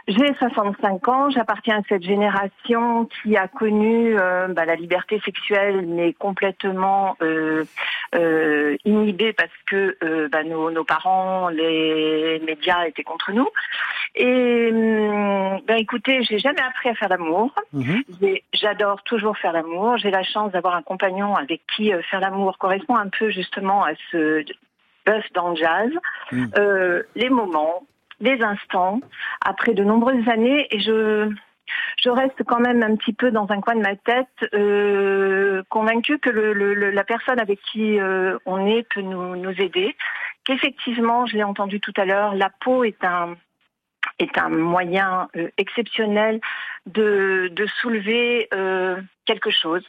J'ai 0.06 0.34
65 0.34 1.08
ans, 1.08 1.30
j'appartiens 1.30 1.78
à 1.78 1.82
cette 1.88 2.02
génération 2.02 3.08
qui 3.22 3.36
a 3.36 3.48
connu 3.48 4.18
euh, 4.18 4.48
bah, 4.48 4.66
la 4.66 4.76
liberté 4.76 5.20
sexuelle, 5.24 5.86
mais 5.86 6.12
complètement 6.12 7.16
euh, 7.22 7.64
euh, 8.14 8.76
inhibée 8.84 9.32
parce 9.32 9.50
que 9.66 9.96
euh, 10.02 10.28
bah, 10.28 10.44
nos, 10.44 10.70
nos 10.70 10.84
parents, 10.84 11.48
les 11.48 12.40
médias 12.46 12.86
étaient 12.86 13.02
contre 13.02 13.32
nous. 13.32 13.48
Et 14.16 14.70
ben 14.70 15.76
écoutez, 15.76 16.22
j'ai 16.22 16.38
jamais 16.38 16.60
appris 16.60 16.88
à 16.90 16.94
faire 16.94 17.08
l'amour. 17.08 17.54
Mhm. 17.72 18.02
J'adore 18.52 19.02
toujours 19.02 19.36
faire 19.38 19.52
l'amour. 19.52 19.96
J'ai 19.96 20.10
la 20.10 20.22
chance 20.22 20.52
d'avoir 20.52 20.76
un 20.76 20.82
compagnon 20.82 21.34
avec 21.34 21.62
qui 21.74 21.92
euh, 21.92 22.00
faire 22.02 22.20
l'amour 22.20 22.58
correspond 22.58 22.96
un 22.96 23.08
peu 23.08 23.30
justement 23.30 23.84
à 23.84 23.92
ce 24.12 24.44
bœuf 25.04 25.24
dans 25.34 25.50
le 25.50 25.56
jazz, 25.56 25.90
euh, 26.56 27.02
les 27.14 27.28
moments, 27.28 27.82
les 28.20 28.42
instants, 28.42 29.00
après 29.44 29.74
de 29.74 29.84
nombreuses 29.84 30.28
années, 30.28 30.66
et 30.70 30.80
je 30.80 31.30
je 32.02 32.10
reste 32.10 32.42
quand 32.46 32.60
même 32.60 32.82
un 32.82 32.94
petit 32.94 33.14
peu 33.14 33.30
dans 33.30 33.50
un 33.50 33.60
coin 33.60 33.74
de 33.74 33.80
ma 33.80 33.96
tête, 33.96 34.28
euh, 34.52 35.62
convaincue 35.70 36.18
que 36.18 36.28
le, 36.28 36.52
le- 36.52 36.90
la 36.90 37.04
personne 37.04 37.40
avec 37.40 37.58
qui 37.72 37.98
euh, 37.98 38.36
on 38.44 38.66
est 38.66 38.82
peut 38.94 39.00
nous, 39.00 39.34
nous 39.36 39.60
aider, 39.60 39.96
qu'effectivement, 40.44 41.24
je 41.26 41.36
l'ai 41.36 41.42
entendu 41.42 41.80
tout 41.80 41.94
à 41.96 42.04
l'heure, 42.04 42.34
la 42.34 42.50
peau 42.60 42.84
est 42.84 43.02
un 43.04 43.36
est 44.18 44.36
un 44.38 44.50
moyen 44.50 45.28
euh, 45.36 45.48
exceptionnel 45.56 46.38
de, 46.86 47.48
de 47.50 47.66
soulever 47.80 48.46
euh, 48.52 49.00
quelque 49.24 49.50
chose. 49.50 49.82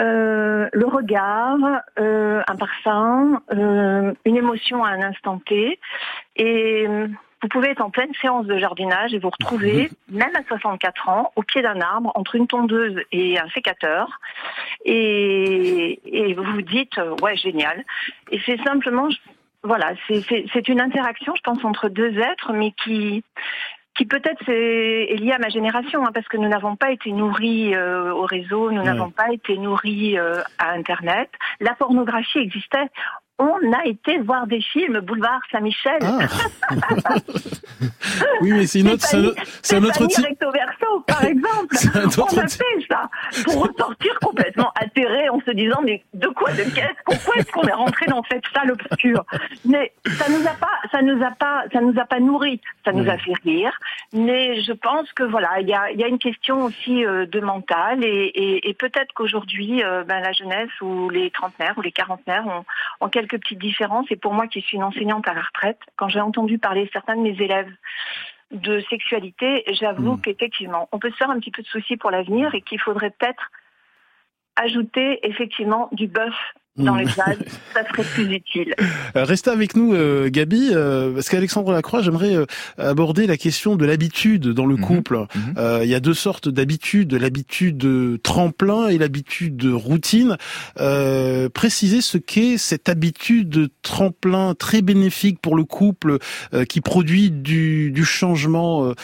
Euh, 0.00 0.68
le 0.72 0.86
regard, 0.86 1.58
euh, 2.00 2.42
un 2.48 2.56
parfum, 2.56 3.42
une 3.52 4.36
émotion 4.36 4.82
à 4.82 4.88
un 4.90 5.02
instant 5.02 5.38
T. 5.40 5.78
Et 6.36 6.86
vous 7.44 7.48
pouvez 7.48 7.68
être 7.72 7.82
en 7.82 7.90
pleine 7.90 8.12
séance 8.22 8.46
de 8.46 8.56
jardinage 8.56 9.12
et 9.12 9.18
vous 9.18 9.28
retrouver, 9.28 9.90
même 10.08 10.34
à 10.34 10.42
64 10.48 11.08
ans, 11.10 11.30
au 11.36 11.42
pied 11.42 11.60
d'un 11.60 11.78
arbre, 11.82 12.10
entre 12.14 12.36
une 12.36 12.46
tondeuse 12.46 12.98
et 13.12 13.38
un 13.38 13.50
sécateur. 13.50 14.08
Et, 14.86 16.00
et 16.06 16.32
vous 16.32 16.42
vous 16.42 16.62
dites, 16.62 16.96
euh, 16.96 17.14
ouais, 17.22 17.36
génial. 17.36 17.84
Et 18.30 18.40
c'est 18.46 18.56
simplement, 18.64 19.08
voilà, 19.62 19.92
c'est- 20.08 20.68
une 20.68 20.80
interaction, 20.80 21.34
je 21.36 21.42
pense, 21.42 21.62
entre 21.64 21.90
deux 21.90 22.18
êtres, 22.18 22.52
mais 22.54 22.72
qui 22.82 23.22
qui 23.96 24.06
peut-être 24.06 24.48
est 24.48 25.14
liée 25.20 25.30
à 25.30 25.38
ma 25.38 25.50
génération, 25.50 26.04
hein, 26.04 26.10
parce 26.12 26.26
que 26.26 26.36
nous 26.36 26.48
n'avons 26.48 26.74
pas 26.74 26.90
été 26.90 27.12
nourris 27.12 27.76
euh, 27.76 28.12
au 28.12 28.22
réseau, 28.22 28.72
nous 28.72 28.78
Ouais. 28.80 28.84
n'avons 28.86 29.10
pas 29.10 29.30
été 29.32 29.56
nourris 29.56 30.18
euh, 30.18 30.40
à 30.58 30.72
Internet. 30.72 31.30
La 31.60 31.74
pornographie 31.74 32.38
existait. 32.40 32.88
On 33.38 33.72
a 33.72 33.84
été 33.84 34.18
voir 34.18 34.46
des 34.46 34.60
films, 34.60 35.00
Boulevard 35.00 35.40
Saint-Michel. 35.50 35.98
Ah. 36.02 36.18
oui, 38.40 38.52
mais 38.52 38.66
c'est 38.66 38.80
une 38.80 38.88
autre, 38.90 39.04
c'est 39.04 39.16
un, 39.16 39.24
autre- 39.24 39.42
c'est 39.62 39.76
un 39.76 39.82
autre 39.84 39.94
Stéphanie 40.08 40.14
type. 40.36 40.44
Par 41.06 41.24
exemple. 41.24 41.76
On 41.94 42.38
a 42.38 42.48
fait 42.48 42.64
ça 42.88 43.08
pour 43.44 43.62
ressortir 43.62 44.18
complètement 44.20 44.72
atterré 44.80 45.28
en 45.28 45.40
se 45.40 45.50
disant 45.50 45.80
mais 45.84 46.02
de 46.14 46.28
quoi, 46.28 46.50
de 46.52 46.62
qu'est-ce, 46.74 47.02
pourquoi 47.04 47.36
est-ce 47.36 47.50
qu'on 47.52 47.66
est 47.66 47.72
rentré 47.72 48.06
dans 48.06 48.22
cette 48.30 48.44
salle 48.54 48.72
obscure? 48.72 49.24
Mais 49.64 49.92
ça 50.06 50.28
nous 50.30 50.46
a 50.46 50.54
pas, 50.54 50.78
ça 50.92 51.02
nous 51.02 51.22
a 51.22 51.30
pas, 51.30 51.64
ça 51.72 51.80
nous 51.80 51.98
a 51.98 52.04
pas 52.04 52.20
nourri, 52.20 52.60
ça 52.84 52.92
nous 52.92 53.08
a 53.08 53.18
fait 53.18 53.34
rire. 53.44 53.72
Mais 54.12 54.60
je 54.62 54.72
pense 54.72 55.12
que 55.12 55.24
voilà, 55.24 55.60
il 55.60 55.68
y 55.68 55.74
a, 55.74 55.90
il 55.90 55.98
y 55.98 56.04
a 56.04 56.08
une 56.08 56.18
question 56.18 56.62
aussi 56.64 57.04
euh, 57.04 57.26
de 57.26 57.40
mental 57.40 58.04
et, 58.04 58.26
et, 58.34 58.68
et 58.68 58.74
peut-être 58.74 59.12
qu'aujourd'hui, 59.14 59.82
euh, 59.82 60.04
ben, 60.04 60.20
la 60.20 60.32
jeunesse 60.32 60.70
ou 60.80 61.10
les 61.10 61.30
trentenaires 61.30 61.74
ou 61.76 61.82
les 61.82 61.92
quarantenaires 61.92 62.46
ont, 62.46 62.64
ont 63.00 63.08
quelques 63.08 63.38
petites 63.40 63.58
différences. 63.58 64.06
Et 64.10 64.16
pour 64.16 64.32
moi, 64.32 64.46
qui 64.46 64.60
suis 64.60 64.76
une 64.76 64.84
enseignante 64.84 65.26
à 65.28 65.34
la 65.34 65.42
retraite, 65.42 65.78
quand 65.96 66.08
j'ai 66.08 66.20
entendu 66.20 66.58
parler 66.58 66.88
certains 66.92 67.16
de 67.16 67.22
mes 67.22 67.36
élèves 67.40 67.70
de 68.50 68.80
sexualité, 68.90 69.64
j'avoue 69.72 70.16
Mm. 70.16 70.20
qu'effectivement, 70.20 70.88
on 70.92 70.98
peut 70.98 71.10
se 71.10 71.16
faire 71.16 71.30
un 71.30 71.38
petit 71.40 71.50
peu 71.50 71.62
de 71.62 71.68
soucis 71.68 71.96
pour 71.96 72.10
l'avenir 72.10 72.54
et 72.54 72.60
qu'il 72.60 72.80
faudrait 72.80 73.10
peut-être 73.10 73.50
ajouter 74.56 75.26
effectivement 75.26 75.88
du 75.92 76.06
bœuf 76.06 76.34
dans 76.76 76.94
Mm. 76.94 76.98
les 76.98 77.06
jazz, 77.06 77.16
ça 77.74 77.80
serait 77.88 78.02
plus 78.14 78.34
utile. 78.34 78.74
Euh, 79.16 79.24
Restez 79.24 79.50
avec 79.50 79.76
nous, 79.76 79.94
euh, 79.94 80.28
Gabi, 80.28 80.70
euh, 80.72 81.12
parce 81.14 81.28
qu'Alexandre 81.28 81.72
Lacroix, 81.72 82.02
j'aimerais 82.02 82.34
euh, 82.36 82.46
aborder 82.78 83.26
la 83.26 83.36
question 83.36 83.76
de 83.76 83.84
l'habitude 83.84 84.48
dans 84.48 84.66
le 84.66 84.76
Mhm. 84.76 84.80
couple. 84.80 85.16
Mhm. 85.34 85.54
Euh, 85.58 85.80
Il 85.84 85.88
y 85.90 85.94
a 85.94 86.00
deux 86.00 86.14
sortes 86.14 86.48
d'habitudes, 86.48 87.12
l'habitude 87.14 88.20
tremplin 88.22 88.88
et 88.88 88.98
l'habitude 88.98 89.56
de 89.56 89.70
routine. 89.72 90.36
Euh, 90.80 91.48
précisez 91.48 92.00
ce 92.00 92.18
qu'est 92.18 92.58
cette 92.58 92.88
habitude 92.88 93.68
tremplin 93.82 94.54
très 94.54 94.82
bénéfique 94.82 95.38
pour 95.40 95.56
le 95.56 95.64
couple, 95.64 96.18
euh, 96.54 96.64
qui 96.64 96.80
produit 96.80 97.30
du, 97.30 97.90
du 97.92 98.04
changement 98.04 98.86
euh, 98.86 98.94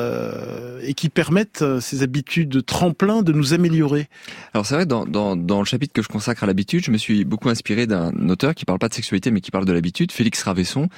euh, 0.00 0.80
et 0.84 0.94
qui 0.94 1.08
permettent 1.08 1.62
euh, 1.62 1.80
ces 1.80 2.02
habitudes 2.02 2.64
tremplin 2.64 3.22
de 3.22 3.32
nous 3.32 3.52
améliorer. 3.54 4.08
Alors 4.54 4.66
c'est 4.66 4.74
vrai, 4.74 4.86
dans, 4.86 5.04
dans, 5.06 5.36
dans 5.36 5.58
le 5.58 5.64
chapitre 5.64 5.92
que 5.92 6.02
je 6.02 6.08
consacre 6.08 6.44
à 6.44 6.46
l'habitude, 6.46 6.84
je 6.84 6.90
me 6.90 6.96
suis 6.98 7.09
beaucoup 7.24 7.48
inspiré 7.48 7.86
d'un 7.86 8.12
auteur 8.28 8.54
qui 8.54 8.64
parle 8.64 8.78
pas 8.78 8.88
de 8.88 8.94
sexualité 8.94 9.30
mais 9.30 9.40
qui 9.40 9.50
parle 9.50 9.64
de 9.64 9.72
l'habitude, 9.72 10.12
Félix 10.12 10.42
Ravesson, 10.42 10.88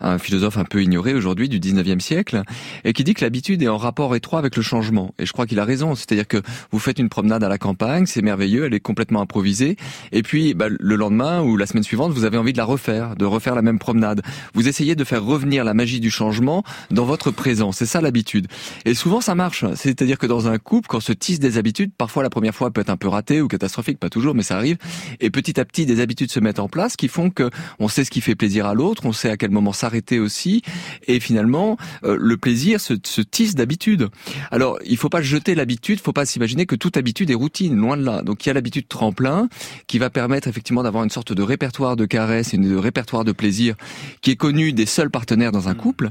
un 0.00 0.18
philosophe 0.18 0.58
un 0.58 0.64
peu 0.64 0.82
ignoré 0.82 1.14
aujourd'hui 1.14 1.48
du 1.48 1.60
19e 1.60 2.00
siècle, 2.00 2.42
et 2.84 2.92
qui 2.92 3.04
dit 3.04 3.14
que 3.14 3.24
l'habitude 3.24 3.62
est 3.62 3.68
en 3.68 3.76
rapport 3.76 4.14
étroit 4.14 4.38
avec 4.38 4.56
le 4.56 4.62
changement. 4.62 5.14
Et 5.18 5.26
je 5.26 5.32
crois 5.32 5.46
qu'il 5.46 5.58
a 5.60 5.64
raison, 5.64 5.94
c'est-à-dire 5.94 6.28
que 6.28 6.38
vous 6.70 6.78
faites 6.78 6.98
une 6.98 7.08
promenade 7.08 7.42
à 7.44 7.48
la 7.48 7.58
campagne, 7.58 8.06
c'est 8.06 8.22
merveilleux, 8.22 8.66
elle 8.66 8.74
est 8.74 8.80
complètement 8.80 9.20
improvisée, 9.20 9.76
et 10.12 10.22
puis 10.22 10.54
bah, 10.54 10.66
le 10.68 10.96
lendemain 10.96 11.42
ou 11.42 11.56
la 11.56 11.66
semaine 11.66 11.82
suivante, 11.82 12.12
vous 12.12 12.24
avez 12.24 12.38
envie 12.38 12.52
de 12.52 12.58
la 12.58 12.64
refaire, 12.64 13.16
de 13.16 13.24
refaire 13.24 13.54
la 13.54 13.62
même 13.62 13.78
promenade. 13.78 14.22
Vous 14.54 14.68
essayez 14.68 14.94
de 14.94 15.04
faire 15.04 15.24
revenir 15.24 15.64
la 15.64 15.74
magie 15.74 16.00
du 16.00 16.10
changement 16.10 16.62
dans 16.90 17.04
votre 17.04 17.30
présent, 17.30 17.72
c'est 17.72 17.86
ça 17.86 18.00
l'habitude. 18.00 18.46
Et 18.84 18.94
souvent 18.94 19.20
ça 19.20 19.34
marche, 19.34 19.64
c'est-à-dire 19.74 20.18
que 20.18 20.26
dans 20.26 20.48
un 20.48 20.58
couple, 20.58 20.88
quand 20.88 21.00
se 21.00 21.12
tissent 21.12 21.40
des 21.40 21.58
habitudes, 21.58 21.92
parfois 21.96 22.22
la 22.22 22.30
première 22.30 22.54
fois 22.54 22.70
peut 22.70 22.80
être 22.80 22.90
un 22.90 22.96
peu 22.96 23.08
ratée 23.08 23.40
ou 23.40 23.48
catastrophique, 23.48 23.98
pas 23.98 24.10
toujours, 24.10 24.34
mais 24.34 24.42
ça 24.42 24.56
arrive, 24.56 24.76
et 25.20 25.30
petit 25.30 25.55
à 25.58 25.64
petit 25.64 25.86
des 25.86 26.00
habitudes 26.00 26.30
se 26.30 26.40
mettent 26.40 26.58
en 26.58 26.68
place 26.68 26.96
qui 26.96 27.08
font 27.08 27.30
que 27.30 27.50
on 27.78 27.88
sait 27.88 28.04
ce 28.04 28.10
qui 28.10 28.20
fait 28.20 28.34
plaisir 28.34 28.66
à 28.66 28.74
l'autre, 28.74 29.06
on 29.06 29.12
sait 29.12 29.30
à 29.30 29.36
quel 29.36 29.50
moment 29.50 29.72
s'arrêter 29.72 30.18
aussi, 30.18 30.62
et 31.06 31.20
finalement 31.20 31.76
euh, 32.04 32.16
le 32.18 32.36
plaisir 32.36 32.80
se, 32.80 32.94
se 33.02 33.20
tisse 33.20 33.54
d'habitude. 33.54 34.08
Alors 34.50 34.78
il 34.84 34.96
faut 34.96 35.08
pas 35.08 35.22
jeter 35.22 35.54
l'habitude, 35.54 36.00
faut 36.00 36.12
pas 36.12 36.26
s'imaginer 36.26 36.66
que 36.66 36.76
toute 36.76 36.96
habitude 36.96 37.30
est 37.30 37.34
routine, 37.34 37.76
loin 37.76 37.96
de 37.96 38.04
là. 38.04 38.22
Donc 38.22 38.44
il 38.44 38.48
y 38.48 38.50
a 38.50 38.54
l'habitude 38.54 38.88
tremplin 38.88 39.48
qui 39.86 39.98
va 39.98 40.10
permettre 40.10 40.48
effectivement 40.48 40.82
d'avoir 40.82 41.04
une 41.04 41.10
sorte 41.10 41.32
de 41.32 41.42
répertoire 41.42 41.96
de 41.96 42.06
caresses 42.06 42.54
et 42.54 42.58
de 42.58 42.76
répertoire 42.76 43.24
de 43.24 43.32
plaisir 43.32 43.74
qui 44.20 44.30
est 44.30 44.36
connu 44.36 44.72
des 44.72 44.86
seuls 44.86 45.10
partenaires 45.10 45.52
dans 45.52 45.68
un 45.68 45.74
couple, 45.74 46.10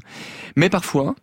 mais 0.56 0.70
parfois 0.70 1.16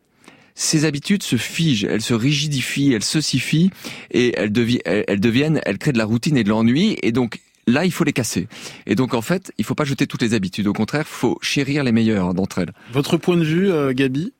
ces 0.54 0.84
habitudes 0.84 1.22
se 1.22 1.36
figent, 1.36 1.84
elles 1.84 2.02
se 2.02 2.14
rigidifient, 2.14 2.92
elles 2.92 3.04
s'ossifient 3.04 3.70
et 4.10 4.34
elles 4.36 4.52
deviennent, 4.52 5.60
elles 5.64 5.78
créent 5.78 5.92
de 5.92 5.98
la 5.98 6.04
routine 6.04 6.36
et 6.36 6.44
de 6.44 6.50
l'ennui 6.50 6.98
et 7.02 7.12
donc 7.12 7.40
là 7.66 7.84
il 7.84 7.92
faut 7.92 8.04
les 8.04 8.12
casser. 8.12 8.48
Et 8.86 8.94
donc 8.94 9.14
en 9.14 9.22
fait, 9.22 9.52
il 9.58 9.64
faut 9.64 9.74
pas 9.74 9.84
jeter 9.84 10.06
toutes 10.06 10.22
les 10.22 10.34
habitudes, 10.34 10.66
au 10.66 10.72
contraire, 10.72 11.06
faut 11.06 11.38
chérir 11.42 11.84
les 11.84 11.92
meilleures 11.92 12.34
d'entre 12.34 12.58
elles. 12.58 12.72
Votre 12.90 13.16
point 13.16 13.36
de 13.36 13.44
vue, 13.44 13.70
euh, 13.70 13.92
Gabi? 13.92 14.32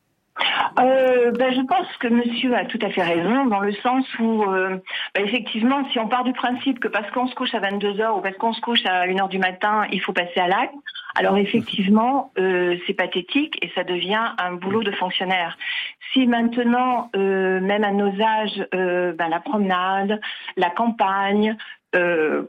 Euh, 0.79 1.31
ben, 1.31 1.53
je 1.53 1.61
pense 1.67 1.87
que 1.99 2.07
monsieur 2.07 2.55
a 2.55 2.65
tout 2.65 2.79
à 2.81 2.89
fait 2.89 3.03
raison 3.03 3.45
dans 3.45 3.59
le 3.59 3.73
sens 3.73 4.05
où, 4.19 4.43
euh, 4.43 4.77
ben, 5.13 5.25
effectivement, 5.25 5.87
si 5.91 5.99
on 5.99 6.07
part 6.07 6.23
du 6.23 6.33
principe 6.33 6.79
que 6.79 6.87
parce 6.87 7.09
qu'on 7.11 7.27
se 7.27 7.35
couche 7.35 7.53
à 7.53 7.59
22 7.59 8.01
heures 8.01 8.17
ou 8.17 8.21
parce 8.21 8.35
qu'on 8.37 8.53
se 8.53 8.61
couche 8.61 8.83
à 8.85 9.03
1 9.03 9.19
heure 9.19 9.29
du 9.29 9.37
matin, 9.37 9.85
il 9.91 10.01
faut 10.01 10.13
passer 10.13 10.39
à 10.39 10.47
l'acte, 10.47 10.73
alors 11.15 11.37
effectivement, 11.37 12.31
euh, 12.39 12.75
c'est 12.87 12.93
pathétique 12.93 13.59
et 13.61 13.69
ça 13.75 13.83
devient 13.83 14.33
un 14.39 14.53
boulot 14.53 14.83
de 14.83 14.91
fonctionnaire. 14.91 15.57
Si 16.11 16.25
maintenant, 16.25 17.11
euh, 17.15 17.59
même 17.59 17.83
à 17.83 17.91
nos 17.91 18.11
âges, 18.21 18.67
euh, 18.73 19.13
ben, 19.13 19.29
la 19.29 19.39
promenade, 19.39 20.19
la 20.57 20.71
campagne, 20.71 21.55
euh, 21.95 22.43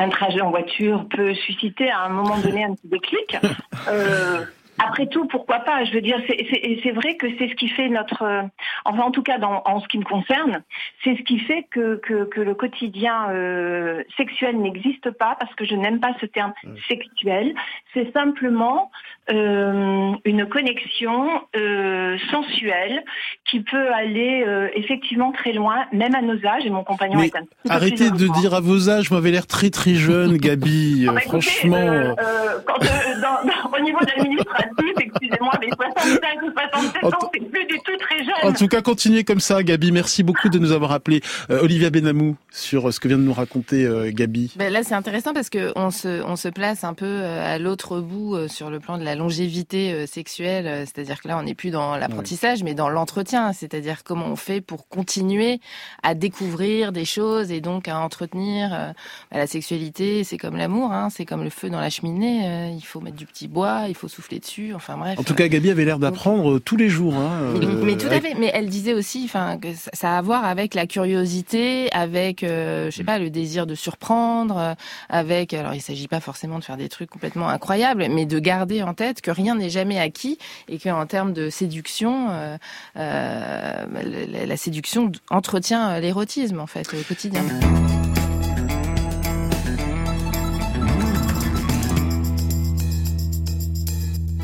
un 0.00 0.08
trajet 0.08 0.40
en 0.40 0.50
voiture 0.50 1.06
peut 1.08 1.34
susciter 1.34 1.90
à 1.90 2.00
un 2.02 2.08
moment 2.08 2.38
donné 2.38 2.64
un 2.64 2.74
petit 2.74 2.88
déclic. 2.88 3.36
Euh, 3.88 4.44
après 4.78 5.06
tout, 5.06 5.26
pourquoi 5.26 5.60
pas? 5.60 5.84
Je 5.84 5.92
veux 5.92 6.00
dire, 6.00 6.18
c'est- 6.26 6.90
vrai 6.92 7.16
que 7.16 7.26
c'est 7.38 7.48
ce 7.48 7.54
qui 7.54 7.68
fait 7.68 7.88
notre, 7.88 8.22
euh, 8.22 8.42
enfin 8.84 9.02
en 9.02 9.10
tout 9.10 9.22
cas 9.22 9.38
dans, 9.38 9.62
en 9.64 9.80
ce 9.80 9.88
qui 9.88 9.98
me 9.98 10.04
concerne, 10.04 10.62
c'est 11.04 11.16
ce 11.16 11.22
qui 11.22 11.38
fait 11.38 11.66
que 11.70 11.96
que, 11.96 12.24
que 12.24 12.40
le 12.40 12.54
quotidien 12.54 13.30
euh, 13.30 14.02
sexuel 14.16 14.58
n'existe 14.60 15.10
pas 15.12 15.36
parce 15.38 15.54
que 15.54 15.64
je 15.64 15.74
n'aime 15.74 16.00
pas 16.00 16.14
ce 16.20 16.26
terme 16.26 16.52
sexuel. 16.88 17.54
C'est 17.94 18.12
simplement 18.12 18.90
euh, 19.30 20.12
une 20.24 20.46
connexion 20.46 21.28
euh, 21.56 22.16
sensuelle 22.30 23.02
qui 23.48 23.60
peut 23.60 23.92
aller 23.92 24.44
euh, 24.46 24.68
effectivement 24.74 25.32
très 25.32 25.52
loin, 25.52 25.76
même 25.92 26.14
à 26.14 26.22
nos 26.22 26.34
âges. 26.46 26.64
Et 26.66 26.70
mon 26.70 26.84
compagnon 26.84 27.18
Mais 27.18 27.26
est 27.26 27.36
un 27.36 27.44
Arrêtez 27.68 28.10
de 28.10 28.40
dire 28.40 28.54
à 28.54 28.60
vos 28.60 28.88
âges, 28.90 29.08
vous 29.08 29.14
m'avez 29.16 29.30
l'air 29.30 29.46
très 29.46 29.70
très 29.70 29.94
jeune, 29.94 30.36
Gabi. 30.36 31.06
Ah 31.06 31.10
Euh, 31.10 31.14
bah 31.14 31.20
écoutez, 31.24 31.40
Franchement. 31.42 31.76
euh, 31.76 32.14
euh, 32.18 32.58
quand, 32.66 32.82
euh, 32.82 33.20
dans- 33.20 33.46
dans- 33.48 33.78
au 33.78 33.82
niveau 33.82 33.98
de 34.00 34.06
l'administratif, 34.16 34.92
excusez-moi, 35.00 35.52
mais 35.60 35.68
65 35.76 36.42
ou 36.42 36.50
67 36.52 37.04
En 37.04 37.08
ans, 37.08 37.30
c'est 37.32 37.50
plus 37.50 37.66
du 37.66 37.76
tout 37.84 37.96
très 38.00 38.18
jeune. 38.24 38.34
En 38.42 38.52
tout 38.52 38.68
cas, 38.68 38.82
continuez 38.82 39.24
comme 39.24 39.40
ça, 39.40 39.62
Gabi. 39.62 39.92
Merci 39.92 40.22
beaucoup 40.22 40.48
de 40.48 40.58
nous 40.58 40.72
avoir 40.72 40.92
appelé. 40.92 41.20
Euh, 41.50 41.62
Olivia 41.62 41.90
Benamou, 41.90 42.36
sur 42.50 42.92
ce 42.92 43.00
que 43.00 43.08
vient 43.08 43.18
de 43.18 43.22
nous 43.22 43.32
raconter 43.32 43.84
euh, 43.86 44.10
Gabi. 44.12 44.52
Ben 44.56 44.72
là, 44.72 44.82
c'est 44.82 44.94
intéressant 44.94 45.32
parce 45.32 45.50
que 45.50 45.72
on 45.76 45.90
se, 45.90 46.22
on 46.24 46.36
se 46.36 46.48
place 46.48 46.84
un 46.84 46.94
peu 46.94 47.22
à 47.24 47.58
l'autre 47.58 48.00
bout 48.00 48.34
euh, 48.34 48.48
sur 48.48 48.70
le 48.70 48.80
plan 48.80 48.98
de 48.98 49.04
la 49.04 49.14
longévité 49.20 49.92
euh, 49.92 50.06
sexuelle. 50.06 50.66
euh, 50.66 50.80
C'est-à-dire 50.84 51.20
que 51.20 51.28
là, 51.28 51.38
on 51.38 51.42
n'est 51.44 51.54
plus 51.54 51.70
dans 51.70 51.96
l'apprentissage, 51.96 52.62
mais 52.64 52.74
dans 52.74 52.88
l'entretien. 52.88 53.52
C'est-à-dire 53.52 54.02
comment 54.04 54.26
on 54.26 54.36
fait 54.36 54.60
pour 54.60 54.88
continuer 54.88 55.60
à 56.02 56.14
découvrir 56.14 56.90
des 56.92 57.04
choses 57.04 57.50
et 57.52 57.60
donc 57.60 57.86
à 57.88 57.98
entretenir 58.00 58.70
euh, 58.74 58.92
ben, 59.30 59.38
la 59.38 59.46
sexualité. 59.46 60.24
C'est 60.24 60.38
comme 60.38 60.56
l'amour, 60.56 60.92
hein, 60.92 61.08
c'est 61.10 61.24
comme 61.24 61.44
le 61.44 61.50
feu 61.50 61.70
dans 61.70 61.80
la 61.80 61.90
cheminée. 61.90 62.72
il 62.76 62.84
faut 62.84 63.00
mettre 63.00 63.16
du 63.16 63.26
petit 63.26 63.46
bois, 63.48 63.84
il 63.88 63.94
faut 63.94 64.08
souffler 64.08 64.38
dessus. 64.40 64.72
Enfin 64.74 64.96
bref. 64.96 65.18
En 65.18 65.22
tout 65.22 65.34
cas, 65.34 65.46
Gabi 65.48 65.70
avait 65.70 65.84
l'air 65.84 65.98
d'apprendre 65.98 66.58
tous 66.58 66.76
les 66.76 66.88
jours. 66.88 67.14
Hein, 67.14 67.52
mais, 67.60 67.66
euh, 67.66 67.82
mais 67.84 67.96
tout 67.96 68.08
à 68.08 68.20
fait. 68.20 68.34
Mais 68.38 68.50
elle 68.54 68.68
disait 68.68 68.94
aussi, 68.94 69.22
enfin, 69.26 69.58
que 69.58 69.68
ça- 69.74 70.14
a 70.14 70.18
à 70.18 70.22
voir 70.22 70.44
avec 70.44 70.74
la 70.74 70.86
curiosité, 70.86 71.92
avec, 71.92 72.42
euh, 72.42 72.90
je 72.90 72.96
sais 72.96 73.04
pas, 73.04 73.18
le 73.18 73.30
désir 73.30 73.66
de 73.66 73.74
surprendre, 73.74 74.74
avec. 75.08 75.54
Alors, 75.54 75.74
il 75.74 75.80
s'agit 75.80 76.08
pas 76.08 76.20
forcément 76.20 76.58
de 76.58 76.64
faire 76.64 76.76
des 76.76 76.88
trucs 76.88 77.10
complètement 77.10 77.48
incroyables, 77.48 78.06
mais 78.10 78.26
de 78.26 78.38
garder 78.38 78.82
en 78.82 78.94
que 79.22 79.30
rien 79.30 79.54
n'est 79.54 79.70
jamais 79.70 79.98
acquis 79.98 80.38
et 80.68 80.78
qu'en 80.78 81.06
termes 81.06 81.32
de 81.32 81.50
séduction, 81.50 82.30
euh, 82.30 82.56
euh, 82.96 83.86
la, 84.28 84.46
la 84.46 84.56
séduction 84.56 85.10
entretient 85.30 85.98
l'érotisme 86.00 86.60
en 86.60 86.66
fait 86.66 86.92
au 86.94 87.02
quotidien. 87.02 87.44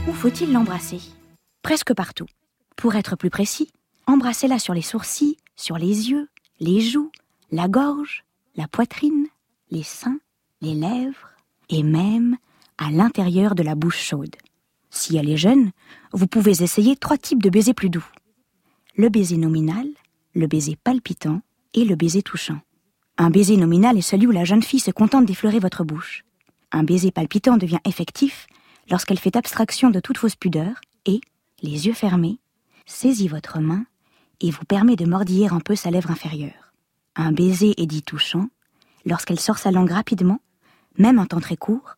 Où 0.08 0.12
faut-il 0.12 0.52
l'embrasser? 0.52 1.00
Presque 1.62 1.94
partout. 1.94 2.26
Pour 2.76 2.94
être 2.94 3.16
plus 3.16 3.30
précis, 3.30 3.70
embrassez-la 4.06 4.58
sur 4.58 4.74
les 4.74 4.82
sourcils, 4.82 5.36
sur 5.56 5.78
les 5.78 6.10
yeux, 6.10 6.28
les 6.60 6.80
joues, 6.80 7.10
la 7.50 7.68
gorge, 7.68 8.24
la 8.56 8.68
poitrine, 8.68 9.26
les 9.70 9.82
seins, 9.82 10.18
les 10.60 10.74
lèvres 10.74 11.30
et 11.68 11.82
même 11.82 12.36
à 12.78 12.90
l'intérieur 12.90 13.54
de 13.54 13.62
la 13.62 13.74
bouche 13.74 14.00
chaude. 14.00 14.36
Si 14.96 15.18
elle 15.18 15.28
est 15.28 15.36
jeune, 15.36 15.72
vous 16.14 16.26
pouvez 16.26 16.62
essayer 16.62 16.96
trois 16.96 17.18
types 17.18 17.42
de 17.42 17.50
baisers 17.50 17.74
plus 17.74 17.90
doux. 17.90 18.06
Le 18.96 19.10
baiser 19.10 19.36
nominal, 19.36 19.86
le 20.34 20.46
baiser 20.46 20.74
palpitant 20.82 21.42
et 21.74 21.84
le 21.84 21.96
baiser 21.96 22.22
touchant. 22.22 22.60
Un 23.18 23.28
baiser 23.28 23.58
nominal 23.58 23.98
est 23.98 24.00
celui 24.00 24.26
où 24.26 24.30
la 24.30 24.46
jeune 24.46 24.62
fille 24.62 24.80
se 24.80 24.90
contente 24.90 25.26
d'effleurer 25.26 25.58
votre 25.58 25.84
bouche. 25.84 26.24
Un 26.72 26.82
baiser 26.82 27.10
palpitant 27.10 27.58
devient 27.58 27.78
effectif 27.84 28.46
lorsqu'elle 28.90 29.18
fait 29.18 29.36
abstraction 29.36 29.90
de 29.90 30.00
toute 30.00 30.16
fausse 30.16 30.34
pudeur 30.34 30.80
et, 31.04 31.20
les 31.60 31.86
yeux 31.86 31.92
fermés, 31.92 32.38
saisit 32.86 33.28
votre 33.28 33.60
main 33.60 33.84
et 34.40 34.50
vous 34.50 34.64
permet 34.64 34.96
de 34.96 35.04
mordiller 35.04 35.48
un 35.48 35.60
peu 35.60 35.76
sa 35.76 35.90
lèvre 35.90 36.10
inférieure. 36.10 36.72
Un 37.16 37.32
baiser 37.32 37.74
est 37.76 37.86
dit 37.86 38.02
touchant 38.02 38.48
lorsqu'elle 39.04 39.40
sort 39.40 39.58
sa 39.58 39.70
langue 39.70 39.92
rapidement, 39.92 40.40
même 40.96 41.18
un 41.18 41.26
temps 41.26 41.40
très 41.40 41.58
court, 41.58 41.96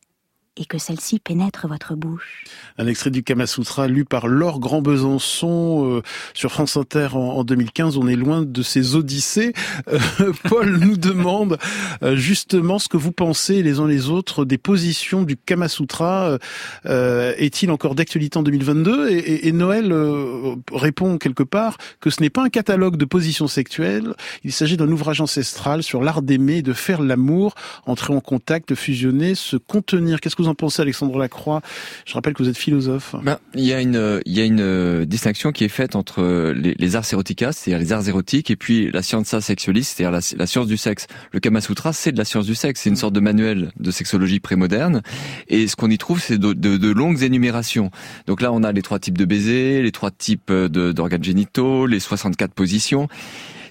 et 0.57 0.65
que 0.65 0.77
celle-ci 0.77 1.19
pénètre 1.19 1.67
votre 1.67 1.95
bouche. 1.95 2.43
Un 2.77 2.87
extrait 2.87 3.11
du 3.11 3.23
Kama 3.23 3.47
Sutra 3.47 3.87
lu 3.87 4.05
par 4.05 4.27
Laure 4.27 4.59
Grand 4.59 4.81
Besançon 4.81 5.97
euh, 5.97 6.01
sur 6.33 6.51
France 6.51 6.75
Inter 6.77 7.09
en, 7.13 7.19
en 7.19 7.43
2015. 7.43 7.97
On 7.97 8.07
est 8.07 8.15
loin 8.15 8.41
de 8.43 8.61
ces 8.61 8.95
odyssées. 8.95 9.53
Euh, 9.87 9.99
Paul 10.49 10.77
nous 10.79 10.97
demande 10.97 11.57
euh, 12.03 12.15
justement 12.15 12.79
ce 12.79 12.89
que 12.89 12.97
vous 12.97 13.11
pensez 13.11 13.63
les 13.63 13.79
uns 13.79 13.87
les 13.87 14.09
autres 14.09 14.45
des 14.45 14.57
positions 14.57 15.23
du 15.23 15.37
Kama 15.37 15.67
Sutra. 15.67 16.37
Euh, 16.85 17.33
Est-il 17.37 17.71
encore 17.71 17.95
d'actualité 17.95 18.37
en 18.37 18.43
2022 18.43 19.09
et, 19.09 19.17
et, 19.17 19.47
et 19.47 19.51
Noël 19.51 19.91
euh, 19.91 20.55
répond 20.71 21.17
quelque 21.17 21.43
part 21.43 21.77
que 21.99 22.09
ce 22.09 22.21
n'est 22.21 22.29
pas 22.29 22.43
un 22.43 22.49
catalogue 22.49 22.97
de 22.97 23.05
positions 23.05 23.47
sexuelles. 23.47 24.13
Il 24.43 24.51
s'agit 24.51 24.77
d'un 24.77 24.89
ouvrage 24.89 25.21
ancestral 25.21 25.83
sur 25.83 26.01
l'art 26.03 26.21
d'aimer 26.21 26.61
de 26.61 26.73
faire 26.73 27.01
l'amour, 27.01 27.55
entrer 27.85 28.13
en 28.13 28.19
contact, 28.19 28.75
fusionner, 28.75 29.35
se 29.35 29.57
contenir. 29.57 30.19
Qu'est-ce 30.19 30.35
que 30.39 30.43
vous 30.43 30.49
en 30.49 30.55
pensez, 30.55 30.81
Alexandre 30.81 31.17
Lacroix? 31.17 31.61
Je 32.05 32.13
rappelle 32.13 32.33
que 32.33 32.41
vous 32.41 32.49
êtes 32.49 32.57
philosophe. 32.57 33.15
Ben, 33.23 33.37
il 33.55 33.65
y 33.65 33.73
a 33.73 33.81
une, 33.81 34.21
il 34.25 34.37
y 34.37 34.41
a 34.41 34.45
une 34.45 34.61
euh, 34.61 35.05
distinction 35.05 35.51
qui 35.51 35.63
est 35.63 35.69
faite 35.69 35.95
entre 35.95 36.53
les, 36.55 36.75
les 36.77 36.95
arts 36.95 37.05
éroticas, 37.11 37.51
c'est-à-dire 37.51 37.79
les 37.79 37.93
arts 37.93 38.07
érotiques, 38.07 38.49
et 38.49 38.55
puis 38.55 38.89
la 38.91 39.01
scienza 39.01 39.41
sexualiste, 39.41 39.97
c'est-à-dire 39.97 40.19
la, 40.37 40.47
science 40.47 40.67
du 40.67 40.77
sexe. 40.77 41.07
Le 41.31 41.39
Kama 41.39 41.61
Sutra, 41.61 41.93
c'est 41.93 42.11
de 42.11 42.17
la 42.17 42.25
science 42.25 42.45
du 42.45 42.55
sexe, 42.55 42.81
c'est 42.81 42.89
une 42.89 42.95
sorte 42.95 43.13
de 43.13 43.19
manuel 43.19 43.71
de 43.79 43.91
sexologie 43.91 44.39
prémoderne, 44.39 45.01
et 45.47 45.67
ce 45.67 45.75
qu'on 45.75 45.89
y 45.89 45.97
trouve, 45.97 46.21
c'est 46.21 46.37
de, 46.37 46.53
de, 46.53 46.89
longues 46.89 47.21
énumérations. 47.23 47.91
Donc 48.27 48.41
là, 48.41 48.51
on 48.51 48.63
a 48.63 48.71
les 48.71 48.81
trois 48.81 48.99
types 48.99 49.17
de 49.17 49.25
baisers, 49.25 49.83
les 49.83 49.91
trois 49.91 50.11
types 50.11 50.51
d'organes 50.51 51.23
génitaux, 51.23 51.85
les 51.85 51.99
64 51.99 52.53
positions. 52.53 53.07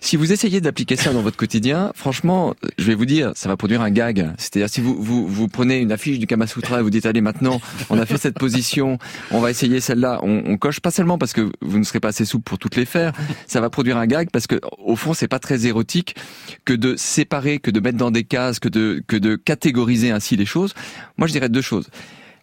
Si 0.01 0.17
vous 0.17 0.33
essayez 0.33 0.61
d'appliquer 0.61 0.97
ça 0.97 1.13
dans 1.13 1.23
votre 1.23 1.37
quotidien, 1.37 1.93
franchement, 1.95 2.55
je 2.79 2.85
vais 2.85 2.95
vous 2.95 3.07
dire, 3.07 3.33
ça 3.35 3.49
va 3.49 3.57
produire 3.57 3.83
un 3.83 3.91
gag. 3.91 4.33
C'est-à-dire 4.39 4.69
si 4.69 4.81
vous, 4.81 5.01
vous, 5.03 5.27
vous 5.27 5.49
prenez 5.49 5.79
une 5.79 5.93
affiche 5.93 6.19
du 6.19 6.27
Kama 6.27 6.47
Sutra 6.47 6.81
et 6.81 6.83
vous 6.83 6.91
dites 6.91 7.07
allez 7.07 7.21
maintenant, 7.21 7.61
on 7.91 7.99
a 7.99 8.07
fait 8.07 8.17
cette 8.19 8.39
position, 8.39 8.99
on 9.31 9.41
va 9.41 9.51
essayer 9.51 9.81
celle-là, 9.81 10.21
on, 10.23 10.43
on, 10.47 10.57
coche 10.57 10.81
pas 10.81 10.91
seulement 10.91 11.19
parce 11.19 11.33
que 11.33 11.51
vous 11.61 11.79
ne 11.79 11.85
serez 11.85 12.01
pas 12.01 12.09
assez 12.09 12.25
souple 12.25 12.45
pour 12.45 12.59
toutes 12.59 12.77
les 12.77 12.85
faire, 12.85 13.13
ça 13.47 13.61
va 13.61 13.71
produire 13.71 13.97
un 13.97 14.07
gag 14.07 14.31
parce 14.31 14.47
que 14.47 14.61
au 14.79 14.97
fond 14.97 15.15
c'est 15.15 15.29
pas 15.29 15.39
très 15.39 15.67
érotique 15.67 16.17
que 16.65 16.73
de 16.73 16.97
séparer, 16.97 17.59
que 17.59 17.71
de 17.71 17.81
mettre 17.81 17.99
dans 17.99 18.11
des 18.11 18.25
cases, 18.25 18.59
que 18.59 18.69
de 18.69 19.03
que 19.07 19.17
de 19.17 19.37
catégoriser 19.37 20.11
ainsi 20.11 20.37
les 20.37 20.47
choses. 20.47 20.75
Moi 21.17 21.27
je 21.27 21.33
dirais 21.33 21.49
deux 21.49 21.63
choses. 21.63 21.89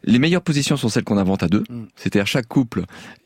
Les 0.06 0.20
meilleures 0.20 0.42
positions 0.42 0.78
sont 0.78 0.90
celles 0.90 1.04
qu'on 1.04 1.18
invente 1.18 1.44
à 1.44 1.48
deux, 1.48 1.64
c'est-à-dire 1.96 2.28
chaque 2.28 2.48
couple 2.48 2.86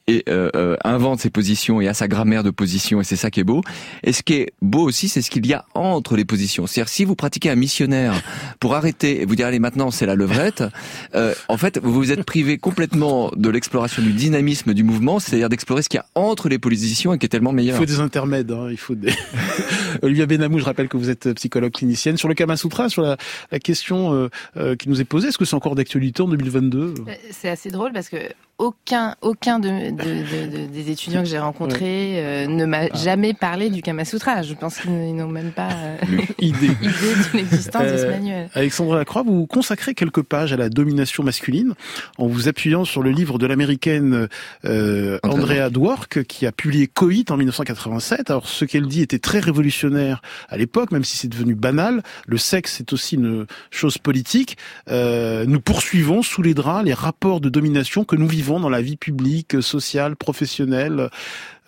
et 0.09 0.23
euh, 0.27 0.49
euh, 0.55 0.75
invente 0.83 1.19
ses 1.19 1.29
positions 1.29 1.81
et 1.81 1.87
a 1.87 1.93
sa 1.93 2.07
grammaire 2.07 2.43
de 2.43 2.49
position 2.49 2.99
et 2.99 3.03
c'est 3.03 3.15
ça 3.15 3.29
qui 3.29 3.41
est 3.41 3.43
beau. 3.43 3.61
Et 4.01 4.11
ce 4.11 4.23
qui 4.23 4.33
est 4.33 4.53
beau 4.61 4.81
aussi, 4.81 5.07
c'est 5.07 5.21
ce 5.21 5.29
qu'il 5.29 5.45
y 5.45 5.53
a 5.53 5.65
entre 5.75 6.15
les 6.15 6.25
positions. 6.25 6.65
C'est-à-dire 6.65 6.89
si 6.89 7.05
vous 7.05 7.15
pratiquez 7.15 7.49
un 7.51 7.55
missionnaire 7.55 8.19
pour 8.59 8.73
arrêter 8.73 9.21
et 9.21 9.25
vous 9.25 9.35
dire 9.35 9.45
allez 9.45 9.59
maintenant 9.59 9.91
c'est 9.91 10.07
la 10.07 10.15
levrette, 10.15 10.63
euh, 11.15 11.35
en 11.47 11.57
fait 11.57 11.79
vous 11.81 11.93
vous 11.93 12.11
êtes 12.11 12.23
privé 12.23 12.57
complètement 12.57 13.31
de 13.35 13.49
l'exploration 13.49 14.01
du 14.01 14.13
dynamisme 14.13 14.73
du 14.73 14.83
mouvement, 14.83 15.19
c'est-à-dire 15.19 15.49
d'explorer 15.49 15.83
ce 15.83 15.89
qu'il 15.89 15.99
y 15.99 16.01
a 16.01 16.05
entre 16.15 16.49
les 16.49 16.57
positions 16.57 17.13
et 17.13 17.19
qui 17.19 17.27
est 17.27 17.29
tellement 17.29 17.51
meilleur. 17.51 17.75
Il 17.75 17.79
faut 17.79 17.85
des 17.85 17.99
intermèdes, 17.99 18.51
hein, 18.51 18.69
il 18.71 18.77
faut 18.77 18.95
des. 18.95 19.13
Olivia 20.01 20.25
Benamou, 20.25 20.59
je 20.59 20.65
rappelle 20.65 20.87
que 20.87 20.97
vous 20.97 21.09
êtes 21.09 21.33
psychologue 21.33 21.73
clinicienne 21.73 22.17
sur 22.17 22.29
le 22.29 22.33
Kama 22.33 22.57
Sutra, 22.57 22.89
sur 22.89 23.01
la, 23.01 23.17
la 23.51 23.59
question 23.59 24.29
qui 24.77 24.89
nous 24.89 25.01
est 25.01 25.05
posée. 25.05 25.27
Est-ce 25.27 25.37
que 25.37 25.45
c'est 25.45 25.55
encore 25.55 25.75
d'actualité 25.75 26.21
en 26.21 26.27
2022 26.27 26.68
C'est 27.31 27.49
assez 27.49 27.69
drôle 27.71 27.93
parce 27.93 28.09
que 28.09 28.17
aucun, 28.59 29.15
aucun 29.21 29.57
de, 29.59 29.89
de, 29.89 29.91
de, 29.91 30.57
de 30.57 30.65
des 30.67 30.91
étudiants 30.91 31.23
que 31.23 31.29
j'ai 31.29 31.39
rencontrés 31.39 32.15
euh, 32.17 32.47
ne 32.47 32.65
m'a 32.65 32.81
ah. 32.91 32.97
jamais 32.97 33.33
parlé 33.33 33.69
du 33.69 33.81
Kama 33.81 34.03
Sutra. 34.03 34.41
Je 34.43 34.53
pense 34.53 34.79
qu'ils 34.79 35.15
n'ont 35.15 35.29
même 35.29 35.51
pas 35.51 35.69
euh, 35.71 35.97
idée. 36.39 36.67
idée 36.67 36.71
de 36.81 37.37
l'existence 37.37 37.83
euh, 37.85 37.93
de 37.93 37.97
ce 37.97 38.05
manuel. 38.05 38.49
Alexandre 38.53 38.95
Lacroix, 38.95 39.23
vous 39.23 39.47
consacrez 39.47 39.93
quelques 39.93 40.23
pages 40.23 40.51
à 40.51 40.57
la 40.57 40.69
domination 40.69 41.23
masculine 41.23 41.73
en 42.17 42.27
vous 42.27 42.49
appuyant 42.49 42.83
sur 42.83 43.01
le 43.01 43.11
livre 43.11 43.39
de 43.39 43.47
l'américaine 43.47 44.27
euh, 44.65 45.19
Andrea 45.23 45.69
Dwork 45.69 46.23
qui 46.23 46.45
a 46.45 46.51
publié 46.51 46.87
Coït 46.87 47.31
en 47.31 47.37
1987. 47.37 48.29
Alors 48.29 48.47
ce 48.47 48.65
qu'elle 48.65 48.87
dit 48.87 49.01
était 49.01 49.19
très 49.19 49.39
révolutionnaire 49.39 50.21
à 50.49 50.57
l'époque, 50.57 50.91
même 50.91 51.05
si 51.05 51.17
c'est 51.17 51.29
devenu 51.29 51.55
banal. 51.55 52.03
Le 52.27 52.37
sexe 52.37 52.81
est 52.81 52.91
aussi 52.91 53.15
une 53.15 53.45
chose 53.71 53.97
politique. 53.97 54.57
Euh, 54.89 55.45
nous 55.47 55.61
poursuivons 55.61 56.21
sous 56.23 56.41
les 56.41 56.53
draps 56.53 56.83
les 56.83 56.93
rapports 56.93 57.39
de 57.39 57.49
domination 57.49 58.03
que 58.03 58.15
nous 58.15 58.27
vivons 58.27 58.48
dans 58.57 58.69
la 58.69 58.81
vie 58.81 58.95
publique, 58.95 59.61
sociale, 59.61 60.15
professionnelle. 60.15 61.09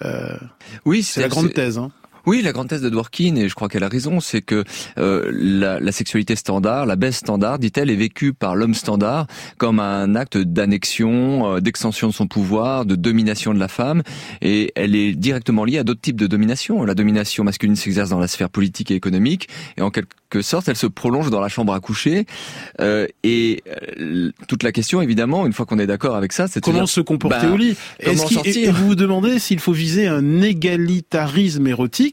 Euh, 0.03 0.37
oui, 0.85 1.03
c'est 1.03 1.21
la 1.21 1.27
grande 1.27 1.53
thèse. 1.53 1.77
Hein. 1.77 1.91
Oui, 2.25 2.41
la 2.41 2.51
grande 2.51 2.67
thèse 2.69 2.81
de 2.81 2.89
Dworkin, 2.89 3.35
et 3.35 3.49
je 3.49 3.55
crois 3.55 3.67
qu'elle 3.67 3.83
a 3.83 3.87
raison, 3.87 4.19
c'est 4.19 4.41
que 4.41 4.63
euh, 4.97 5.31
la, 5.33 5.79
la, 5.79 5.91
sexualité 5.91 6.35
standard, 6.35 6.85
la 6.85 6.95
baisse 6.95 7.17
standard, 7.17 7.59
dit-elle, 7.59 7.89
est 7.89 7.95
vécue 7.95 8.33
par 8.33 8.55
l'homme 8.55 8.73
standard 8.73 9.27
comme 9.57 9.79
un 9.79 10.15
acte 10.15 10.37
d'annexion, 10.37 11.55
euh, 11.55 11.59
d'extension 11.59 12.07
de 12.07 12.13
son 12.13 12.27
pouvoir, 12.27 12.85
de 12.85 12.95
domination 12.95 13.53
de 13.53 13.59
la 13.59 13.67
femme, 13.67 14.03
et 14.41 14.71
elle 14.75 14.95
est 14.95 15.13
directement 15.13 15.65
liée 15.65 15.79
à 15.79 15.83
d'autres 15.83 16.01
types 16.01 16.19
de 16.19 16.27
domination. 16.27 16.83
La 16.83 16.95
domination 16.95 17.43
masculine 17.43 17.75
s'exerce 17.75 18.09
dans 18.09 18.19
la 18.19 18.27
sphère 18.27 18.49
politique 18.49 18.91
et 18.91 18.95
économique, 18.95 19.49
et 19.77 19.81
en 19.81 19.89
quelque 19.89 20.41
sorte, 20.41 20.69
elle 20.69 20.75
se 20.75 20.87
prolonge 20.87 21.29
dans 21.29 21.41
la 21.41 21.49
chambre 21.49 21.73
à 21.73 21.79
coucher. 21.79 22.25
Euh, 22.79 23.07
et 23.23 23.63
toute 24.47 24.63
la 24.63 24.71
question, 24.71 25.01
évidemment, 25.01 25.45
une 25.45 25.53
fois 25.53 25.65
qu'on 25.65 25.79
est 25.79 25.87
d'accord 25.87 26.15
avec 26.15 26.33
ça, 26.33 26.47
c'est 26.47 26.61
comment 26.61 26.79
dire, 26.79 26.89
se 26.89 27.01
comporter 27.01 27.47
bah, 27.47 27.53
au 27.53 27.57
lit? 27.57 27.75
Comment 28.03 28.25
qu 28.25 28.33
sortir? 28.35 28.69
et 28.69 28.71
vous 28.71 28.87
vous 28.87 28.95
demandez 28.95 29.39
s'il 29.39 29.59
faut 29.59 29.71
viser 29.71 30.07
un 30.07 30.41
égalitarisme 30.41 31.67
érotique, 31.67 32.10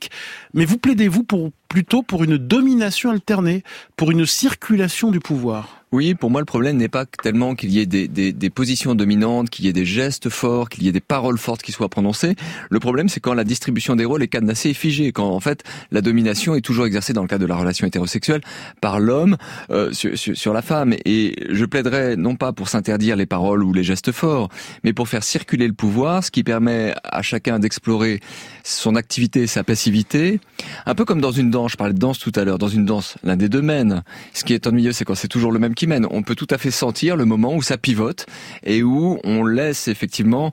mais 0.55 0.65
vous 0.65 0.79
plaidez-vous 0.79 1.25
plutôt 1.69 2.03
pour 2.03 2.25
une 2.25 2.39
domination 2.39 3.11
alternée, 3.11 3.63
pour 3.97 4.11
une 4.11 4.27
circulation 4.27 5.11
du 5.11 5.21
pouvoir 5.21 5.78
oui, 5.93 6.15
pour 6.15 6.31
moi, 6.31 6.41
le 6.41 6.45
problème 6.45 6.77
n'est 6.77 6.89
pas 6.89 7.07
tellement 7.07 7.55
qu'il 7.55 7.71
y 7.71 7.81
ait 7.81 7.87
des, 7.87 8.09
des, 8.09 8.33
des 8.33 8.51
positions 8.51 8.95
dominantes, 8.95 9.51
qu'il 9.51 9.65
y 9.65 9.69
ait 9.69 9.73
des 9.73 9.87
gestes 9.87 10.29
forts, 10.29 10.69
qu'il 10.69 10.85
y 10.85 10.89
ait 10.89 10.93
des 10.93 11.01
paroles 11.01 11.39
fortes 11.39 11.63
qui 11.63 11.73
soient 11.73 11.89
prononcées. 11.89 12.35
Le 12.71 12.79
problème, 12.79 13.09
c'est 13.09 13.21
quand 13.21 13.35
la 13.35 13.45
distribution 13.45 13.97
des 13.97 14.05
rôles 14.05 14.23
est 14.23 14.29
cadenassée 14.29 14.71
et 14.71 14.75
figée, 14.75 15.13
quand 15.13 15.31
en 15.31 15.41
fait 15.41 15.63
la 15.91 16.01
domination 16.01 16.55
est 16.55 16.61
toujours 16.61 16.87
exercée 16.87 17.13
dans 17.13 17.23
le 17.23 17.29
cadre 17.29 17.43
de 17.43 17.49
la 17.49 17.57
relation 17.57 17.87
hétérosexuelle 17.87 18.43
par 18.81 19.01
l'homme 19.01 19.37
euh, 19.71 19.93
sur, 19.93 20.17
sur, 20.19 20.37
sur, 20.37 20.53
la 20.53 20.63
femme. 20.63 20.95
Et 21.05 21.37
je 21.51 21.65
plaiderais 21.65 22.17
non 22.17 22.37
pas 22.37 22.53
pour 22.53 22.69
s'interdire 22.69 23.17
les 23.17 23.27
paroles 23.27 23.63
ou 23.65 23.73
les 23.73 23.83
gestes 23.83 24.13
forts, 24.13 24.49
mais 24.85 24.93
pour 24.93 25.09
faire 25.09 25.25
circuler 25.25 25.67
le 25.67 25.75
pouvoir, 25.75 26.23
ce 26.23 26.31
qui 26.31 26.45
permet 26.45 26.95
à 27.05 27.23
chacun 27.23 27.59
d'explorer 27.59 28.21
son 28.63 28.95
activité 28.95 29.47
sa 29.47 29.65
passivité. 29.65 30.41
Un 30.87 30.95
peu 30.95 31.05
comme 31.05 31.21
dans 31.21 31.33
une 31.33 31.51
danse, 31.51 31.73
je 31.73 31.77
parlais 31.77 31.95
de 31.95 31.99
danse 31.99 32.19
tout 32.19 32.33
à 32.35 32.45
l'heure, 32.45 32.59
dans 32.59 32.69
une 32.69 32.85
danse, 32.85 33.17
l'un 33.23 33.37
des 33.37 33.49
deux 33.49 33.63
mène. 33.63 34.03
Ce 34.35 34.45
qui 34.45 34.53
est 34.53 34.67
ennuyeux, 34.67 34.93
c'est 34.93 35.05
quand 35.05 35.15
c'est 35.15 35.29
toujours 35.29 35.53
le 35.53 35.59
même 35.59 35.75
qui 35.79 35.87
mène. 35.87 36.07
On 36.11 36.23
peut 36.23 36.35
tout 36.35 36.49
à 36.51 36.59
fait 36.59 36.73
sentir 36.73 37.17
le 37.17 37.25
moment 37.25 37.55
où 37.55 37.63
ça 37.63 37.79
pivote 37.79 38.27
et 38.65 38.83
où 38.83 39.21
on 39.23 39.45
laisse 39.45 39.87
effectivement 39.87 40.51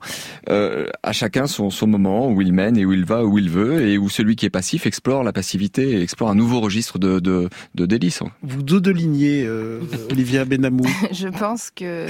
euh, 0.48 0.86
à 1.02 1.12
chacun 1.12 1.48
son, 1.48 1.68
son 1.70 1.88
moment 1.88 2.30
où 2.30 2.40
il 2.40 2.52
mène 2.52 2.78
et 2.78 2.84
où 2.84 2.92
il 2.92 3.04
va 3.04 3.24
où 3.24 3.36
il 3.36 3.50
veut 3.50 3.88
et 3.88 3.98
où 3.98 4.08
celui 4.08 4.36
qui 4.36 4.46
est 4.46 4.50
passif 4.50 4.86
explore 4.86 5.24
la 5.24 5.32
passivité 5.32 5.90
et 5.90 6.02
explore 6.02 6.30
un 6.30 6.36
nouveau 6.36 6.60
registre 6.60 7.00
de, 7.00 7.18
de, 7.18 7.48
de 7.74 7.86
délices. 7.86 8.22
Vous 8.42 8.62
deux 8.62 8.80
de 8.80 8.92
lignée, 8.92 9.42
euh, 9.44 9.80
Olivia 10.12 10.44
Benamou. 10.44 10.86
Je 11.10 11.26
pense 11.26 11.72
que 11.74 12.06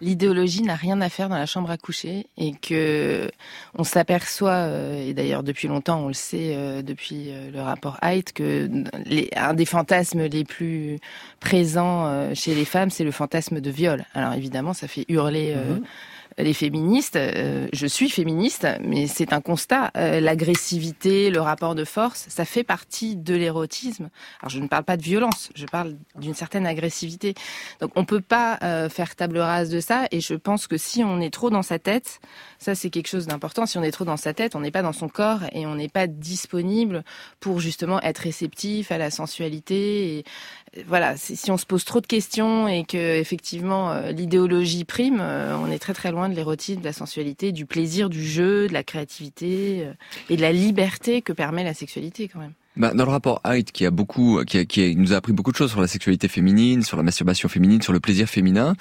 l'idéologie 0.00 0.62
n'a 0.62 0.74
rien 0.74 1.00
à 1.00 1.08
faire 1.08 1.28
dans 1.28 1.36
la 1.36 1.46
chambre 1.46 1.70
à 1.70 1.76
coucher 1.76 2.26
et 2.36 2.52
que 2.52 3.30
on 3.74 3.84
s'aperçoit, 3.84 4.50
euh, 4.50 5.08
et 5.08 5.14
d'ailleurs 5.14 5.42
depuis 5.42 5.68
longtemps 5.68 6.00
on 6.00 6.08
le 6.08 6.14
sait 6.14 6.54
euh, 6.54 6.82
depuis 6.82 7.26
euh, 7.28 7.50
le 7.50 7.60
rapport 7.60 7.98
Haidt, 8.02 8.32
que 8.32 8.68
les, 9.04 9.30
un 9.36 9.54
des 9.54 9.66
fantasmes 9.66 10.24
les 10.24 10.44
plus 10.44 10.98
présents 11.40 12.34
chez 12.34 12.54
les 12.54 12.64
femmes, 12.64 12.90
c'est 12.90 13.04
le 13.04 13.10
fantasme 13.10 13.60
de 13.60 13.70
viol. 13.70 14.04
Alors 14.14 14.32
évidemment, 14.34 14.72
ça 14.72 14.88
fait 14.88 15.04
hurler. 15.08 15.54
Mhm 15.54 15.84
les 16.38 16.52
féministes. 16.52 17.16
Euh, 17.16 17.68
je 17.72 17.86
suis 17.86 18.10
féministe, 18.10 18.66
mais 18.82 19.06
c'est 19.06 19.32
un 19.32 19.40
constat. 19.40 19.90
Euh, 19.96 20.20
l'agressivité, 20.20 21.30
le 21.30 21.40
rapport 21.40 21.74
de 21.74 21.84
force, 21.84 22.26
ça 22.28 22.44
fait 22.44 22.64
partie 22.64 23.16
de 23.16 23.34
l'érotisme. 23.34 24.10
Alors 24.40 24.50
je 24.50 24.60
ne 24.60 24.68
parle 24.68 24.84
pas 24.84 24.96
de 24.96 25.02
violence, 25.02 25.50
je 25.54 25.66
parle 25.66 25.96
d'une 26.18 26.34
certaine 26.34 26.66
agressivité. 26.66 27.34
Donc 27.80 27.92
on 27.96 28.04
peut 28.04 28.20
pas 28.20 28.58
euh, 28.62 28.88
faire 28.88 29.16
table 29.16 29.38
rase 29.38 29.70
de 29.70 29.80
ça. 29.80 30.06
Et 30.10 30.20
je 30.20 30.34
pense 30.34 30.66
que 30.66 30.76
si 30.76 31.02
on 31.02 31.20
est 31.20 31.32
trop 31.32 31.50
dans 31.50 31.62
sa 31.62 31.78
tête, 31.78 32.20
ça 32.58 32.74
c'est 32.74 32.90
quelque 32.90 33.08
chose 33.08 33.26
d'important. 33.26 33.66
Si 33.66 33.78
on 33.78 33.82
est 33.82 33.90
trop 33.90 34.04
dans 34.04 34.16
sa 34.16 34.34
tête, 34.34 34.54
on 34.54 34.60
n'est 34.60 34.70
pas 34.70 34.82
dans 34.82 34.92
son 34.92 35.08
corps 35.08 35.40
et 35.52 35.66
on 35.66 35.74
n'est 35.74 35.88
pas 35.88 36.06
disponible 36.06 37.04
pour 37.40 37.60
justement 37.60 38.00
être 38.02 38.18
réceptif 38.18 38.92
à 38.92 38.98
la 38.98 39.10
sensualité. 39.10 40.18
Et, 40.18 40.24
voilà, 40.86 41.16
si 41.16 41.50
on 41.50 41.56
se 41.56 41.66
pose 41.66 41.84
trop 41.84 42.00
de 42.00 42.06
questions 42.06 42.68
et 42.68 42.84
que 42.84 43.18
effectivement 43.18 44.00
l'idéologie 44.10 44.84
prime, 44.84 45.20
on 45.20 45.70
est 45.70 45.78
très 45.78 45.94
très 45.94 46.10
loin 46.10 46.28
de 46.28 46.34
l'érotisme, 46.34 46.80
de 46.80 46.84
la 46.84 46.92
sensualité, 46.92 47.52
du 47.52 47.66
plaisir, 47.66 48.08
du 48.08 48.24
jeu, 48.24 48.68
de 48.68 48.72
la 48.72 48.82
créativité 48.82 49.84
euh, 49.84 49.92
et 50.30 50.36
de 50.36 50.42
la 50.42 50.52
liberté 50.52 51.22
que 51.22 51.32
permet 51.32 51.64
la 51.64 51.74
sexualité 51.74 52.28
quand 52.28 52.40
même. 52.40 52.52
Bah, 52.76 52.92
dans 52.92 53.04
le 53.04 53.10
rapport 53.10 53.40
Height, 53.44 53.72
qui 53.72 53.86
a 53.86 53.90
beaucoup, 53.90 54.42
qui, 54.44 54.66
qui 54.66 54.96
nous 54.96 55.14
a 55.14 55.16
appris 55.16 55.32
beaucoup 55.32 55.50
de 55.50 55.56
choses 55.56 55.70
sur 55.70 55.80
la 55.80 55.86
sexualité 55.86 56.28
féminine, 56.28 56.82
sur 56.82 56.98
la 56.98 57.02
masturbation 57.02 57.48
féminine, 57.48 57.80
sur 57.80 57.94
le 57.94 58.00
plaisir 58.00 58.28
féminin, 58.28 58.74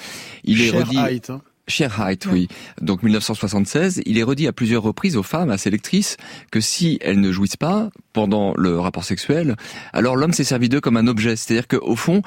il 0.44 0.62
est 0.62 0.70
redit. 0.70 1.22
Hein. 1.30 1.42
Cher 1.68 2.00
Height, 2.00 2.28
oui. 2.28 2.48
Donc 2.80 3.02
1976, 3.02 4.02
il 4.06 4.20
est 4.20 4.24
redit 4.24 4.48
à 4.48 4.54
plusieurs 4.54 4.84
reprises 4.84 5.18
aux 5.18 5.24
femmes, 5.24 5.50
à 5.50 5.58
ces 5.58 5.72
lectrices, 5.72 6.18
que 6.52 6.62
si 6.62 7.00
elles 7.02 7.20
ne 7.20 7.32
jouissent 7.32 7.58
pas 7.58 7.90
pendant 8.14 8.54
le 8.56 8.80
rapport 8.80 9.04
sexuel, 9.04 9.56
alors 9.92 10.16
l'homme 10.16 10.34
s'est 10.34 10.44
servi 10.44 10.70
d'eux 10.70 10.80
comme 10.80 10.96
un 10.96 11.08
objet. 11.08 11.36
C'est-à-dire 11.36 11.68
qu'au 11.68 11.96
fond, 11.96 12.22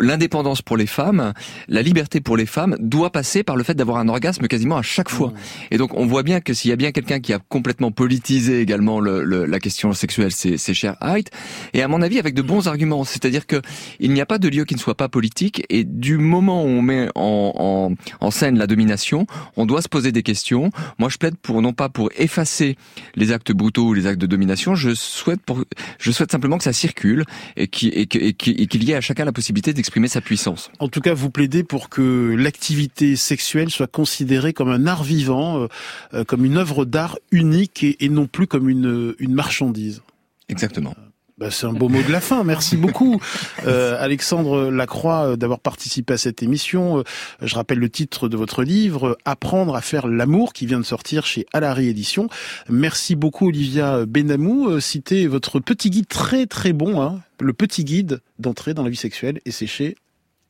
l'indépendance 0.00 0.62
pour 0.62 0.76
les 0.76 0.86
femmes, 0.86 1.32
la 1.68 1.82
liberté 1.82 2.20
pour 2.20 2.36
les 2.36 2.46
femmes 2.46 2.76
doit 2.80 3.10
passer 3.10 3.42
par 3.42 3.56
le 3.56 3.64
fait 3.64 3.74
d'avoir 3.74 3.98
un 3.98 4.08
orgasme 4.08 4.46
quasiment 4.48 4.76
à 4.76 4.82
chaque 4.82 5.10
fois. 5.10 5.28
Mmh. 5.28 5.34
Et 5.72 5.78
donc 5.78 5.94
on 5.94 6.06
voit 6.06 6.22
bien 6.22 6.40
que 6.40 6.54
s'il 6.54 6.70
y 6.70 6.72
a 6.72 6.76
bien 6.76 6.92
quelqu'un 6.92 7.20
qui 7.20 7.32
a 7.32 7.38
complètement 7.38 7.90
politisé 7.90 8.60
également 8.60 9.00
le, 9.00 9.44
la 9.44 9.60
question 9.60 9.92
sexuelle, 9.92 10.32
c'est 10.32 10.74
Cher 10.74 10.96
Height. 11.02 11.30
Et 11.72 11.82
à 11.82 11.88
mon 11.88 12.02
avis, 12.02 12.18
avec 12.18 12.34
de 12.34 12.42
bons 12.42 12.68
arguments. 12.68 13.04
C'est-à-dire 13.04 13.46
que 13.46 13.60
il 14.00 14.12
n'y 14.12 14.20
a 14.20 14.26
pas 14.26 14.38
de 14.38 14.48
lieu 14.48 14.64
qui 14.64 14.74
ne 14.74 14.80
soit 14.80 14.96
pas 14.96 15.08
politique. 15.08 15.64
Et 15.68 15.84
du 15.84 16.16
moment 16.16 16.64
où 16.64 16.68
on 16.68 16.82
met 16.82 17.08
en, 17.14 17.52
en, 17.54 17.94
en 18.20 18.30
scène 18.30 18.58
la 18.58 18.66
domination, 18.66 19.26
on 19.56 19.66
doit 19.66 19.82
se 19.82 19.88
poser 19.88 20.12
des 20.12 20.22
questions. 20.22 20.70
Moi, 20.98 21.08
je 21.10 21.18
plaide 21.18 21.36
pour 21.36 21.60
non 21.60 21.72
pas 21.72 21.88
pour 21.88 22.10
effacer 22.16 22.76
les 23.14 23.32
actes 23.32 23.52
brutaux 23.52 23.88
ou 23.88 23.94
les 23.94 24.06
actes 24.06 24.20
de 24.20 24.26
domination. 24.26 24.74
Je 24.74 24.94
souhaite 24.94 25.42
pour, 25.42 25.62
je 25.98 26.10
souhaite 26.10 26.32
simplement 26.32 26.58
que 26.58 26.64
ça 26.64 26.72
circule 26.72 27.24
et 27.56 27.68
qu'il 27.68 28.84
y 28.84 28.90
ait 28.90 28.94
à 28.94 29.00
chacun 29.00 29.24
la 29.24 29.32
possibilité 29.32 29.73
d'exprimer 29.74 30.08
sa 30.08 30.20
puissance. 30.20 30.70
En 30.78 30.88
tout 30.88 31.00
cas, 31.00 31.14
vous 31.14 31.30
plaidez 31.30 31.64
pour 31.64 31.88
que 31.88 32.34
l'activité 32.36 33.16
sexuelle 33.16 33.70
soit 33.70 33.86
considérée 33.86 34.52
comme 34.52 34.70
un 34.70 34.86
art 34.86 35.04
vivant, 35.04 35.62
euh, 35.62 35.66
euh, 36.14 36.24
comme 36.24 36.44
une 36.44 36.56
œuvre 36.56 36.84
d'art 36.84 37.18
unique 37.30 37.84
et, 37.84 38.08
non 38.08 38.26
plus 38.26 38.46
comme 38.46 38.68
une, 38.68 39.14
une 39.18 39.34
marchandise. 39.34 40.02
Exactement. 40.48 40.94
Bah, 41.36 41.50
c'est 41.50 41.66
un 41.66 41.72
beau 41.72 41.88
mot 41.88 42.00
de 42.00 42.12
la 42.12 42.20
fin. 42.20 42.44
Merci 42.44 42.76
beaucoup, 42.76 43.20
euh, 43.66 43.96
Alexandre 43.98 44.70
Lacroix, 44.70 45.30
euh, 45.30 45.36
d'avoir 45.36 45.58
participé 45.58 46.14
à 46.14 46.16
cette 46.16 46.44
émission. 46.44 46.98
Euh, 46.98 47.02
je 47.42 47.54
rappelle 47.56 47.78
le 47.78 47.90
titre 47.90 48.28
de 48.28 48.36
votre 48.36 48.62
livre, 48.62 49.18
Apprendre 49.24 49.74
à 49.74 49.80
faire 49.80 50.06
l'amour, 50.06 50.52
qui 50.52 50.66
vient 50.66 50.78
de 50.78 50.84
sortir 50.84 51.26
chez 51.26 51.46
Alary 51.52 51.88
Édition. 51.88 52.28
Merci 52.68 53.16
beaucoup, 53.16 53.48
Olivia 53.48 54.06
Benamou. 54.06 54.78
Citez 54.80 55.26
votre 55.26 55.58
petit 55.58 55.90
guide 55.90 56.06
très 56.06 56.46
très 56.46 56.72
bon, 56.72 57.02
hein, 57.02 57.20
le 57.40 57.52
petit 57.52 57.84
guide 57.84 58.20
d'entrée 58.38 58.72
dans 58.72 58.84
la 58.84 58.90
vie 58.90 58.96
sexuelle, 58.96 59.40
et 59.44 59.50
c'est 59.50 59.66
chez 59.66 59.96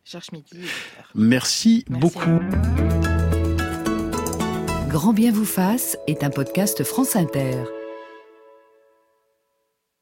Cherche 0.04 0.32
Midi. 0.32 0.50
Merci, 1.14 1.84
Merci 1.88 2.00
beaucoup. 2.00 2.40
Grand 4.90 5.14
bien 5.14 5.32
vous 5.32 5.46
fasse 5.46 5.96
est 6.06 6.22
un 6.22 6.30
podcast 6.30 6.84
France 6.84 7.16
Inter. 7.16 7.64